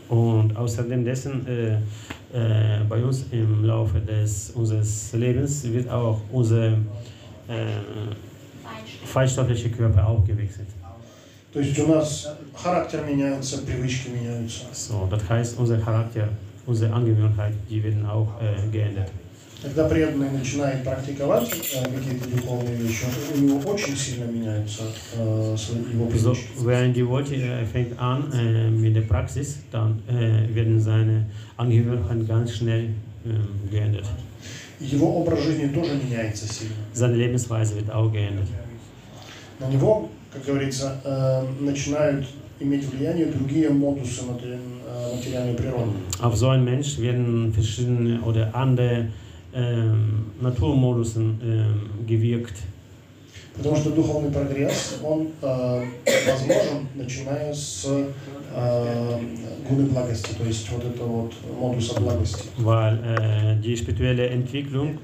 Und 0.08 0.56
außerdem 0.56 1.04
dessen, 1.04 1.46
äh, 1.48 1.78
äh, 2.33 2.85
bei 2.89 3.03
uns 3.03 3.25
im 3.31 3.65
Laufe 3.65 4.01
des, 4.01 4.51
unseres 4.51 5.13
Lebens 5.13 5.65
wird 5.73 5.89
auch 5.89 6.21
unser 6.33 6.69
äh, 6.69 6.75
feinstoffliche 9.05 9.71
Körper 9.71 10.07
auch 10.07 10.25
gewechselt. 10.25 10.69
То 11.53 11.61
есть 11.61 11.79
у 11.79 11.87
нас 11.87 12.29
характер 12.55 13.03
меняется, 13.07 13.59
привычки 13.65 14.09
меняются. 14.11 14.67
So, 14.73 15.09
das 15.11 15.27
heißt, 15.29 15.59
unser 15.59 15.79
Charakter, 15.79 16.29
unsere 16.67 16.93
Angewohnheit, 16.93 17.55
die 17.71 17.83
werden 17.83 18.05
auch 18.05 18.29
äh, 18.41 18.69
geändert. 18.71 19.09
Когда 19.62 19.88
преданный 19.88 20.32
начинает 20.32 20.84
практиковать 20.84 21.48
э, 21.76 21.84
какие-то 21.86 22.28
духовные 22.30 22.76
вещи, 22.78 23.06
у 23.36 23.42
него 23.42 23.60
очень 23.72 23.96
сильно 23.96 24.26
меняются 24.26 24.84
э, 25.16 25.56
его 25.94 26.06
So, 26.10 26.32
привычки. 26.34 26.66
während 26.66 26.94
die 26.96 27.08
Worte 27.08 27.36
äh, 27.36 27.64
fängt 27.66 28.00
an 28.00 28.32
äh, 28.34 28.70
mit 28.72 28.96
der 28.96 29.02
Praxis, 29.02 29.58
dann 29.72 30.02
äh, 30.10 30.48
werden 30.56 30.80
seine 30.82 31.28
Angehörigkeiten 31.58 32.26
ganz 32.28 32.54
schnell 32.54 32.90
ähm, 33.24 33.48
geändert. 33.70 34.06
Его 34.80 35.20
образ 35.22 35.44
жизни 35.44 35.68
тоже 35.68 35.92
меняется 35.94 36.48
сильно. 36.52 36.74
Seine 36.94 37.16
Lebensweise 37.18 37.76
wird 37.76 37.92
auch 37.92 38.12
geändert. 38.12 38.48
На 39.60 39.68
него, 39.68 40.10
как 40.34 40.44
говорится, 40.44 41.00
э, 41.06 41.44
начинают 41.64 42.26
иметь 42.60 42.84
влияние 42.92 43.28
другие 43.28 43.70
модусы 43.70 44.24
матери- 44.24 44.58
материальной 45.16 45.54
природы. 45.54 45.92
Auf 46.20 46.36
so 46.36 46.50
einen 46.50 46.66
Mensch 46.66 46.98
werden 46.98 47.54
verschiedene 47.54 48.20
oder 48.24 48.50
andere 48.56 49.08
Naturmodusen 50.41 51.41
ähm, 51.43 52.07
gewirkt. 52.07 52.57
Потому 53.57 53.75
что 53.77 53.91
духовный 53.91 54.31
прогресс, 54.31 54.99
он 55.03 55.29
э, 55.41 55.85
возможен, 56.27 56.87
начиная 56.95 57.55
с 57.55 57.87
э, 57.87 59.19
гуны 59.67 59.87
благости, 59.87 60.35
то 60.35 60.45
есть 60.45 60.69
вот 60.71 60.85
это 60.85 61.03
вот 61.05 61.33
модуса 61.59 61.99
благости. 61.99 62.49
weil 62.59 62.99
äh, 63.03 63.57
die 63.63 63.75
spirituelle 63.77 64.29
Entwicklung 64.29 64.99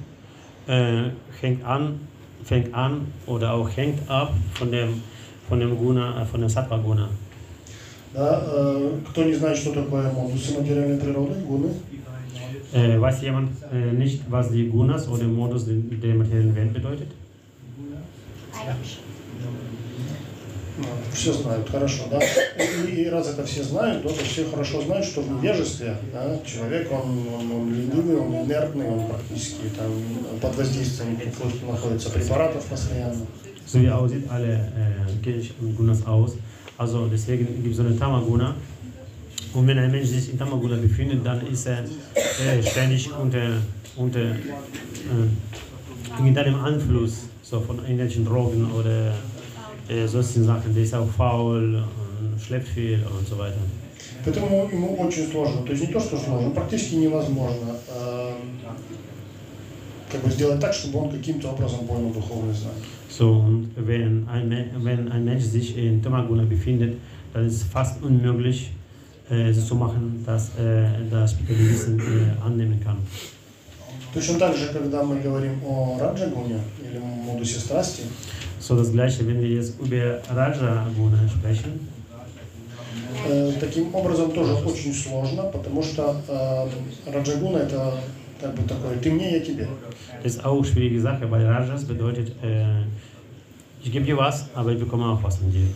äh, 0.66 1.04
hängt 1.40 1.64
an, 1.64 1.98
fängt 2.44 2.74
an 2.74 3.06
oder 3.26 3.54
auch 3.54 3.70
hängt 3.74 4.00
ab 4.10 4.34
von 4.54 4.70
dem 4.70 5.02
von 5.48 5.58
dem 5.58 5.76
Guna, 5.76 6.22
äh, 6.22 6.26
von 6.26 6.40
dem 6.40 6.50
Sattva 6.50 6.76
Guna. 6.76 7.08
Да, 8.14 8.42
э, 8.46 8.98
кто 9.08 9.24
не 9.24 9.32
знает, 9.32 9.56
что 9.56 9.72
такое 9.72 10.12
модусы 10.12 10.58
материальной 10.58 10.98
природы, 10.98 11.40
гуны, 11.48 11.70
Äh, 12.72 13.00
weiß 13.00 13.22
jemand 13.22 13.50
äh, 13.72 13.92
nicht, 13.92 14.22
was 14.30 14.50
die 14.50 14.68
Gunas 14.68 15.08
oder 15.08 15.24
Modus 15.24 15.66
der, 15.66 15.74
der 15.74 16.14
materiellen 16.14 16.54
Welt 16.54 16.72
bedeutet? 16.72 17.08
ну, 20.78 20.86
все 21.12 21.32
знают, 21.32 21.68
хорошо, 21.68 22.04
да. 22.10 22.18
И, 22.20 23.02
и 23.02 23.08
раз 23.08 23.28
это 23.28 23.44
все 23.44 23.62
знают, 23.62 24.02
то 24.02 24.08
все 24.08 24.44
хорошо 24.46 24.80
знают, 24.82 25.04
что 25.04 25.20
в 25.20 25.30
невежестве 25.30 25.96
да, 26.12 26.38
человек, 26.44 26.90
он, 26.90 27.26
он, 27.28 27.52
он 27.52 27.74
ленивый, 27.74 28.16
он 28.16 28.34
инертный, 28.44 28.86
он 28.86 29.06
практически 29.06 29.66
там 29.76 29.90
под 30.40 30.56
воздействием 30.56 31.16
каких-то 31.16 31.66
находится 31.66 32.10
препаратов 32.10 32.64
постоянно. 32.64 33.26
So 33.64 33.80
wie 33.80 33.88
aussieht, 33.88 34.28
alle 34.28 34.54
äh, 34.54 35.24
kenne 35.24 35.36
ich 35.36 35.52
Gunas 35.76 36.04
aus. 36.04 36.36
Also 36.76 37.06
deswegen 37.06 37.46
gibt 37.62 37.70
es 37.70 37.76
so 37.76 37.84
eine 37.84 37.96
Tamaguna. 37.96 38.54
Und 39.54 39.66
wenn 39.66 39.78
ein 39.78 39.90
Mensch 39.90 40.08
sich 40.08 40.30
in 40.30 40.38
Tamaguna 40.38 40.76
befindet, 40.76 41.24
dann 41.24 41.46
ist 41.46 41.66
er 41.66 41.84
äh, 42.36 42.62
ständig 42.62 43.10
unter, 43.20 43.58
unter 43.96 44.20
äh, 44.20 46.22
mit 46.22 46.36
einem 46.38 46.64
Einfluss 46.64 47.24
so 47.42 47.60
von 47.60 47.78
irgendwelchen 47.78 48.24
Drogen 48.24 48.70
oder 48.72 49.12
äh, 49.88 50.06
sonstigen 50.06 50.46
Sachen. 50.46 50.74
Der 50.74 50.82
ist 50.82 50.94
auch 50.94 51.08
faul, 51.08 51.82
und 52.20 52.40
schleppt 52.40 52.68
viel 52.68 53.00
und 53.18 53.26
so 53.26 53.38
weiter. 53.38 53.56
Поэтому 54.24 54.68
ему 54.72 54.96
очень 54.98 55.28
сложно, 55.30 55.62
то 55.64 55.72
есть 55.72 55.86
не 55.86 55.92
то, 55.92 56.00
что 56.00 56.16
сложно, 56.16 56.50
практически 56.50 56.94
невозможно 56.94 57.74
э, 57.88 58.32
как 60.10 60.22
бы 60.22 60.30
сделать 60.30 60.60
так, 60.60 60.72
чтобы 60.72 61.00
он 61.00 61.10
каким-то 61.10 61.50
образом 61.50 61.86
понял 61.86 62.10
духовное 62.10 62.54
знание. 62.54 62.82
So, 63.08 63.40
und 63.40 63.70
wenn 63.76 64.26
ein, 64.28 64.48
Men- 64.48 64.70
wenn 64.84 65.10
ein 65.10 65.24
Mensch 65.24 65.44
sich 65.44 65.76
in 65.76 66.02
Tamaguna 66.02 66.44
befindet, 66.44 66.96
dann 67.34 67.46
ist 67.46 67.56
es 67.56 67.62
fast 67.64 68.02
unmöglich, 68.02 68.70
äh, 69.30 69.52
so 69.52 69.62
zu 69.62 69.74
machen, 69.74 70.22
dass 70.26 70.50
er 70.58 70.98
das 71.10 71.32
spirituelle 71.32 71.70
Wissen 71.70 71.98
äh, 72.00 72.44
annehmen 72.46 72.80
kann. 72.82 72.96
Точно 74.14 74.38
так 74.38 74.54
же, 74.54 74.68
когда 74.72 75.02
мы 75.02 75.20
говорим 75.20 75.64
о 75.64 75.96
раджагуне 75.98 76.60
или 76.82 76.98
модусе 76.98 77.58
страсти, 77.58 78.02
So 78.60 78.76
das 78.76 78.92
gleiche, 78.92 79.26
wenn 79.26 79.40
wir 79.40 79.48
jetzt 79.48 79.80
über 79.80 80.20
Raja 80.28 80.86
Guna 80.96 81.18
sprechen, 81.28 81.88
Э, 83.24 83.52
Таким 83.60 83.94
образом 83.94 84.32
тоже 84.32 84.54
очень 84.54 84.92
сложно, 84.92 85.44
потому 85.44 85.82
что 85.82 86.16
э, 86.28 87.12
раджагуна 87.12 87.58
это 87.58 87.94
как 88.40 88.54
бы 88.54 88.62
такое 88.66 88.98
«ты 88.98 89.10
мне, 89.10 89.32
я 89.32 89.40
тебе». 89.40 89.68
ist 90.24 90.44
auch 90.44 90.56
eine 90.56 90.64
schwierige 90.64 91.00
Sache, 91.00 91.30
weil 91.30 91.46
Rajas 91.46 91.84
bedeutet, 91.84 92.32
äh, 92.42 92.64
ich 93.82 93.92
gebe 93.92 94.04
dir 94.04 94.16
was, 94.16 94.46
aber 94.54 94.72
ich 94.72 94.78
bekomme 94.78 95.06
auch 95.06 95.22
was 95.22 95.36
von 95.36 95.52
dir. 95.52 95.66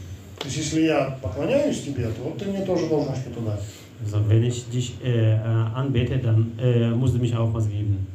То 0.41 0.47
есть 0.47 0.57
если 0.57 0.81
я 0.81 1.17
поклоняюсь 1.21 1.81
тебе, 1.81 2.07
то 2.07 2.23
вот 2.23 2.37
ты 2.39 2.45
мне 2.45 2.65
тоже 2.65 2.87
должен 2.87 3.15
что-то 3.15 3.41
дать. 3.41 3.61
Also 4.03 4.27
wenn 4.27 4.43
ich 4.43 4.67
dich 4.69 4.95
äh, 5.03 5.35
äh, 5.35 5.37
anbete, 5.75 6.17
dann 6.17 6.51
äh, 6.59 6.89
musst 6.89 7.13
du 7.13 7.19
mich 7.19 7.35
auch 7.35 7.53
was 7.53 7.69
geben. 7.69 8.07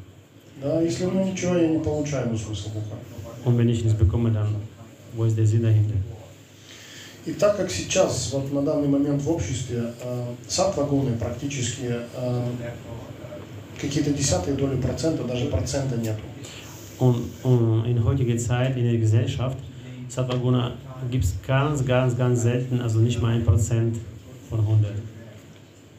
Да, 0.61 0.81
если 0.81 1.05
ну 1.05 1.25
ничего 1.25 1.55
я 1.55 1.69
не 1.69 1.79
получаю, 1.79 2.31
ну 2.31 2.37
смысл. 2.37 2.71
Und 3.45 3.57
wenn 3.57 3.69
ich 3.69 3.85
nichts 3.85 3.97
bekomme, 3.97 4.33
dann 4.33 4.57
wo 5.15 5.25
ist 5.25 5.39
der 5.39 5.47
Sinn 5.47 5.63
dahinter? 5.63 5.95
И 7.27 7.33
так 7.33 7.57
как 7.57 7.71
сейчас, 7.71 8.33
вот 8.33 8.53
на 8.53 8.63
данный 8.63 8.89
момент 8.89 9.23
в 9.23 9.31
обществе, 9.31 9.93
э, 10.03 10.25
сатвагуны 10.49 11.17
практически 11.17 11.93
э, 12.15 12.51
какие-то 13.81 14.11
десятые 14.11 14.57
доли 14.57 14.81
процента, 14.81 15.25
даже 15.25 15.47
процента 15.47 15.97
нету. 15.97 16.21
Und, 16.99 17.23
und 17.45 17.85
in 17.85 18.03
heutiger 18.05 18.39
Zeit 18.39 18.77
in 18.77 18.85
der 18.85 18.99
Gesellschaft, 18.99 19.59
Sattva-Guna 20.09 20.73
gibt 21.10 21.24
es 21.24 21.36
ganz, 21.46 21.86
ganz, 21.86 22.18
ganz 22.18 22.42
selten, 22.42 22.82
also 22.82 23.00
nicht 23.00 23.22
mal 23.22 23.34
ein 23.34 23.44
Prozent 23.44 23.98
von 24.50 24.60
100. 24.60 24.92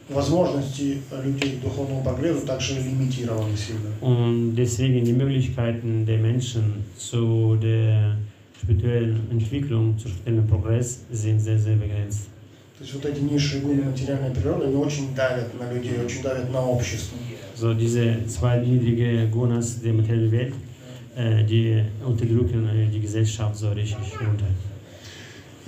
Возможности 0.09 1.01
людей 1.23 1.57
к 1.57 1.61
духовному 1.61 2.03
прогрессу 2.03 2.45
также 2.45 2.75
лимитированы 2.75 3.55
сильно. 3.55 3.89
Und 4.01 4.55
deswegen 4.55 5.05
die 5.05 5.13
Möglichkeiten 5.13 6.05
der 6.05 6.17
Menschen 6.17 6.83
zu 6.97 7.55
der 7.55 8.17
spirituellen 8.61 9.21
Entwicklung, 9.31 9.97
zu 9.97 10.09
spirituellen 10.09 10.47
Progress 10.47 11.05
sind 11.09 11.39
sehr, 11.39 11.57
sehr 11.57 11.75
begrenzt. 11.75 12.27
То 12.77 12.83
есть 12.83 12.95
вот 12.95 13.05
эти 13.05 13.21
низшие 13.21 13.61
гуны 13.61 13.83
материальной 13.83 14.31
природы, 14.31 14.65
они 14.65 14.75
очень 14.75 15.15
давят 15.15 15.57
на 15.57 15.71
людей, 15.71 15.93
очень 16.03 16.21
давят 16.21 16.51
на 16.51 16.59
общество. 16.65 17.17
So 17.55 17.73
diese 17.73 18.25
zwei 18.27 18.59
niedrige 18.59 19.27
Gunas 19.31 19.79
der 19.81 19.93
materiellen 19.93 20.31
Welt, 20.31 20.53
äh, 21.15 21.43
die 21.45 21.81
unterdrücken 22.05 22.67
äh, 22.67 22.87
die 22.87 22.99
Gesellschaft 22.99 23.55
so 23.55 23.69
richtig 23.71 24.19
runter. 24.19 24.47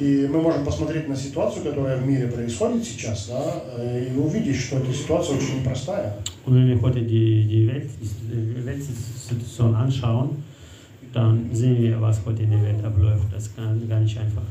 И 0.01 0.27
мы 0.27 0.41
можем 0.41 0.65
посмотреть 0.65 1.09
на 1.09 1.15
ситуацию, 1.15 1.63
которая 1.63 1.99
в 1.99 2.07
мире 2.07 2.27
происходит 2.27 2.83
сейчас, 2.85 3.29
да, 3.29 3.63
э, 3.77 4.09
и 4.09 4.19
увидеть, 4.19 4.57
что 4.57 4.79
эта 4.79 4.91
ситуация 4.95 5.37
очень 5.37 5.61
непростая. 5.61 6.17
Und 6.47 6.55
wenn 6.55 6.69
wir 6.69 6.81
heute 6.81 7.03
die, 7.03 7.45
die, 7.45 7.69
Welt, 7.69 7.91
Weltsituation 8.65 9.75
anschauen, 9.75 10.43
dann 11.13 11.51
sehen 11.53 11.83
wir, 11.83 12.01
was 12.01 12.19
heute 12.25 12.45
in 12.45 12.51
der 12.51 12.63
Welt 12.63 12.83
abläuft. 12.83 13.27
Das 13.31 13.43
ist 13.43 13.57
gar, 13.57 13.75
gar 13.89 14.01
nicht 14.01 14.17
einfach. 14.17 14.47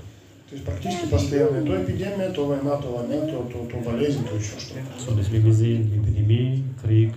То 0.50 0.56
есть 0.56 0.66
практически 0.66 1.08
постоянно 1.08 1.66
то 1.66 1.84
эпидемия, 1.84 2.30
то 2.30 2.45
война, 2.45 2.78
то 2.78 2.88
война, 2.91 3.26
то, 3.26 3.50
то, 3.52 3.66
то 3.72 3.78
болезнь, 3.78 4.24
то 4.28 4.36
еще 4.36 4.60
что-то. 4.60 4.82
So, 5.04 5.16
deswegen 5.16 5.45
wir 5.45 5.54
sehen 5.54 5.91
Epidemie, 6.00 6.64
Krieg, 6.84 7.14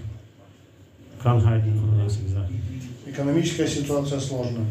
Krankheiten 1.21 1.79
und 1.79 2.09
solche 2.09 2.33
Sachen. 2.33 2.63
Экономическая 3.07 3.69
ситуация 3.69 4.19
сложная. 4.19 4.65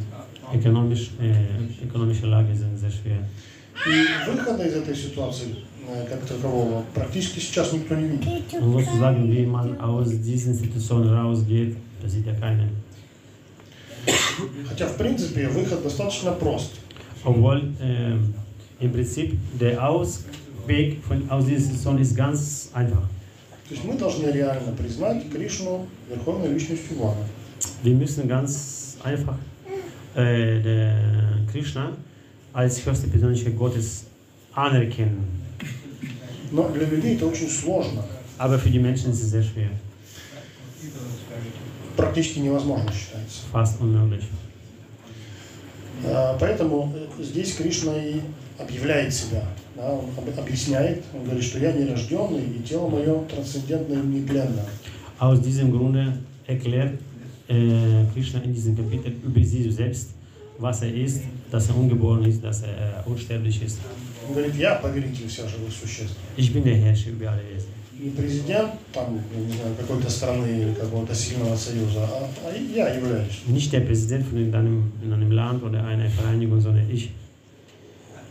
Äh, 0.53 1.85
ökonomische 1.85 2.27
Lage 2.27 2.55
sind 2.55 2.77
sehr 2.77 2.91
schwer. 2.91 3.25
И 3.85 4.29
выхода 4.29 4.63
из 4.63 4.73
этой 4.75 4.95
ситуации 4.95 5.55
э, 5.87 6.05
как 6.07 6.25
такового 6.25 6.83
практически 6.93 7.39
сейчас 7.39 7.71
никто 7.73 7.95
не 7.95 8.09
видит. 8.09 8.53
Und 8.53 8.73
sozusagen, 8.73 9.31
wie 9.31 9.45
man 9.45 9.79
aus 9.79 10.09
diesen 10.09 10.53
Situationen 10.53 11.13
rausgeht, 11.13 11.77
das 12.01 12.11
sieht 12.11 12.25
ja 12.25 12.33
keiner. 12.33 12.67
Хотя, 14.67 14.87
в 14.87 14.97
принципе, 14.97 15.47
выход 15.47 15.83
достаточно 15.83 16.31
прост. 16.33 16.71
Obwohl 17.23 17.73
ähm, 17.81 18.33
im 18.79 18.91
Prinzip 18.91 19.37
der 19.59 19.87
Ausweg 19.87 21.03
von, 21.07 21.29
aus 21.29 21.45
dieser 21.45 21.61
Situation 21.61 21.99
ist 21.99 22.15
ganz 22.15 22.69
einfach. 22.73 23.07
То 23.67 23.75
есть 23.75 23.85
мы 23.85 23.93
должны 23.97 24.27
реально 24.27 24.73
признать 24.73 25.29
Кришну 25.31 25.87
верховной 26.09 26.49
личностью 26.49 26.97
Бога. 26.97 27.25
Wir 27.83 27.95
müssen 27.95 28.27
ganz 28.27 28.97
einfach 29.03 29.37
äh, 30.15 30.59
der 30.61 30.93
Krishna 31.51 31.91
als 32.53 32.85
höchste 32.85 33.07
Persönlichkeit 33.07 33.57
Gottes 33.57 34.05
anerkennen. 34.53 35.25
Но 36.51 36.67
для 36.69 36.85
людей 36.87 37.15
это 37.15 37.27
очень 37.27 37.49
сложно. 37.49 38.03
Aber 38.37 38.57
für 38.59 38.69
die 38.69 38.79
Menschen 38.79 39.11
ist 39.11 39.21
es 39.23 39.29
sehr 39.31 39.43
schwer, 39.43 39.69
Практически 41.95 42.39
невозможно 42.39 42.91
считается. 42.91 43.41
fast 43.51 43.79
unmöglich. 43.81 44.23
А, 46.05 46.35
Поэтому 46.39 46.91
здесь 47.19 47.53
Кришна 47.55 47.95
и 47.97 48.21
объявляет 48.57 49.13
себя. 49.13 49.43
да, 49.75 49.91
он 49.93 50.09
об- 50.17 50.39
объясняет, 50.39 51.03
он 51.13 51.25
говорит, 51.25 51.43
что 51.43 51.59
я 51.59 51.71
нерожденный, 51.73 52.43
и 52.57 52.63
тело 52.63 52.87
мое 52.89 53.23
трансцендентно 53.25 53.93
и 53.93 53.97
нетленно. 54.19 54.63
Aus 55.19 55.39
diesem 55.41 55.71
Grunde 55.71 56.17
erklärt 56.47 56.99
äh, 57.50 58.04
Krishna 58.12 58.40
in 58.42 58.52
diesem 58.52 58.76
Kapitel 58.76 59.12
über 59.24 59.44
sich 59.44 59.74
selbst, 59.74 60.10
was 60.58 60.82
er 60.82 60.94
ist, 60.94 61.22
dass 61.50 61.68
er 61.68 61.76
ungeboren 61.76 62.24
ist, 62.24 62.42
dass 62.42 62.62
er 62.62 63.04
äh, 63.06 63.08
unsterblich 63.08 63.62
ist. 63.62 63.78
Он 64.28 64.34
говорит, 64.34 64.54
я 64.56 64.74
повелитель 64.76 65.28
всех 65.28 65.48
живых 65.48 65.72
существ. 65.72 66.16
Ich 66.36 66.52
bin 66.52 66.64
der 66.64 66.76
Herrscher 66.76 67.10
über 67.10 67.30
alle 67.30 67.42
Wesen. 67.42 67.76
Не 67.98 68.10
президент 68.10 68.72
там, 68.92 69.18
я 69.34 69.40
не 69.40 69.52
знаю, 69.52 69.74
какой-то 69.74 70.10
страны 70.10 70.46
или 70.46 70.74
какого-то 70.74 71.14
сильного 71.14 71.56
союза, 71.56 72.04
а, 72.04 72.28
а 72.44 72.54
я 72.54 72.90
являюсь. 72.90 73.42
Nicht 73.46 73.72
der 73.72 73.80
Präsident 73.80 74.26
von 74.26 74.36
einem, 74.36 74.92
in 75.02 75.12
einem 75.12 75.32
Land 75.32 75.62
oder 75.62 75.82
einer 75.82 76.10
Vereinigung, 76.10 76.60
sondern 76.60 76.90
ich. 76.90 77.10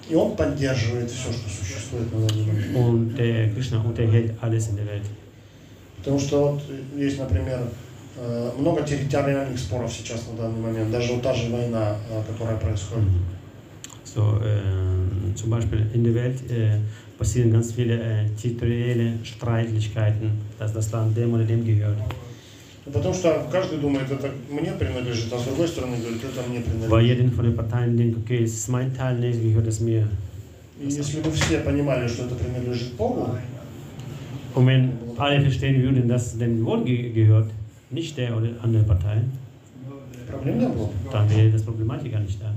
И 0.07 0.13
он 0.13 0.35
поддерживает 0.35 1.09
все, 1.09 1.33
что 1.33 1.49
существует 1.49 2.13
на 2.13 2.27
данный 2.27 2.45
момент. 2.45 2.77
Und 2.77 3.15
der 3.17 3.49
Krishna 3.49 3.81
unterhält 3.81 4.33
alles 4.39 4.67
in 4.67 4.75
der 4.75 4.85
Welt. 4.85 5.05
Потому 5.97 6.19
что 6.19 6.51
вот 6.51 6.61
есть, 6.95 7.17
например, 7.17 7.61
э, 7.61 7.69
много 8.58 8.82
территориальных 8.82 9.58
споров 9.58 9.92
сейчас 9.92 10.26
на 10.30 10.42
данный 10.42 10.60
момент, 10.60 10.90
даже 10.90 11.12
вот 11.12 11.22
та 11.22 11.32
же 11.34 11.50
война, 11.50 11.96
э, 12.10 12.22
которая 12.30 12.56
происходит. 12.56 13.08
So, 14.04 14.40
äh, 14.42 15.34
zum 15.36 15.50
Beispiel 15.50 15.86
in 15.94 16.02
der 16.02 16.14
Welt 16.14 16.38
äh, 16.50 16.78
passieren 17.16 17.52
ganz 17.52 17.72
viele 17.72 17.94
äh, 17.94 18.26
territoriale 18.40 19.12
Streitlichkeiten, 19.22 20.32
dass 20.58 20.72
das 20.72 20.90
Land 20.90 21.16
dem 21.16 21.32
oder 21.32 21.44
dem 21.44 21.64
gehört. 21.64 21.96
Ну, 22.86 22.92
Потому 22.92 23.14
что 23.14 23.46
каждый 23.52 23.78
думает, 23.78 24.10
это 24.10 24.30
мне 24.50 24.72
принадлежит, 24.72 25.32
а 25.32 25.38
с 25.38 25.44
другой 25.44 25.68
стороны 25.68 25.98
говорит, 25.98 26.22
это 26.24 26.48
мне 26.48 26.58
Weil 26.88 27.04
принадлежит. 27.04 27.18
jeder 27.18 27.36
von 27.36 27.44
den 27.44 27.54
Parteien 27.56 27.96
denkt, 27.96 28.18
okay, 28.18 28.42
es 28.42 28.54
ist 28.54 28.68
mein 28.68 28.92
Teil, 28.92 29.22
es 29.22 29.36
gehört 29.40 29.68
es 29.68 29.80
mir. 29.80 30.08
И 30.80 30.88
если 30.88 31.20
бы 31.20 31.30
все 31.30 31.60
понимали, 31.60 32.08
что 32.08 32.24
это 32.24 32.34
принадлежит 32.34 32.94
Богу, 32.94 33.36
Und 34.54 34.66
wenn 34.66 34.92
alle 35.16 35.40
verstehen 35.40 35.80
würden, 35.82 36.08
dass 36.08 36.32
es 36.32 36.38
dem 36.38 36.64
ge 36.84 37.10
gehört, 37.10 37.50
nicht 37.90 38.16
der 38.16 38.36
oder 38.36 38.48
andere 38.62 38.84
Partei, 38.84 39.22
проблем 40.30 40.58
не 40.58 40.68
было. 40.68 40.90
dann 41.10 41.28
wäre 41.30 41.50
das 41.50 41.62
Problematik 41.62 42.12
gar 42.12 42.20
nicht 42.20 42.40
da. 42.40 42.52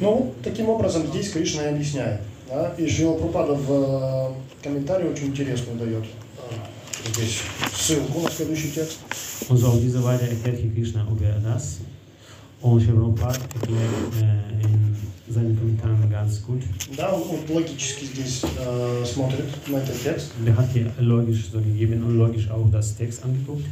Ну, 0.00 0.34
таким 0.42 0.68
образом 0.68 1.06
здесь 1.06 1.30
Кришна 1.30 1.64
и 1.64 1.74
объясняет. 1.74 2.20
Да? 2.48 2.74
И 2.76 2.88
Шрила 2.88 3.14
Прупада 3.16 3.54
в 3.54 3.70
э, 3.70 4.62
комментарии 4.62 5.08
очень 5.08 5.28
интересную 5.28 5.78
дает 5.78 6.04
э, 6.04 7.10
здесь 7.12 7.40
ссылку 7.72 8.20
на 8.20 8.30
следующий 8.30 8.70
текст. 8.70 8.98
Und 9.48 9.56
so 9.56 9.68
auf 9.68 9.80
diese 9.80 10.02
Weise 10.02 10.28
erklärt 10.28 10.58
hier 10.58 10.72
Krishna 10.72 11.06
über 11.10 11.26
das. 11.42 11.78
Und 12.63 12.81
Shivropat 12.81 13.39
erklärt 13.53 13.79
äh, 14.21 14.65
in 14.65 14.97
seinen 15.29 15.57
Kommentaren 15.57 16.09
ganz 16.09 16.43
gut. 16.43 16.61
Да, 16.97 17.13
он 17.13 17.21
вот 17.23 17.49
логически 17.49 18.05
здесь 18.05 18.41
э, 18.43 19.05
смотрит 19.05 19.45
на 19.67 19.77
этот 19.77 20.01
текст. 20.03 20.31
Der 20.45 20.57
hat 20.57 20.69
hier 20.73 20.91
logisch 20.99 21.49
so 21.51 21.59
gegeben 21.59 22.03
und 22.03 22.17
logisch 22.17 22.49
auch 22.49 22.69
das 22.69 22.95
Text 22.97 23.23
angeguckt. 23.23 23.65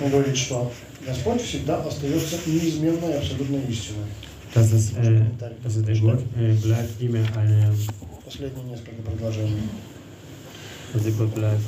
Он 0.00 0.10
говорит, 0.10 0.36
что 0.36 0.72
Господь 1.06 1.42
всегда 1.42 1.82
остается 1.84 2.36
неизменной 2.46 3.12
и 3.12 3.16
абсолютной 3.16 3.60
истиной. 3.68 4.06
Dass, 4.54 4.70
das, 4.70 4.92
äh, 4.92 5.22
dass 5.62 5.82
der 5.82 5.98
Gott 5.98 6.20
äh, 6.38 6.54
bleibt 6.54 7.00
immer 7.02 7.24
eine, 7.36 7.74
Последние 8.24 8.64
несколько 8.64 9.02
предложений. 9.02 9.68
dass 10.92 11.02
der 11.02 11.12
Gott 11.12 11.34
bleibt. 11.34 11.60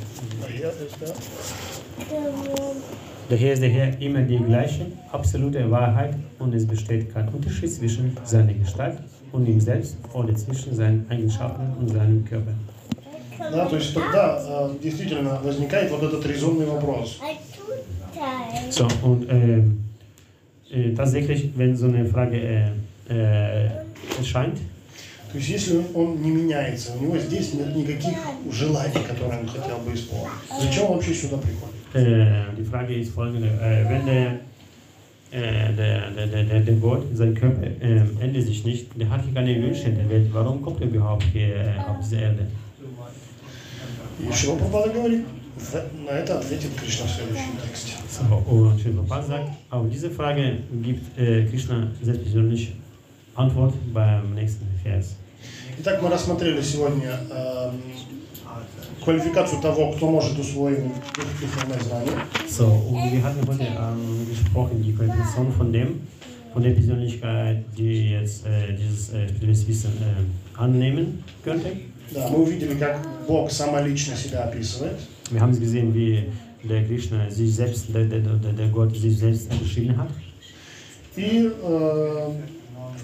Я, 3.29 3.29
да. 3.29 3.35
Daher 3.35 3.53
ist 3.53 3.61
der 3.61 3.69
Herr 3.69 4.01
immer 4.01 4.21
die 4.21 4.37
gleiche, 4.37 4.85
absolute 5.11 5.69
Wahrheit 5.71 6.15
und 6.39 6.53
es 6.53 6.65
besteht 6.65 7.13
kein 7.13 7.27
Unterschied 7.29 7.71
zwischen 7.71 8.15
seiner 8.23 8.53
Gestalt 8.53 8.99
und 9.31 9.47
ihm 9.47 9.59
selbst 9.59 9.97
oder 10.13 10.35
zwischen 10.35 10.75
seinen 10.75 11.05
Eigenschaften 11.09 11.73
und 11.79 11.89
seinem 11.89 12.23
Körper. 12.25 12.53
Да, 13.37 13.65
то 13.65 13.75
есть 13.75 13.93
тогда 13.93 14.41
э, 14.47 14.69
действительно 14.81 15.39
возникает 15.43 15.91
вот 15.91 16.03
этот 16.03 16.25
резонный 16.25 16.65
вопрос. 16.65 17.19
So, 18.69 18.87
und 19.03 19.27
ähm, 19.29 19.83
äh, 20.71 20.93
tatsächlich, 20.93 21.51
wenn 21.55 21.75
so 21.75 21.87
eine 21.87 22.05
Frage 22.05 22.37
äh, 22.37 22.69
äh, 23.09 23.69
erscheint, 24.17 24.57
То 25.31 25.39
есть 25.39 25.49
если 25.49 25.81
он 25.93 26.21
не 26.21 26.31
меняется, 26.31 26.93
у 26.97 27.03
него 27.03 27.17
здесь 27.17 27.53
нет 27.53 27.75
никаких 27.75 28.13
желаний, 28.49 29.03
которые 29.05 29.41
он 29.41 29.49
хотел 29.49 29.79
бы 29.79 29.93
исполнить. 29.93 30.31
Зачем 30.61 30.85
он 30.85 30.93
вообще 30.93 31.13
сюда 31.13 31.35
приходит? 31.35 31.75
äh, 31.93 32.43
die 32.57 32.63
Frage 32.63 32.93
ist 32.95 33.13
folgende: 33.13 33.47
äh, 33.47 33.89
Wenn 33.89 34.05
der 34.05 34.31
äh, 35.31 35.73
der, 35.73 36.11
der, 36.11 36.27
der, 36.27 36.43
der, 36.43 36.59
der 36.61 36.75
Gott, 36.75 37.03
sein 37.13 37.33
Körper 37.35 37.63
äh, 37.63 38.01
ändert 38.21 38.43
sich 38.43 38.63
nicht. 38.63 38.87
Der 38.99 39.09
hat 39.09 39.21
hier 39.23 39.33
keine 39.33 39.55
Wünsche 39.61 39.89
in 39.89 39.95
der 39.97 40.09
Welt. 40.09 40.27
Warum 40.31 40.61
kommt 40.61 40.79
er 40.81 40.87
überhaupt 40.87 41.23
hier 41.33 41.55
äh, 41.55 41.77
auf 41.89 41.97
diese 42.01 42.17
Erde? 42.17 42.47
И 44.19 44.31
Шила 44.33 44.55
Прабхупада 44.55 44.93
говорит, 44.93 45.25
в- 45.57 46.05
на 46.05 46.11
это 46.11 46.39
ответит 46.39 46.69
Кришна 46.79 47.05
в 47.05 47.09
следующем 47.11 47.57
тексте. 47.61 47.93
So, 48.09 48.23
und 48.49 48.79
Sri 48.79 48.91
Prabhupada 48.93 49.23
sagt, 49.23 49.49
auf 49.69 49.89
diese 49.91 50.09
Frage 50.09 50.59
gibt 50.71 51.17
äh, 51.19 51.45
Krishna 51.45 51.87
selbstpersönlich 52.01 52.73
Antwort 53.35 53.73
beim 53.93 54.33
nächsten 54.35 54.65
Vers. 54.83 55.17
Итак, 55.79 56.01
мы 56.01 56.09
рассмотрели 56.09 56.61
сегодня 56.61 57.19
эм, 57.29 57.81
квалификацию 59.09 59.61
того, 59.61 59.91
кто 59.93 60.09
может 60.09 60.37
усвоить 60.39 60.79
дух- 60.79 61.39
духовное 61.41 61.79
знание. 61.79 62.13
So, 62.49 62.65
und 62.65 63.11
wir 63.11 63.23
hatten 63.23 63.45
heute 63.47 63.63
ähm, 63.63 64.27
gesprochen, 64.29 64.81
die 64.83 64.93
Qualifikation 64.93 65.51
von 65.51 65.71
dem, 65.73 66.01
von 66.53 66.63
der 66.63 66.71
Persönlichkeit, 66.71 67.63
die 67.77 68.11
jetzt 68.11 68.45
äh, 68.45 68.73
dieses 68.73 69.09
äh, 69.13 69.27
spirituelles 69.27 69.67
Wissen 69.67 69.91
äh, 70.01 70.59
annehmen 70.59 71.23
könnte. 71.43 71.71
Да, 72.11 72.29
мы 72.29 72.43
увидели, 72.43 72.75
как 72.75 72.99
Бог 73.27 73.49
самолично 73.51 74.15
себя 74.15 74.43
описывает. 74.43 74.97
Wir 75.31 75.41
haben 75.41 75.59
gesehen, 75.59 75.93
wie 75.93 76.23
der 76.63 76.85
Krishna 76.85 77.29
sich 77.31 77.53
selbst, 77.55 77.93
der, 77.93 78.05
der, 78.05 78.19
der, 78.19 78.53
der 78.53 78.67
Gott 78.69 78.95
sich 78.95 79.17
selbst 79.17 79.49
beschrieben 79.59 79.97
hat. 79.97 80.09
И, 81.17 81.47
э, 81.47 81.49
в 81.61 82.58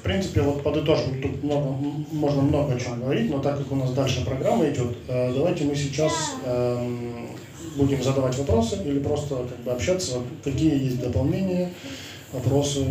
принципе, 0.06 0.40
вот 0.42 0.62
подытожим, 0.62 1.20
тут 1.20 1.42
много, 1.42 1.68
можно 2.12 2.42
много 2.42 2.74
о 2.74 2.78
чем 2.78 3.00
говорить, 3.00 3.30
но 3.30 3.40
так 3.40 3.58
как 3.58 3.70
у 3.72 3.76
нас 3.76 3.92
дальше 3.92 4.24
программа 4.24 4.68
идет, 4.70 4.96
э, 5.08 5.32
давайте 5.34 5.64
мы 5.64 5.74
сейчас 5.74 6.12
эм, 6.44 7.28
будем 7.76 8.02
задавать 8.02 8.38
вопросы 8.38 8.78
или 8.84 9.00
просто 9.00 9.36
как 9.36 9.58
бы 9.64 9.72
общаться, 9.72 10.18
какие 10.44 10.84
есть 10.84 11.00
дополнения, 11.00 11.70
вопросы. 12.32 12.86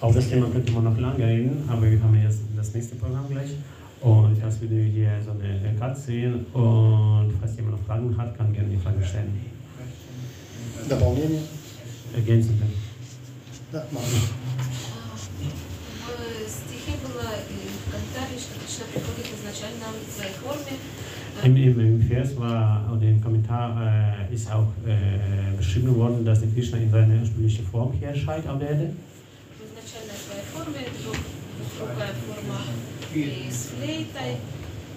Auf 0.00 0.14
das 0.14 0.28
Thema 0.28 0.46
könnte 0.48 0.70
man 0.72 0.84
noch 0.84 0.96
lange 0.96 1.26
reden, 1.26 1.68
aber 1.68 1.90
wir 1.90 2.00
haben 2.00 2.14
jetzt 2.22 2.38
das 2.56 2.72
nächste 2.72 2.94
Programm 2.94 3.28
gleich. 3.28 3.50
Und 4.00 4.40
das 4.40 4.60
würde 4.60 4.76
hier 4.76 5.20
so 5.24 5.32
eine 5.32 5.76
Karte 5.76 6.00
sehen. 6.00 6.46
Und 6.52 7.32
falls 7.40 7.56
jemand 7.56 7.78
noch 7.78 7.84
Fragen 7.84 8.16
hat, 8.16 8.38
kann 8.38 8.52
gerne 8.52 8.68
die 8.68 8.76
Frage 8.76 9.04
stellen. 9.04 9.40
Дополнения. 10.88 11.40
Ergänzen. 12.14 12.62
Да, 13.72 13.84
Маша. 13.90 14.37
комментарии, 18.77 18.77
что 18.77 18.83
Кришна 18.83 18.85
приходит 18.93 19.27
изначально 19.39 19.85
в 20.07 20.11
своей 20.11 20.33
форме. 20.33 20.77
Im, 21.43 21.57
im, 21.57 21.79
Im 21.79 22.01
Vers 22.01 22.37
war, 22.37 22.91
oder 22.93 23.03
im 23.07 23.21
Kommentar 23.21 24.27
äh, 24.29 24.33
ist 24.33 24.51
auch 24.51 24.67
äh, 24.85 25.55
beschrieben 25.57 25.95
worden, 25.95 26.23
dass 26.23 26.41
der 26.41 26.49
Krishna 26.49 26.77
in 26.77 26.91
seiner 26.91 27.21
ursprünglichen 27.21 27.65
Form 27.67 27.91
hier 27.93 28.09
erscheint 28.09 28.47
auf 28.47 28.59
der 28.59 28.69
Erde. 28.69 28.93
В 29.57 29.65
изначальной 29.65 30.13
своей 30.15 30.45
форме, 30.53 30.85
друг- 31.03 31.25
другая 31.79 32.13
форма 32.27 32.61
и 33.15 33.49
с 33.49 33.69
флейтой. 33.73 34.37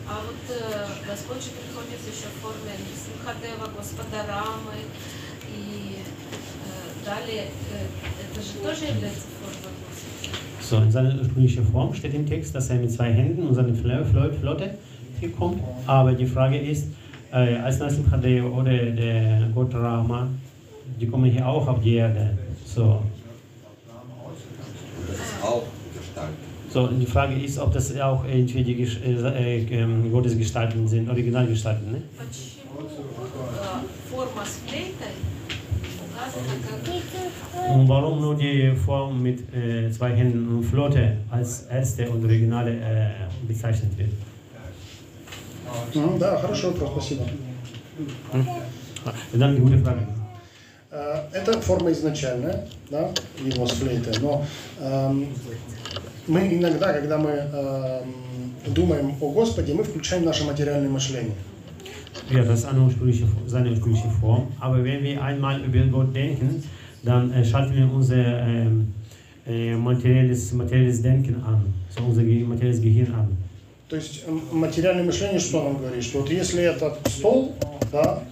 А 0.09 0.21
вот 0.23 0.43
э, 0.55 0.87
Господь 1.09 1.43
же 1.43 1.51
приходит 1.57 2.01
еще 2.07 2.29
в 2.29 2.41
форме 2.43 2.73
Симхадева, 2.95 3.73
Господа 3.77 4.25
Рамы. 4.29 4.79
И 5.49 5.97
э, 5.97 7.05
далее, 7.05 7.49
э, 7.73 7.87
это 8.23 8.41
же 8.45 8.53
тоже 8.63 8.93
является 8.93 9.25
формой 9.40 9.40
Господа. 9.40 9.40
So, 10.61 10.79
in 10.79 10.91
seiner 10.91 11.15
ursprünglichen 11.19 11.65
Form 11.65 11.95
steht 11.95 12.15
im 12.15 12.27
Text, 12.27 12.55
dass 12.55 12.71
er 12.71 12.77
mit 12.77 12.91
zwei 12.91 13.13
Händen 13.13 13.47
und 13.47 13.55
seiner 13.55 13.73
Flo- 13.75 14.05
Flo- 14.05 14.33
Flotte 14.41 14.71
hier 15.21 15.31
kommt. 15.33 15.61
Aber 15.87 16.13
die 16.13 16.27
Frage 16.27 16.59
ist, 16.59 16.89
äh, 17.33 17.57
als 17.59 17.79
Nasim 17.79 18.09
Khadeo 18.11 18.49
oder 18.49 18.73
der 18.73 19.49
Gott 19.55 19.73
Rama, 19.75 20.27
die 21.01 21.07
kommen 21.07 21.31
hier 21.31 21.47
auch 21.47 21.67
auf 21.69 21.81
die 21.81 21.95
Erde. 21.95 22.37
So, 22.65 23.01
Das 25.09 25.17
ist 25.19 25.43
auch 25.43 25.63
Gestalt. 25.97 26.31
so 26.73 26.83
und 26.89 26.99
die 26.99 27.07
Frage 27.07 27.35
ist, 27.41 27.59
ob 27.59 27.73
das 27.73 27.97
auch 28.01 28.25
irgendwie 28.25 28.65
die 28.65 28.75
Gesch- 28.85 29.01
äh, 29.05 29.59
äh, 29.59 29.83
ähm, 29.83 30.11
Gottesgestalten 30.11 30.87
sind, 30.89 31.09
Originalgestalten. 31.09 31.93
Ne? 31.93 32.03
Почему 32.19 32.89
э, 32.89 34.11
форма 34.11 34.45
с 34.45 34.59
флейтой 34.67 35.15
указана 35.15 35.40
как 35.40 35.40
Und 37.74 37.88
warum 37.88 38.22
nur 38.22 38.36
die 38.36 38.72
Form 38.76 39.22
mit 39.22 39.40
äh, 39.54 39.92
zwei 39.92 40.12
Händen 40.12 40.48
und 40.58 40.64
Flotte 40.64 41.18
als 41.30 41.64
erste 41.70 42.10
und 42.10 42.24
originale 42.24 42.72
äh, 42.72 43.12
bezeichnet 43.48 43.98
wird? 43.98 44.10
Мгм, 45.96 46.20
Да, 46.20 46.38
хороший 46.38 46.70
вопрос, 46.72 46.92
спасибо. 46.92 47.24
Dann 49.34 49.50
eine 49.52 49.60
gute 49.60 49.78
Frage. 49.78 50.08
Э, 50.92 51.28
Это 51.32 51.62
форма 51.62 51.92
изначальная, 51.92 52.68
да, 52.90 53.10
его 53.44 53.66
с 53.66 53.72
флейтой, 53.72 54.14
но 54.22 54.46
эм, 54.82 55.28
мы 56.28 56.54
иногда, 56.54 56.94
когда 56.94 57.18
мы 57.18 57.30
эм, 57.32 58.04
думаем 58.74 59.16
о 59.22 59.32
Господе, 59.32 59.74
мы 59.74 59.84
включаем 59.84 60.26
наше 60.26 60.44
материальное 60.44 60.90
мышление. 60.90 61.36
Ja, 62.31 62.43
das 62.43 62.61
ist 62.61 62.65
eine 62.65 62.81
ursprüngliche, 62.81 63.25
seine 63.47 63.71
ursprüngliche 63.71 64.09
Form. 64.21 64.49
Aber 64.59 64.83
wenn 64.83 65.03
wir 65.03 65.23
einmal 65.23 65.63
über 65.63 65.85
Gott 65.87 66.15
denken, 66.15 66.63
dann 67.05 67.33
äh, 67.33 67.45
schalten 67.45 67.75
wir 67.77 67.93
unser 67.93 68.47
ähm, 68.47 68.93
äh, 69.47 69.75
materielles, 69.77 70.53
materielles 70.53 71.03
Denken 71.03 71.37
an, 71.45 71.73
so 71.91 72.05
unser 72.05 72.23
Ge 72.25 72.43
materielles 72.45 72.81
Gehirn 72.81 73.15
an. 73.15 73.29
То 73.89 73.97
есть 73.97 74.25
м, 74.27 74.59
материальное 74.59 75.05
мышление 75.05 75.39
что 75.39 75.63
нам 75.63 75.77
говорит? 75.79 76.03
Что 76.03 76.19
вот 76.19 76.31
если 76.31 76.65
этот 76.65 76.99
стол, 77.09 77.55
да, 77.93 78.23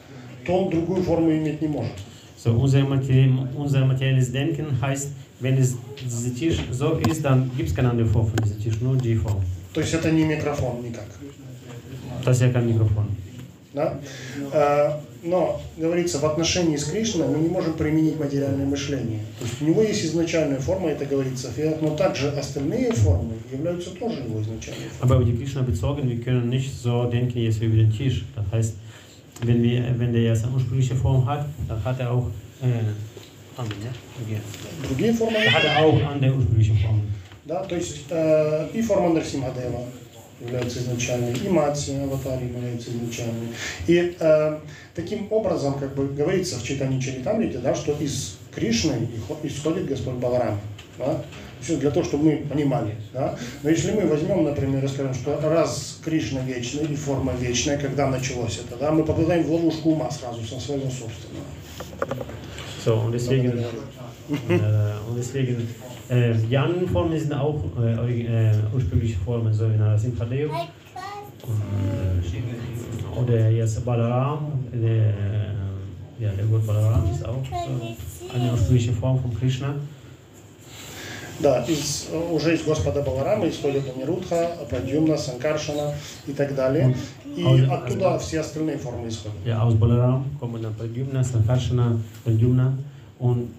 то 0.44 0.52
он 0.52 0.70
другую 0.70 1.02
форму 1.02 1.30
иметь 1.30 1.62
не 1.62 1.68
может. 1.68 1.92
So, 2.36 2.50
unser, 2.52 2.84
Materi 2.84 3.32
unser 3.56 3.86
materielles 3.86 4.32
Denken 4.32 4.66
heißt, 4.82 5.12
wenn 5.40 5.56
es 5.56 5.76
dieser 6.04 6.34
Tisch 6.34 6.58
so 6.72 6.98
ist, 7.08 7.24
dann 7.24 7.50
gibt 7.56 7.68
es 7.68 7.74
keine 7.74 7.90
andere 7.90 8.06
Form 8.08 8.26
von 8.26 8.36
diesem 8.44 8.60
Tisch, 8.60 8.80
nur 8.80 8.96
die 8.96 9.14
Form. 9.14 9.40
То 9.72 9.80
есть 9.80 9.94
это 9.94 10.10
не 10.10 10.24
микрофон 10.24 10.82
никак. 10.82 11.06
Das 12.24 12.36
ist 12.36 12.42
ja 12.42 12.48
kein 12.50 12.66
Mikrofon. 12.66 13.06
Да? 13.73 13.99
Э, 14.51 14.93
Но, 15.21 15.61
говорится, 15.77 16.19
в 16.19 16.25
отношении 16.25 16.77
с 16.77 16.85
Кришной 16.85 17.27
мы 17.27 17.39
не 17.39 17.49
можем 17.49 17.73
применить 17.73 18.17
материальное 18.17 18.65
мышление. 18.65 19.19
То 19.37 19.45
есть 19.45 19.61
у 19.61 19.65
него 19.65 19.81
есть 19.81 20.05
изначальная 20.05 20.59
форма, 20.59 20.89
это 20.89 21.05
говорится, 21.05 21.49
но 21.81 21.95
также 21.95 22.29
остальные 22.29 22.93
формы 22.93 23.33
являются 23.51 23.89
тоже 23.91 24.21
его 24.21 24.41
изначальной 24.41 24.87
формой. 24.87 25.01
Aber 25.01 25.15
über 25.17 25.25
die 25.25 25.37
Krishna 25.37 25.61
bezogen, 25.61 26.07
wir 26.07 26.21
können 26.21 26.49
nicht 26.49 26.73
so 26.73 27.09
denken 27.09 27.37
jetzt 27.39 27.59
wie 27.59 27.65
über 27.65 27.75
den 27.75 27.91
Tisch. 27.91 28.23
Das 28.35 28.45
heißt, 28.51 28.75
wenn, 29.41 29.61
wir, 29.61 29.83
wenn 29.97 30.13
der 30.13 30.23
jetzt 30.23 30.45
eine 30.45 30.53
ursprüngliche 30.53 30.95
Form 30.95 31.25
hat, 31.25 31.45
dann 31.67 31.83
hat 31.83 31.99
er 31.99 32.11
auch 32.11 32.27
äh? 32.61 32.79
Другие 34.87 35.13
формы, 35.13 35.37
hat 35.37 35.63
er 35.65 35.83
auch 35.83 36.01
andere 36.09 36.33
ursprüngliche 36.33 36.75
Formen. 36.75 37.01
да, 37.45 37.63
то 37.63 37.75
есть 37.75 38.05
э, 38.09 38.69
и 38.73 38.81
форма 38.81 39.09
Нарсимхадева 39.15 39.81
является 40.39 40.79
изначальной, 40.79 41.33
и 41.33 41.49
Матси 41.49 41.91
Аватари 41.91 42.47
является 42.47 42.91
изначальной. 42.91 43.49
И 43.87 44.15
э, 44.19 44.59
таким 44.95 45.27
образом, 45.31 45.77
как 45.79 45.95
бы 45.95 46.07
говорится 46.07 46.59
в 46.59 46.63
читании 46.63 46.99
Чаритамрите, 46.99 47.59
да, 47.59 47.75
что 47.75 47.93
из 47.93 48.37
Кришны 48.53 49.07
исходит 49.43 49.85
Господь 49.85 50.15
Баларам. 50.15 50.59
Да? 50.97 51.21
Все 51.61 51.75
для 51.75 51.91
того, 51.91 52.05
чтобы 52.05 52.23
мы 52.25 52.37
понимали. 52.37 52.95
Да? 53.13 53.37
Но 53.63 53.69
если 53.69 53.91
мы 53.91 54.07
возьмем, 54.07 54.43
например, 54.43 54.83
и 54.83 54.87
скажем, 54.87 55.13
что 55.13 55.39
раз 55.41 55.99
Кришна 56.03 56.41
вечный 56.41 56.85
и 56.85 56.95
форма 56.95 57.33
вечная, 57.33 57.77
когда 57.77 58.07
началось 58.07 58.59
это, 58.65 58.77
да, 58.77 58.91
мы 58.91 59.03
попадаем 59.03 59.43
в 59.43 59.51
ловушку 59.51 59.91
ума 59.91 60.09
сразу 60.09 60.43
со 60.45 60.59
своего 60.59 60.89
собственного. 60.89 61.45
So, 62.89 62.95
und 62.95 63.11
deswegen, 63.11 63.49
äh, 63.49 63.61
und 65.07 65.15
deswegen 65.15 65.57
äh, 66.09 66.33
die 66.33 66.57
anderen 66.57 66.89
Formen 66.89 67.19
sind 67.19 67.33
auch 67.33 67.63
äh, 67.79 68.23
äh, 68.23 68.51
ursprüngliche 68.73 69.19
Formen, 69.19 69.53
so 69.53 69.71
wie 69.71 69.77
Narasimha 69.77 70.25
Dev 70.25 70.51
äh, 70.51 70.57
oder 73.15 73.51
jetzt 73.51 73.85
Balaram, 73.85 74.53
der, 74.73 75.09
äh, 75.09 75.13
ja, 76.19 76.31
der 76.31 76.45
Gott 76.45 76.65
Balaram 76.65 77.03
ist 77.13 77.23
auch 77.23 77.45
so 77.45 78.33
eine 78.33 78.53
ursprüngliche 78.53 78.93
Form 78.93 79.19
von 79.21 79.37
Krishna. 79.37 79.75
Да, 81.39 81.63
из, 81.63 82.07
э, 82.11 82.17
уже 82.31 82.55
из 82.55 82.63
Господа 82.63 83.01
Баларама 83.01 83.47
исходят 83.47 83.83
Анирудха, 83.95 84.51
Прадьюмна, 84.69 85.17
Санкаршана 85.17 85.93
и 86.27 86.33
так 86.33 86.53
далее. 86.53 86.95
И 87.35 87.43
А, 87.43 87.75
оттуда 87.75 88.19
все 88.19 88.41
остальные 88.41 88.77
формы 88.77 89.07
исходят. 89.07 89.37
Ja, 89.45 89.61
aus 89.61 89.73
Balaram 89.75 90.25
kommen 90.39 90.61
dann 90.61 90.73
Pradyumna, 90.75 91.23
Sankarshana, 91.23 91.99
Pradyumna 92.25 92.73
und 93.19 93.49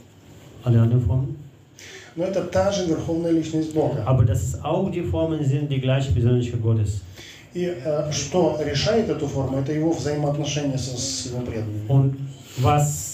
alle 0.64 0.80
anderen 0.82 1.00
Formen. 1.06 1.36
Но 2.16 2.24
это 2.24 2.42
та 2.42 2.70
же 2.72 2.86
верховная 2.86 3.30
личность 3.30 3.72
Бога. 3.72 4.04
Aber 4.06 4.24
das 4.24 4.42
ist 4.42 4.64
auch 4.64 4.90
die 4.90 5.02
Formen 5.02 5.42
sind 5.44 5.70
die 5.70 5.80
gleiche 5.80 6.12
Persönlichkeit 6.12 6.60
Gottes. 6.60 7.00
И 7.54 7.64
э, 7.64 8.12
что 8.12 8.60
решает 8.62 9.08
эту 9.08 9.26
форму, 9.26 9.58
это 9.58 9.72
его 9.72 9.92
взаимоотношения 9.92 10.78
со, 10.78 10.96
с 10.96 11.26
его 11.26 11.40
преданными. 11.40 11.88
Und 11.88 12.16
was 12.58 13.09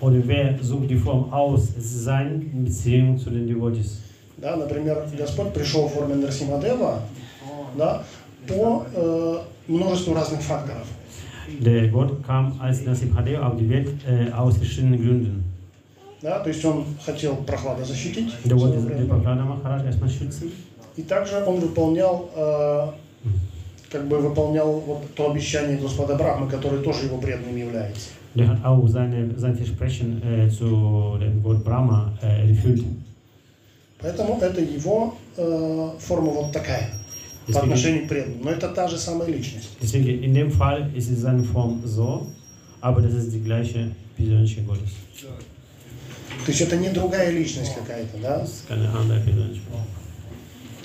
oder 0.00 0.20
wer 0.24 0.58
sucht 0.62 0.90
die 0.90 0.96
Form 0.96 1.32
aus? 1.32 1.70
Ist 1.76 2.04
seine 2.04 2.38
Beziehung 2.38 3.18
zu 3.18 3.30
den 3.30 3.46
Devotees. 3.46 3.98
Да, 4.36 4.56
например, 4.56 5.06
Господь 5.18 5.52
пришел 5.52 5.86
в 5.86 5.92
форме 5.92 6.14
Нарсимадева 6.14 7.02
да, 7.76 8.02
по 8.48 8.86
э, 8.94 9.38
множеству 9.68 10.14
разных 10.14 10.40
факторов. 10.40 10.86
Der 11.58 11.88
Gott 11.88 12.24
kam 12.24 12.58
als 12.60 12.84
Nassim 12.84 13.14
Hadeo 13.16 13.42
auf 13.42 13.56
die 13.56 13.68
Welt 13.68 13.88
äh, 14.06 14.30
aus 14.32 14.56
verschiedenen 14.56 15.02
Gründen. 15.02 15.44
Да, 16.22 16.38
то 16.38 16.48
есть 16.48 16.64
он 16.64 16.84
хотел 17.04 17.36
прохлада 17.36 17.84
защитить. 17.84 18.32
Der 18.44 18.58
wollte 18.58 18.80
den. 18.80 19.08
Prokrana 19.08 19.44
Maharaj 19.44 19.84
erstmal 19.84 20.08
schützen. 20.08 20.52
И 20.96 21.02
также 21.02 21.42
он 21.44 21.60
выполнял, 21.60 22.30
э, 22.34 22.88
как 23.90 24.06
бы 24.06 24.18
выполнял 24.18 24.72
вот 24.80 25.14
то 25.14 25.30
обещание 25.30 25.76
Господа 25.76 26.14
Брахмы, 26.14 26.48
который 26.48 26.82
тоже 26.82 27.06
его 27.06 27.18
преданным 27.18 27.56
является. 27.56 28.10
Der 28.34 28.46
hat 28.48 28.64
auch 28.64 28.86
seine, 28.88 29.36
sein 29.38 29.56
Versprechen 29.56 30.22
äh, 30.22 30.48
zu 30.48 31.16
dem 31.20 31.42
Gott 31.42 31.64
Brahma 31.64 32.12
äh, 32.22 32.48
erfüllt. 32.50 32.84
Поэтому 33.98 34.38
это 34.40 34.60
его 34.60 35.14
э, 35.36 35.90
форма 35.98 36.30
вот 36.32 36.52
такая 36.52 36.90
по 37.46 37.52
Deswegen, 37.52 37.62
отношению 37.64 38.04
к 38.04 38.08
преданным. 38.08 38.40
Но 38.44 38.50
это 38.50 38.68
та 38.68 38.86
же 38.88 38.96
самая 38.98 39.28
личность. 39.28 39.70
deswegen 39.82 40.22
in 40.22 40.32
dem 40.34 40.50
Fall 40.50 40.88
ist 40.94 41.10
es 41.10 41.20
seine 41.20 41.42
Form 41.42 41.82
so, 41.84 42.26
aber 42.80 43.02
das 43.02 43.14
ist 43.14 43.32
die 43.34 43.40
gleiche 43.40 43.90
persönliche 44.16 44.62
Gottes. 44.62 44.90
То 46.46 46.52
есть 46.52 46.60
это 46.62 46.76
не 46.76 46.88
другая 46.90 47.30
личность 47.32 47.74
какая-то, 47.74 48.16
да? 48.22 48.46
Keine 48.68 48.88
andere 48.96 49.18
persönliche 49.20 49.60
Form. 49.70 49.84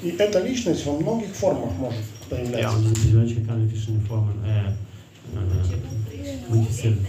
И 0.04 0.10
эта 0.18 0.40
личность 0.44 0.86
во 0.86 0.94
многих 1.00 1.30
формах 1.36 1.72
может 1.78 2.00
Ja, 2.32 2.38
появляться. 2.38 2.76
und 2.78 2.84
diese 2.86 2.96
persönliche 3.02 3.42
kann 3.46 3.62
in 3.62 3.70
verschiedenen 3.70 4.06
Formen 4.08 4.34
äh, 4.44 4.70
äh, 4.70 6.50
manifestieren. 6.50 7.06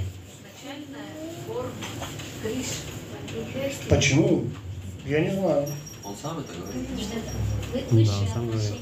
Почему? 3.89 4.45
Я 5.07 5.21
не 5.21 5.31
знаю. 5.31 5.67
Он 6.05 6.15
сам 6.21 6.39
это 6.39 6.53
говорит. 6.59 6.89
Ну 7.91 8.05
да, 8.05 8.19
он 8.21 8.29
сам 8.29 8.47
говорит. 8.47 8.75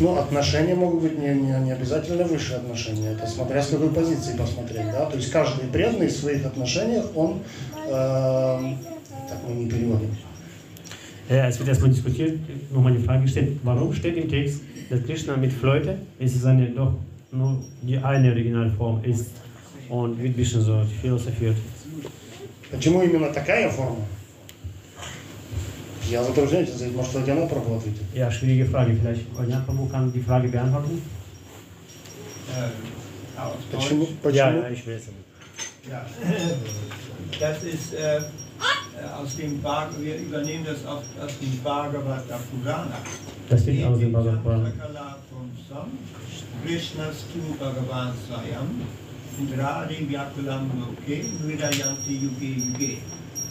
Ну, 0.00 0.18
отношения 0.18 0.74
могут 0.74 1.02
быть 1.02 1.18
не, 1.18 1.28
не, 1.28 1.64
не 1.64 1.72
обязательно 1.72 2.24
высшие 2.24 2.58
отношения. 2.58 3.12
Это 3.12 3.26
смотря 3.26 3.62
с 3.62 3.68
какой 3.68 3.88
позиции 3.90 4.36
посмотреть, 4.36 4.86
да? 4.92 5.06
То 5.06 5.16
есть 5.16 5.30
каждый 5.30 5.66
преданный 5.68 6.08
в 6.08 6.12
своих 6.12 6.44
отношениях, 6.44 7.06
он, 7.14 7.40
э, 7.86 7.90
так 7.90 9.38
мы 9.46 9.54
не 9.54 9.70
переводим. 9.70 10.14
Es 11.30 11.58
wird 11.58 11.68
erstmal 11.68 11.90
diskutiert, 11.90 12.38
nochmal 12.70 12.94
die 12.94 13.04
Frage 13.04 13.22
gestellt, 13.24 13.58
warum 13.62 13.92
steht 13.92 14.16
im 14.16 14.30
Text, 14.30 14.62
dass 14.88 15.04
Krishna 15.04 15.36
mit 15.36 15.52
Flöte, 15.52 15.98
es 16.18 16.34
ist 16.34 16.46
eine, 16.46 16.70
doch 16.70 16.94
nur 17.30 17.62
die 17.82 17.98
eine 17.98 18.30
Originalform 18.30 19.04
ist 19.04 19.30
und 19.89 20.17
wird 20.21 20.33
ein 20.33 20.35
bisschen 20.35 20.61
so 20.61 20.83
philosophiert. 21.01 21.57
Почему 22.71 23.01
именно 23.03 23.31
такая 23.31 23.69
форма? 23.69 24.05
Я 26.09 26.23
затрудняюсь 26.23 26.69
ответить, 26.69 26.95
может, 26.95 27.13
Татьяна 27.13 27.47
Прабhu 27.47 27.77
ответит. 27.77 28.01
Ja, 28.13 28.29
schwierige 28.29 28.65
Frage, 28.65 28.95
vielleicht 28.95 29.33
Konya 29.35 29.63
Prabhu 29.65 29.87
kann 29.87 30.11
die 30.11 30.21
Frage 30.21 30.49
beantworten? 30.49 31.01
Ähm, 32.55 32.71
aus 33.37 33.53
Почему? 33.71 34.05
Deutsch. 34.05 34.15
почему? 34.21 34.37
Ja, 34.37 34.51
ja, 34.51 34.69
ich 34.69 34.85
will 34.85 34.95
es. 34.95 35.03
Ja. 35.89 36.05
Das 37.39 37.63
ist 37.63 37.93
äh, 37.93 38.17
äh, 38.17 38.21
aus 39.19 39.35
dem 39.37 39.61
Bhag 39.61 39.89
wir 39.99 40.15
übernehmen 40.17 40.65
das 40.65 40.85
aus, 40.85 41.03
aus 41.21 41.39
dem 41.39 41.59
Bhagavata 41.63 42.39
Purana. 42.51 42.97
Das 43.49 43.65
wird 43.65 43.85
aus 43.85 43.99
dem 43.99 44.11
Bhagavad 44.11 44.43
Puran. 44.43 44.73
Krishnastu 46.65 47.39
Bhagavan 47.59 48.13
Swayam 48.27 48.81
Indradi 49.38 50.08
Vyakulam 50.10 50.66
Loke 50.80 51.22
Nirayanti 51.46 52.14
Yuge 52.22 52.58
Yuge. 52.58 52.98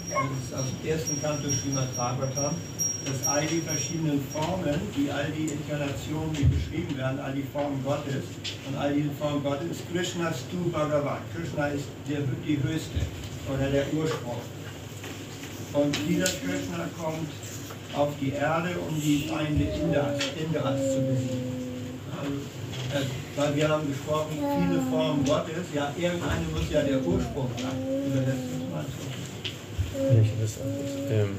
Das 0.10 0.44
ist 0.44 0.54
aus 0.54 0.66
dem 0.84 0.92
ersten 0.92 1.22
Kanto 1.22 1.48
Srimad 1.50 1.96
Bhagavatam, 1.96 2.56
dass 3.06 3.26
all 3.26 3.46
die 3.46 3.62
verschiedenen 3.62 4.22
Formen, 4.34 4.82
die 4.96 5.10
all 5.10 5.32
die 5.32 5.48
Inkarnationen, 5.48 6.34
die 6.34 6.44
beschrieben 6.44 6.98
werden, 6.98 7.20
all 7.20 7.34
die 7.34 7.48
Formen 7.54 7.82
Gottes 7.86 8.26
und 8.68 8.76
all 8.78 8.94
diese 8.94 9.12
Formen 9.12 9.42
Gottes 9.44 9.72
ist 9.72 9.84
Krishnastu 9.94 10.70
Bhagavan. 10.74 11.20
Krishna 11.34 11.68
ist 11.68 11.88
der, 12.10 12.20
die 12.46 12.62
höchste 12.62 13.00
oder 13.48 13.70
der 13.70 13.86
Ursprung. 13.94 14.42
Und 15.72 15.98
dieser 16.08 16.28
Krishna 16.28 16.84
kommt 17.00 17.32
auf 17.96 18.10
die 18.20 18.32
Erde, 18.32 18.76
um 18.90 19.00
die 19.00 19.30
Feinde 19.30 19.64
Indras, 19.64 20.20
Indras 20.36 20.80
zu 20.94 21.00
besiegen. 21.00 21.58
Äh, 22.94 23.40
weil 23.40 23.56
wir 23.56 23.70
haben 23.70 23.88
gesprochen, 23.88 24.38
viele 24.38 24.82
Formen 24.90 25.26
Gottes, 25.26 25.66
ja, 25.74 25.92
irgendeine 25.98 26.46
muss 26.54 26.70
ja 26.72 26.82
der 26.82 27.06
Ursprung 27.06 27.50
sein. 27.58 27.72
Auch. 28.74 28.86
Ähm, 31.10 31.30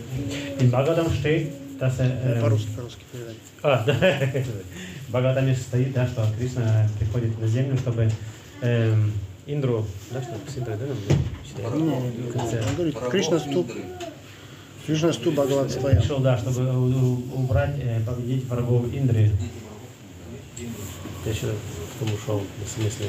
Im 0.58 0.70
Bhagavatam 0.70 1.12
steht, 1.12 1.52
dass 1.78 2.00
er. 2.00 2.06
Ähm, 2.06 2.40
По-русски, 2.40 2.68
по-русски 2.74 3.04
передай. 3.12 3.34
А, 3.62 3.84
да. 3.86 3.94
В 5.08 5.10
Бхагаватаме 5.10 5.56
стоит, 5.56 5.94
да, 5.94 6.06
что 6.06 6.26
Кришна 6.38 6.86
приходит 6.98 7.40
на 7.40 7.46
землю, 7.46 7.78
чтобы 7.78 8.10
эм, 8.60 9.12
Индру, 9.46 9.86
да, 10.10 10.20
что 10.20 10.32
с 10.46 10.58
Индрой, 10.58 10.76
да. 10.76 11.68
Он 11.68 12.76
говорит, 12.76 12.98
Кришна 13.10 13.38
ступ. 13.38 13.72
Кришна 14.86 15.12
ступ 15.12 15.34
Бхагават. 15.34 15.68
Пришел, 15.68 16.18
да, 16.18 16.36
чтобы 16.36 16.68
убрать, 17.34 17.76
э, 17.80 18.00
победить 18.04 18.44
врагов 18.46 18.92
Индры. 18.92 19.30
Я 21.28 21.34
еще 21.34 21.48
в 21.48 21.98
том 21.98 22.14
ушел, 22.14 22.42
в 22.64 22.68
смысле. 22.70 23.08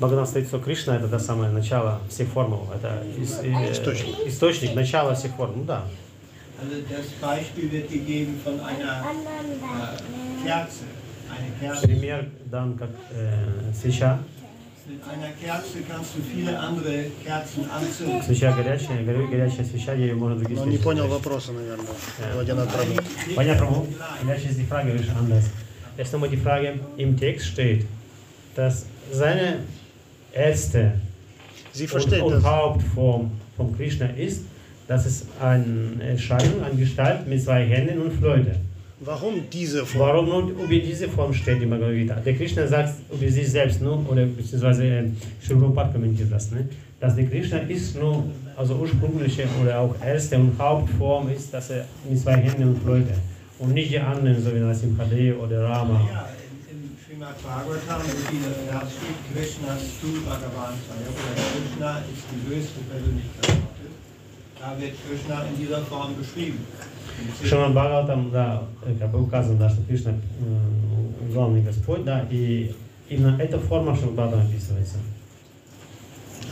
Бхагаватам 0.00 0.26
стоит, 0.26 0.48
что 0.48 0.58
Кришна 0.58 0.96
это 0.96 1.08
то 1.08 1.18
самое 1.18 1.50
начало 1.50 2.00
всех 2.10 2.28
форм, 2.28 2.68
это 2.74 3.02
ис- 3.16 3.40
э, 3.42 3.72
Источник. 3.72 4.26
источник, 4.26 4.74
начало 4.74 5.14
всех 5.14 5.32
форм, 5.34 5.52
ну 5.58 5.64
да. 5.64 5.84
Also 6.60 6.82
das 6.88 7.06
Beispiel 7.20 7.70
wird 7.72 7.90
gegeben 7.90 8.38
von 8.44 8.60
einer 8.60 9.02
äh, 9.02 10.44
Kerze. 10.46 10.84
Eine 11.30 11.50
Kerze. 11.60 11.86
Пример 11.86 12.26
дан 12.44 12.76
как 12.76 12.90
э, 13.12 13.72
свеча. 13.80 14.18
Mit 14.87 15.03
einer 15.03 15.31
Kerze 15.39 15.79
kannst 15.87 16.15
du 16.15 16.21
viele 16.23 16.57
andere 16.57 17.05
Kerzen 17.23 17.69
anzünden. 17.69 18.23
Свеча 18.23 18.51
горячая, 18.53 19.03
горя- 19.03 19.27
горячая 19.29 19.63
свеча, 19.65 19.93
ей 19.93 20.13
можно 20.13 20.35
другие 20.39 20.59
Он 20.59 20.67
не 20.69 20.77
свечи 20.77 20.83
понял 20.83 21.03
зажечь. 21.03 21.13
вопроса, 21.25 21.51
наверное. 21.51 21.85
Владимир 22.33 22.63
Прабhu. 22.63 22.93
Nicht 23.27 23.35
Понятно, 23.35 23.65
Прабhu? 23.67 23.81
gleich. 23.85 24.07
Vielleicht 24.21 24.45
ist 24.49 24.57
die 24.59 24.65
Frage 24.65 24.91
ein 24.91 24.97
bisschen 24.97 25.15
anders. 25.17 25.45
Erst 25.95 26.13
nochmal 26.13 26.29
die 26.29 26.37
Frage, 26.37 26.79
im 26.97 27.15
Text 27.17 27.45
steht, 27.47 27.85
dass 28.55 28.85
seine 29.11 29.59
erste 30.33 30.93
Sie 31.71 31.83
und, 31.83 31.89
versteht 31.89 32.21
und 32.23 32.31
das. 32.33 32.43
Hauptform 32.43 33.31
von 33.57 33.77
Krishna 33.77 34.07
ist, 34.17 34.41
dass 34.87 35.05
es 35.05 35.25
eine 35.39 36.01
Erscheinung, 36.03 36.63
eine 36.63 36.75
Gestalt 36.79 37.27
mit 37.27 37.43
zwei 37.43 37.63
Händen 37.65 38.01
und 38.01 38.11
Flöte. 38.13 38.55
Warum 39.04 39.50
diese 39.52 39.84
Form? 39.84 40.00
Warum 40.00 40.28
nur 40.28 40.64
über 40.64 40.66
diese 40.66 41.08
Form 41.08 41.34
steht 41.34 41.60
die 41.60 41.66
Bhagavad 41.66 41.94
Gita? 41.94 42.14
Der 42.14 42.34
Krishna 42.34 42.66
sagt 42.66 42.94
über 43.12 43.30
sich 43.30 43.50
selbst 43.50 43.82
nur, 43.82 43.98
oder 44.10 44.24
beziehungsweise 44.24 44.84
äh, 44.84 45.04
Prabhupada 45.46 45.92
kommentiert 45.92 46.32
das, 46.32 46.50
ne? 46.50 46.66
dass 47.00 47.14
der 47.14 47.26
Krishna 47.26 47.58
ist 47.58 47.96
nur, 47.96 48.24
also 48.56 48.74
ursprüngliche 48.76 49.44
oder 49.60 49.80
auch 49.80 49.94
erste 50.02 50.38
und 50.38 50.58
Hauptform 50.58 51.28
ist, 51.28 51.52
dass 51.52 51.68
er 51.68 51.84
mit 52.08 52.18
zwei 52.18 52.36
Händen 52.36 52.68
und 52.68 52.82
Flöte 52.82 53.14
und 53.58 53.74
nicht 53.74 53.90
die 53.90 53.98
anderen, 53.98 54.42
so 54.42 54.54
wie 54.54 54.60
das 54.60 54.82
im 54.82 54.96
Hade 54.96 55.36
oder 55.38 55.64
Rama. 55.64 56.00
Ja, 56.10 56.28
im, 56.70 56.74
im 56.74 56.96
Srimad 57.04 57.36
Bhagavatam, 57.42 58.00
Vers 58.00 58.88
steht, 58.88 59.20
Krishna 59.34 59.76
Stu 59.76 60.24
Bhagavan 60.24 60.74
Krishna 61.52 61.98
ist 61.98 62.24
die 62.32 62.54
höchste 62.54 62.80
Persönlichkeit 62.88 63.48
Gottes. 63.48 63.92
Da 64.58 64.80
wird 64.80 64.92
Krishna 65.06 65.44
in 65.44 65.60
dieser 65.60 65.82
Form 65.82 66.16
beschrieben. 66.16 66.64
В 67.41 67.45
Шримад 67.45 67.71
Бхагаватам, 67.71 68.31
да, 68.31 68.63
э, 68.85 68.95
как 68.99 69.11
бы 69.11 69.21
указано, 69.21 69.59
да, 69.59 69.69
что 69.69 69.81
Кришна 69.83 70.11
э, 70.11 71.31
главный 71.33 71.61
Господь, 71.61 72.03
да, 72.03 72.25
и 72.29 72.73
именно 73.09 73.37
эта 73.39 73.59
форма 73.59 73.93
в 73.93 73.97
Шримад 73.97 74.15
Бхагаватам 74.15 74.47
описывается. 74.47 74.97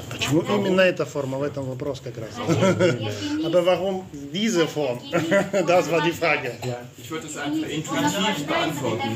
Почему 0.09 0.41
именно 0.41 0.81
эта 0.81 1.05
форма? 1.05 1.37
В 1.37 1.43
этом 1.43 1.65
вопрос 1.65 2.01
как 2.01 2.17
раз. 2.17 2.29
Aber 3.45 3.65
warum 3.65 4.05
diese 4.33 4.67
Form? 4.67 4.99
Das 5.67 5.91
war 5.91 6.01
die 6.01 6.11
Frage. 6.11 6.53
Ich 6.97 7.09
würde 7.11 7.27
es 7.27 7.37
einfach 7.37 7.69
intuitiv 7.69 8.45
beantworten, 8.45 9.09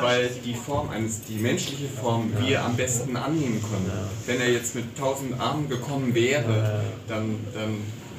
weil 0.00 0.30
die 0.44 0.54
Form 0.54 0.90
eines, 0.90 1.22
die 1.24 1.36
menschliche 1.36 1.88
Form 1.88 2.32
wir 2.40 2.64
am 2.64 2.76
besten 2.76 3.16
annehmen 3.16 3.60
können. 3.62 3.90
Wenn 4.26 4.40
er 4.40 4.50
jetzt 4.50 4.74
mit 4.74 4.96
tausend 4.96 5.38
Armen 5.40 5.68
gekommen 5.68 6.14
wäre, 6.14 6.82
dann, 7.06 7.36
dann 7.54 7.76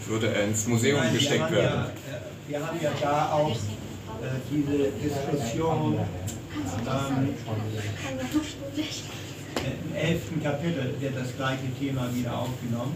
würde 0.07 0.33
er 0.33 0.45
ins 0.45 0.67
Museum 0.67 0.99
Nein, 0.99 1.13
wir 1.13 1.19
gesteckt 1.19 1.43
haben 1.43 1.55
ja, 1.55 1.61
werden. 1.61 1.85
äh, 2.43 2.49
wir 2.49 2.65
haben 2.65 2.79
ja 2.81 2.91
da 3.01 3.31
auch 3.31 3.51
äh, 3.51 4.39
diese 4.51 4.91
Diskussion 5.01 5.99
ähm, 5.99 7.35
im 9.55 9.95
elften 9.95 10.43
Kapitel 10.43 10.93
wird 10.99 11.15
das 11.15 11.35
gleiche 11.35 11.67
Thema 11.79 12.07
wieder 12.13 12.37
aufgenommen. 12.37 12.95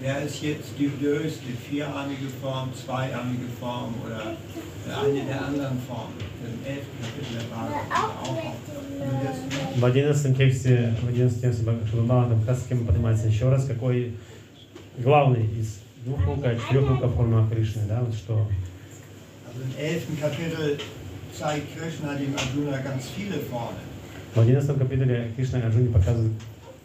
Wer 0.00 0.22
ist 0.22 0.42
jetzt 0.42 0.72
die 0.78 0.90
höchste, 1.00 1.46
vierarmige 1.68 2.28
Form, 2.42 2.68
zweiarmige 2.74 3.46
Form 3.60 3.94
oder 4.04 4.36
eine 5.00 5.24
der 5.24 5.46
anderen 5.46 5.78
Formen? 5.88 6.14
Im 6.44 6.66
elften 6.66 6.98
Kapitel 7.00 7.38
der 7.38 7.46
Bhagavad 7.54 7.90
auch 7.90 8.30
aufgenommen. 8.30 8.74
В 9.76 9.84
11 9.84 10.36
тексте, 10.36 10.94
в 11.00 11.08
11 11.08 11.40
тексте 11.40 11.64
Шабабана 11.90 12.36
как 12.36 12.48
раз 12.48 12.64
тема 12.68 12.86
поднимается 12.86 13.28
еще 13.28 13.48
раз, 13.48 13.66
какой 13.66 14.12
главный 14.98 15.48
из 15.58 15.78
двух 16.04 16.24
рука, 16.26 16.54
четырех 16.54 16.88
рука 16.88 17.08
форма 17.08 17.48
Кришны, 17.50 17.82
да, 17.88 18.02
вот 18.02 18.14
что 18.14 18.46
Also 19.48 19.60
im 19.62 19.72
elften 19.78 20.20
Kapitel 20.20 20.78
zeigt 21.32 21.76
Krishna 21.76 22.14
dem 22.14 22.34
Arjuna 22.36 22.78
ganz 22.78 23.08
viele 23.16 23.38
Formen. 23.50 23.78
В 24.34 24.38
11 24.40 24.66
капитале 24.78 25.30
Кришна 25.36 25.58
Арджуне 25.64 25.90
показывает 25.90 26.32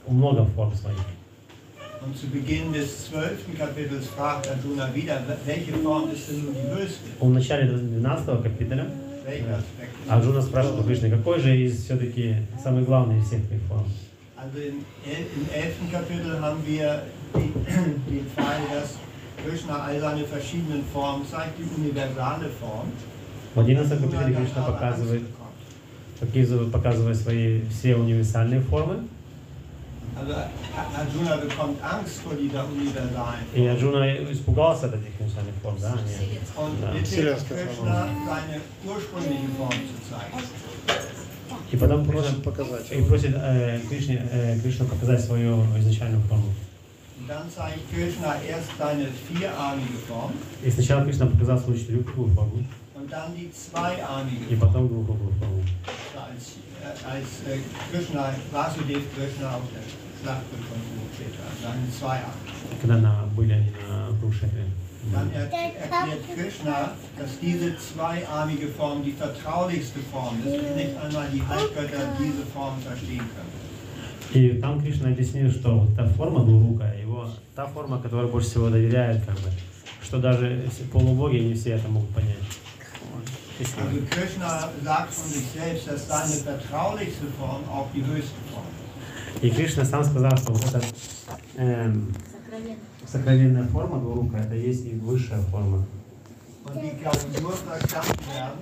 много 0.08 0.46
форм 0.56 0.74
своих. 0.76 0.98
Und 2.06 2.16
zu 2.18 2.28
Beginn 2.28 2.72
des 2.72 3.06
12. 3.10 3.58
Kapitels 3.58 4.08
fragt 4.08 4.48
Arjuna 4.48 4.94
wieder, 4.96 5.22
welche 5.46 5.74
Form 5.74 6.10
ist 6.12 6.30
denn 6.30 6.46
nun 6.46 6.54
die 6.54 6.70
höchste? 6.76 7.10
В 7.20 7.30
начале 7.30 7.68
12 7.68 8.44
капиталя 8.44 8.86
Welcher 9.26 9.58
Aspekt? 9.58 9.96
Арджуна 10.08 10.42
спрашивает 10.42 10.80
у 10.80 10.84
Кришны, 10.88 11.10
какой 11.10 11.40
же 11.40 11.56
из 11.58 11.84
все-таки 11.84 12.36
самый 12.64 12.84
главный 12.84 13.20
из 13.20 13.26
всех 13.28 13.40
этих 13.42 13.62
форм? 13.68 13.86
Also 14.38 14.58
im, 14.60 14.86
el- 15.06 15.28
im 15.36 15.46
11. 15.54 15.92
Kapitel 15.92 16.40
haben 16.40 16.64
wir 16.66 17.02
den, 17.36 17.52
den 18.08 18.26
Fall, 18.36 18.62
dass 18.74 18.96
Krishna 19.45 19.75
all 19.85 20.01
seine 20.01 20.25
verschiedenen 20.25 20.83
Formen 20.93 21.25
zeigt, 21.31 21.55
die 21.59 21.69
universale 21.81 22.49
Form. 22.61 22.89
В 23.55 23.59
11 23.61 23.93
Arjuna 23.93 23.97
капитале 23.97 24.35
dann 24.35 24.45
Кришна 24.45 24.63
показывает, 24.63 25.23
показывает, 26.21 26.73
показывает 26.73 27.17
свои 27.17 27.61
все 27.71 27.95
универсальные 27.97 28.61
формы. 28.61 29.05
Also 30.17 30.33
A- 30.33 31.01
Arjuna 31.01 31.37
bekommt 31.37 31.83
Angst 31.83 32.19
vor 32.25 32.35
dieser 32.37 32.65
universalen 32.65 33.45
И 33.53 33.59
Form. 33.59 33.71
Арджуна 33.73 34.33
испугался 34.33 34.87
от 34.87 34.95
этих 34.95 35.11
универсальных 35.19 35.55
форм, 35.63 35.77
да? 35.81 35.95
Zeigen. 40.11 40.45
И 41.73 41.77
потом 41.77 42.05
Просит 42.07 42.43
показать. 42.43 42.93
и 42.93 43.03
просит 43.03 43.35
э, 43.37 43.81
Кришне, 43.89 44.25
э, 44.31 44.59
Кришну 44.61 44.87
показать 44.87 45.21
свою 45.25 45.65
изначальную 45.79 46.23
форму. 46.23 46.53
Und 47.24 47.28
dann 47.28 47.50
zeigt 47.50 47.92
Krishna 47.94 48.36
erst 48.42 48.70
seine 48.78 49.08
vierarmige 49.28 50.00
Form 50.08 50.32
И 50.64 50.72
сначала 50.72 51.04
Кришна 51.04 51.26
показал 51.26 51.60
свою 51.60 51.78
четырехкруглую 51.78 52.34
форму, 52.34 52.66
und 52.96 53.12
dann 53.12 53.36
die 53.36 53.52
zweiarmige 53.52 54.46
и 54.50 54.56
Form. 54.56 54.60
потом 54.60 54.88
двухкруглую 54.88 55.34
форму. 55.40 55.64
Als, 56.16 56.56
äh, 56.80 57.08
als 57.14 57.30
äh, 57.48 57.60
Krishna, 57.92 58.34
Vasudev 58.52 59.04
Krishna 59.16 59.56
auf 59.56 59.64
der 59.74 59.84
Schlachtfeld 60.22 60.64
von 60.70 60.80
Kurukshetra, 60.88 61.48
seine 61.62 61.90
Zweiarme. 61.92 62.40
Когда 62.82 62.98
на, 62.98 63.30
были 63.36 63.54
они 63.54 63.72
на 63.72 64.16
Курушетре. 64.22 64.66
Dann 65.12 65.32
er, 65.32 65.44
erklärt 65.44 66.24
Krishna, 66.36 66.92
dass 67.18 67.40
diese 67.42 67.76
zweiarmige 67.78 68.68
Form 68.68 69.04
die 69.04 69.14
vertraulichste 69.14 70.00
Form 70.12 70.38
ist 70.46 70.60
und 70.60 70.76
nicht 70.76 70.96
einmal 70.98 71.28
die 71.34 71.42
Halbgötter 71.42 72.16
diese 72.20 72.46
Form 72.54 72.80
verstehen 72.82 73.20
können. 73.34 73.54
И 74.33 74.59
там 74.61 74.81
Кришна 74.81 75.11
объяснил, 75.11 75.51
что 75.51 75.79
вот 75.79 75.97
та 75.97 76.07
форма 76.07 76.45
двурукая, 76.45 77.01
его, 77.01 77.29
та 77.55 77.67
форма, 77.67 78.01
которая 78.01 78.27
больше 78.27 78.49
всего 78.49 78.69
доверяет, 78.69 79.25
как 79.25 79.37
бы, 79.37 79.51
что 80.03 80.19
даже 80.19 80.69
полубоги 80.93 81.37
не 81.37 81.55
все 81.55 81.71
это 81.71 81.89
могут 81.89 82.11
понять. 82.11 82.37
Спасибо. 83.57 83.83
Also 83.83 84.07
Krishna 84.11 84.71
sagt 84.83 85.15
von 85.15 85.31
sich 85.31 85.47
selbst, 85.55 85.87
dass 85.87 86.09
seine 86.09 86.35
vertraulichste 86.43 87.27
Form 87.39 87.63
auch 87.69 87.87
die 87.95 88.05
höchste 88.05 88.35
Form 88.51 88.65
ist. 88.65 89.45
И 89.45 89.51
Кришна 89.51 89.85
сам 89.85 90.03
сказал, 90.05 90.37
что 90.37 90.53
вот 90.53 90.65
эта 90.65 90.81
эм, 91.57 92.13
сокровенная 93.07 93.67
форма 93.69 94.01
двурукая, 94.01 94.45
это 94.45 94.55
есть 94.55 94.87
и 94.87 94.95
высшая 94.95 95.41
форма. 95.43 95.87
Und 96.65 96.83
die 96.83 96.91
kann 97.03 97.15
nur 97.43 97.53
verstanden 97.53 98.25
werden 98.35 98.59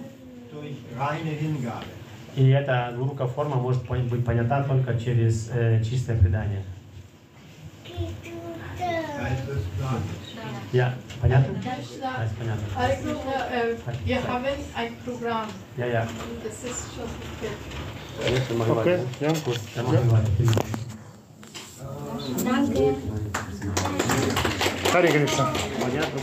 durch 0.51 0.77
reine 0.99 1.31
Hingabe. 1.31 2.02
И 2.35 2.49
эта 2.49 2.91
двурукая 2.95 3.29
форма 3.29 3.57
может 3.57 3.83
быть 3.89 4.25
понята 4.25 4.65
только 4.65 4.99
через 4.99 5.51
э, 5.53 5.83
чистое 5.85 6.17
предание. 6.19 6.63
Я, 10.73 10.95
понятно? 11.21 11.53
Krishna, 11.59 12.01
Да, 12.01 12.23
есть 12.25 12.37
понятно. 12.37 12.65
Hare 12.75 12.97
Krishna, 12.97 13.51
äh, 13.53 13.77
wir 14.07 14.27
haben 14.27 14.45
ein 14.75 14.95
Programm 15.05 15.49
Я, 15.77 15.87
я. 15.87 16.03
und 16.03 16.43
das 16.43 16.65
ist 16.65 16.95
schon 16.95 17.09
gut. 17.41 18.81
Окей, 18.81 18.99
я 19.21 19.29
Я 19.29 19.83
могу 19.83 20.07
говорить. 20.07 20.51
Хари 24.93 25.09
Кришна. 25.09 25.53
Понятно? 25.81 26.21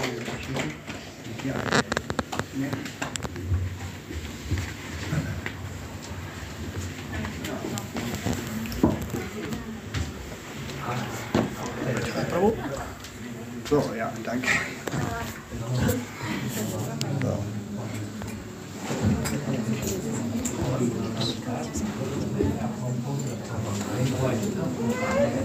So, 13.70 13.84
ja, 13.96 14.12
danke. 14.24 14.48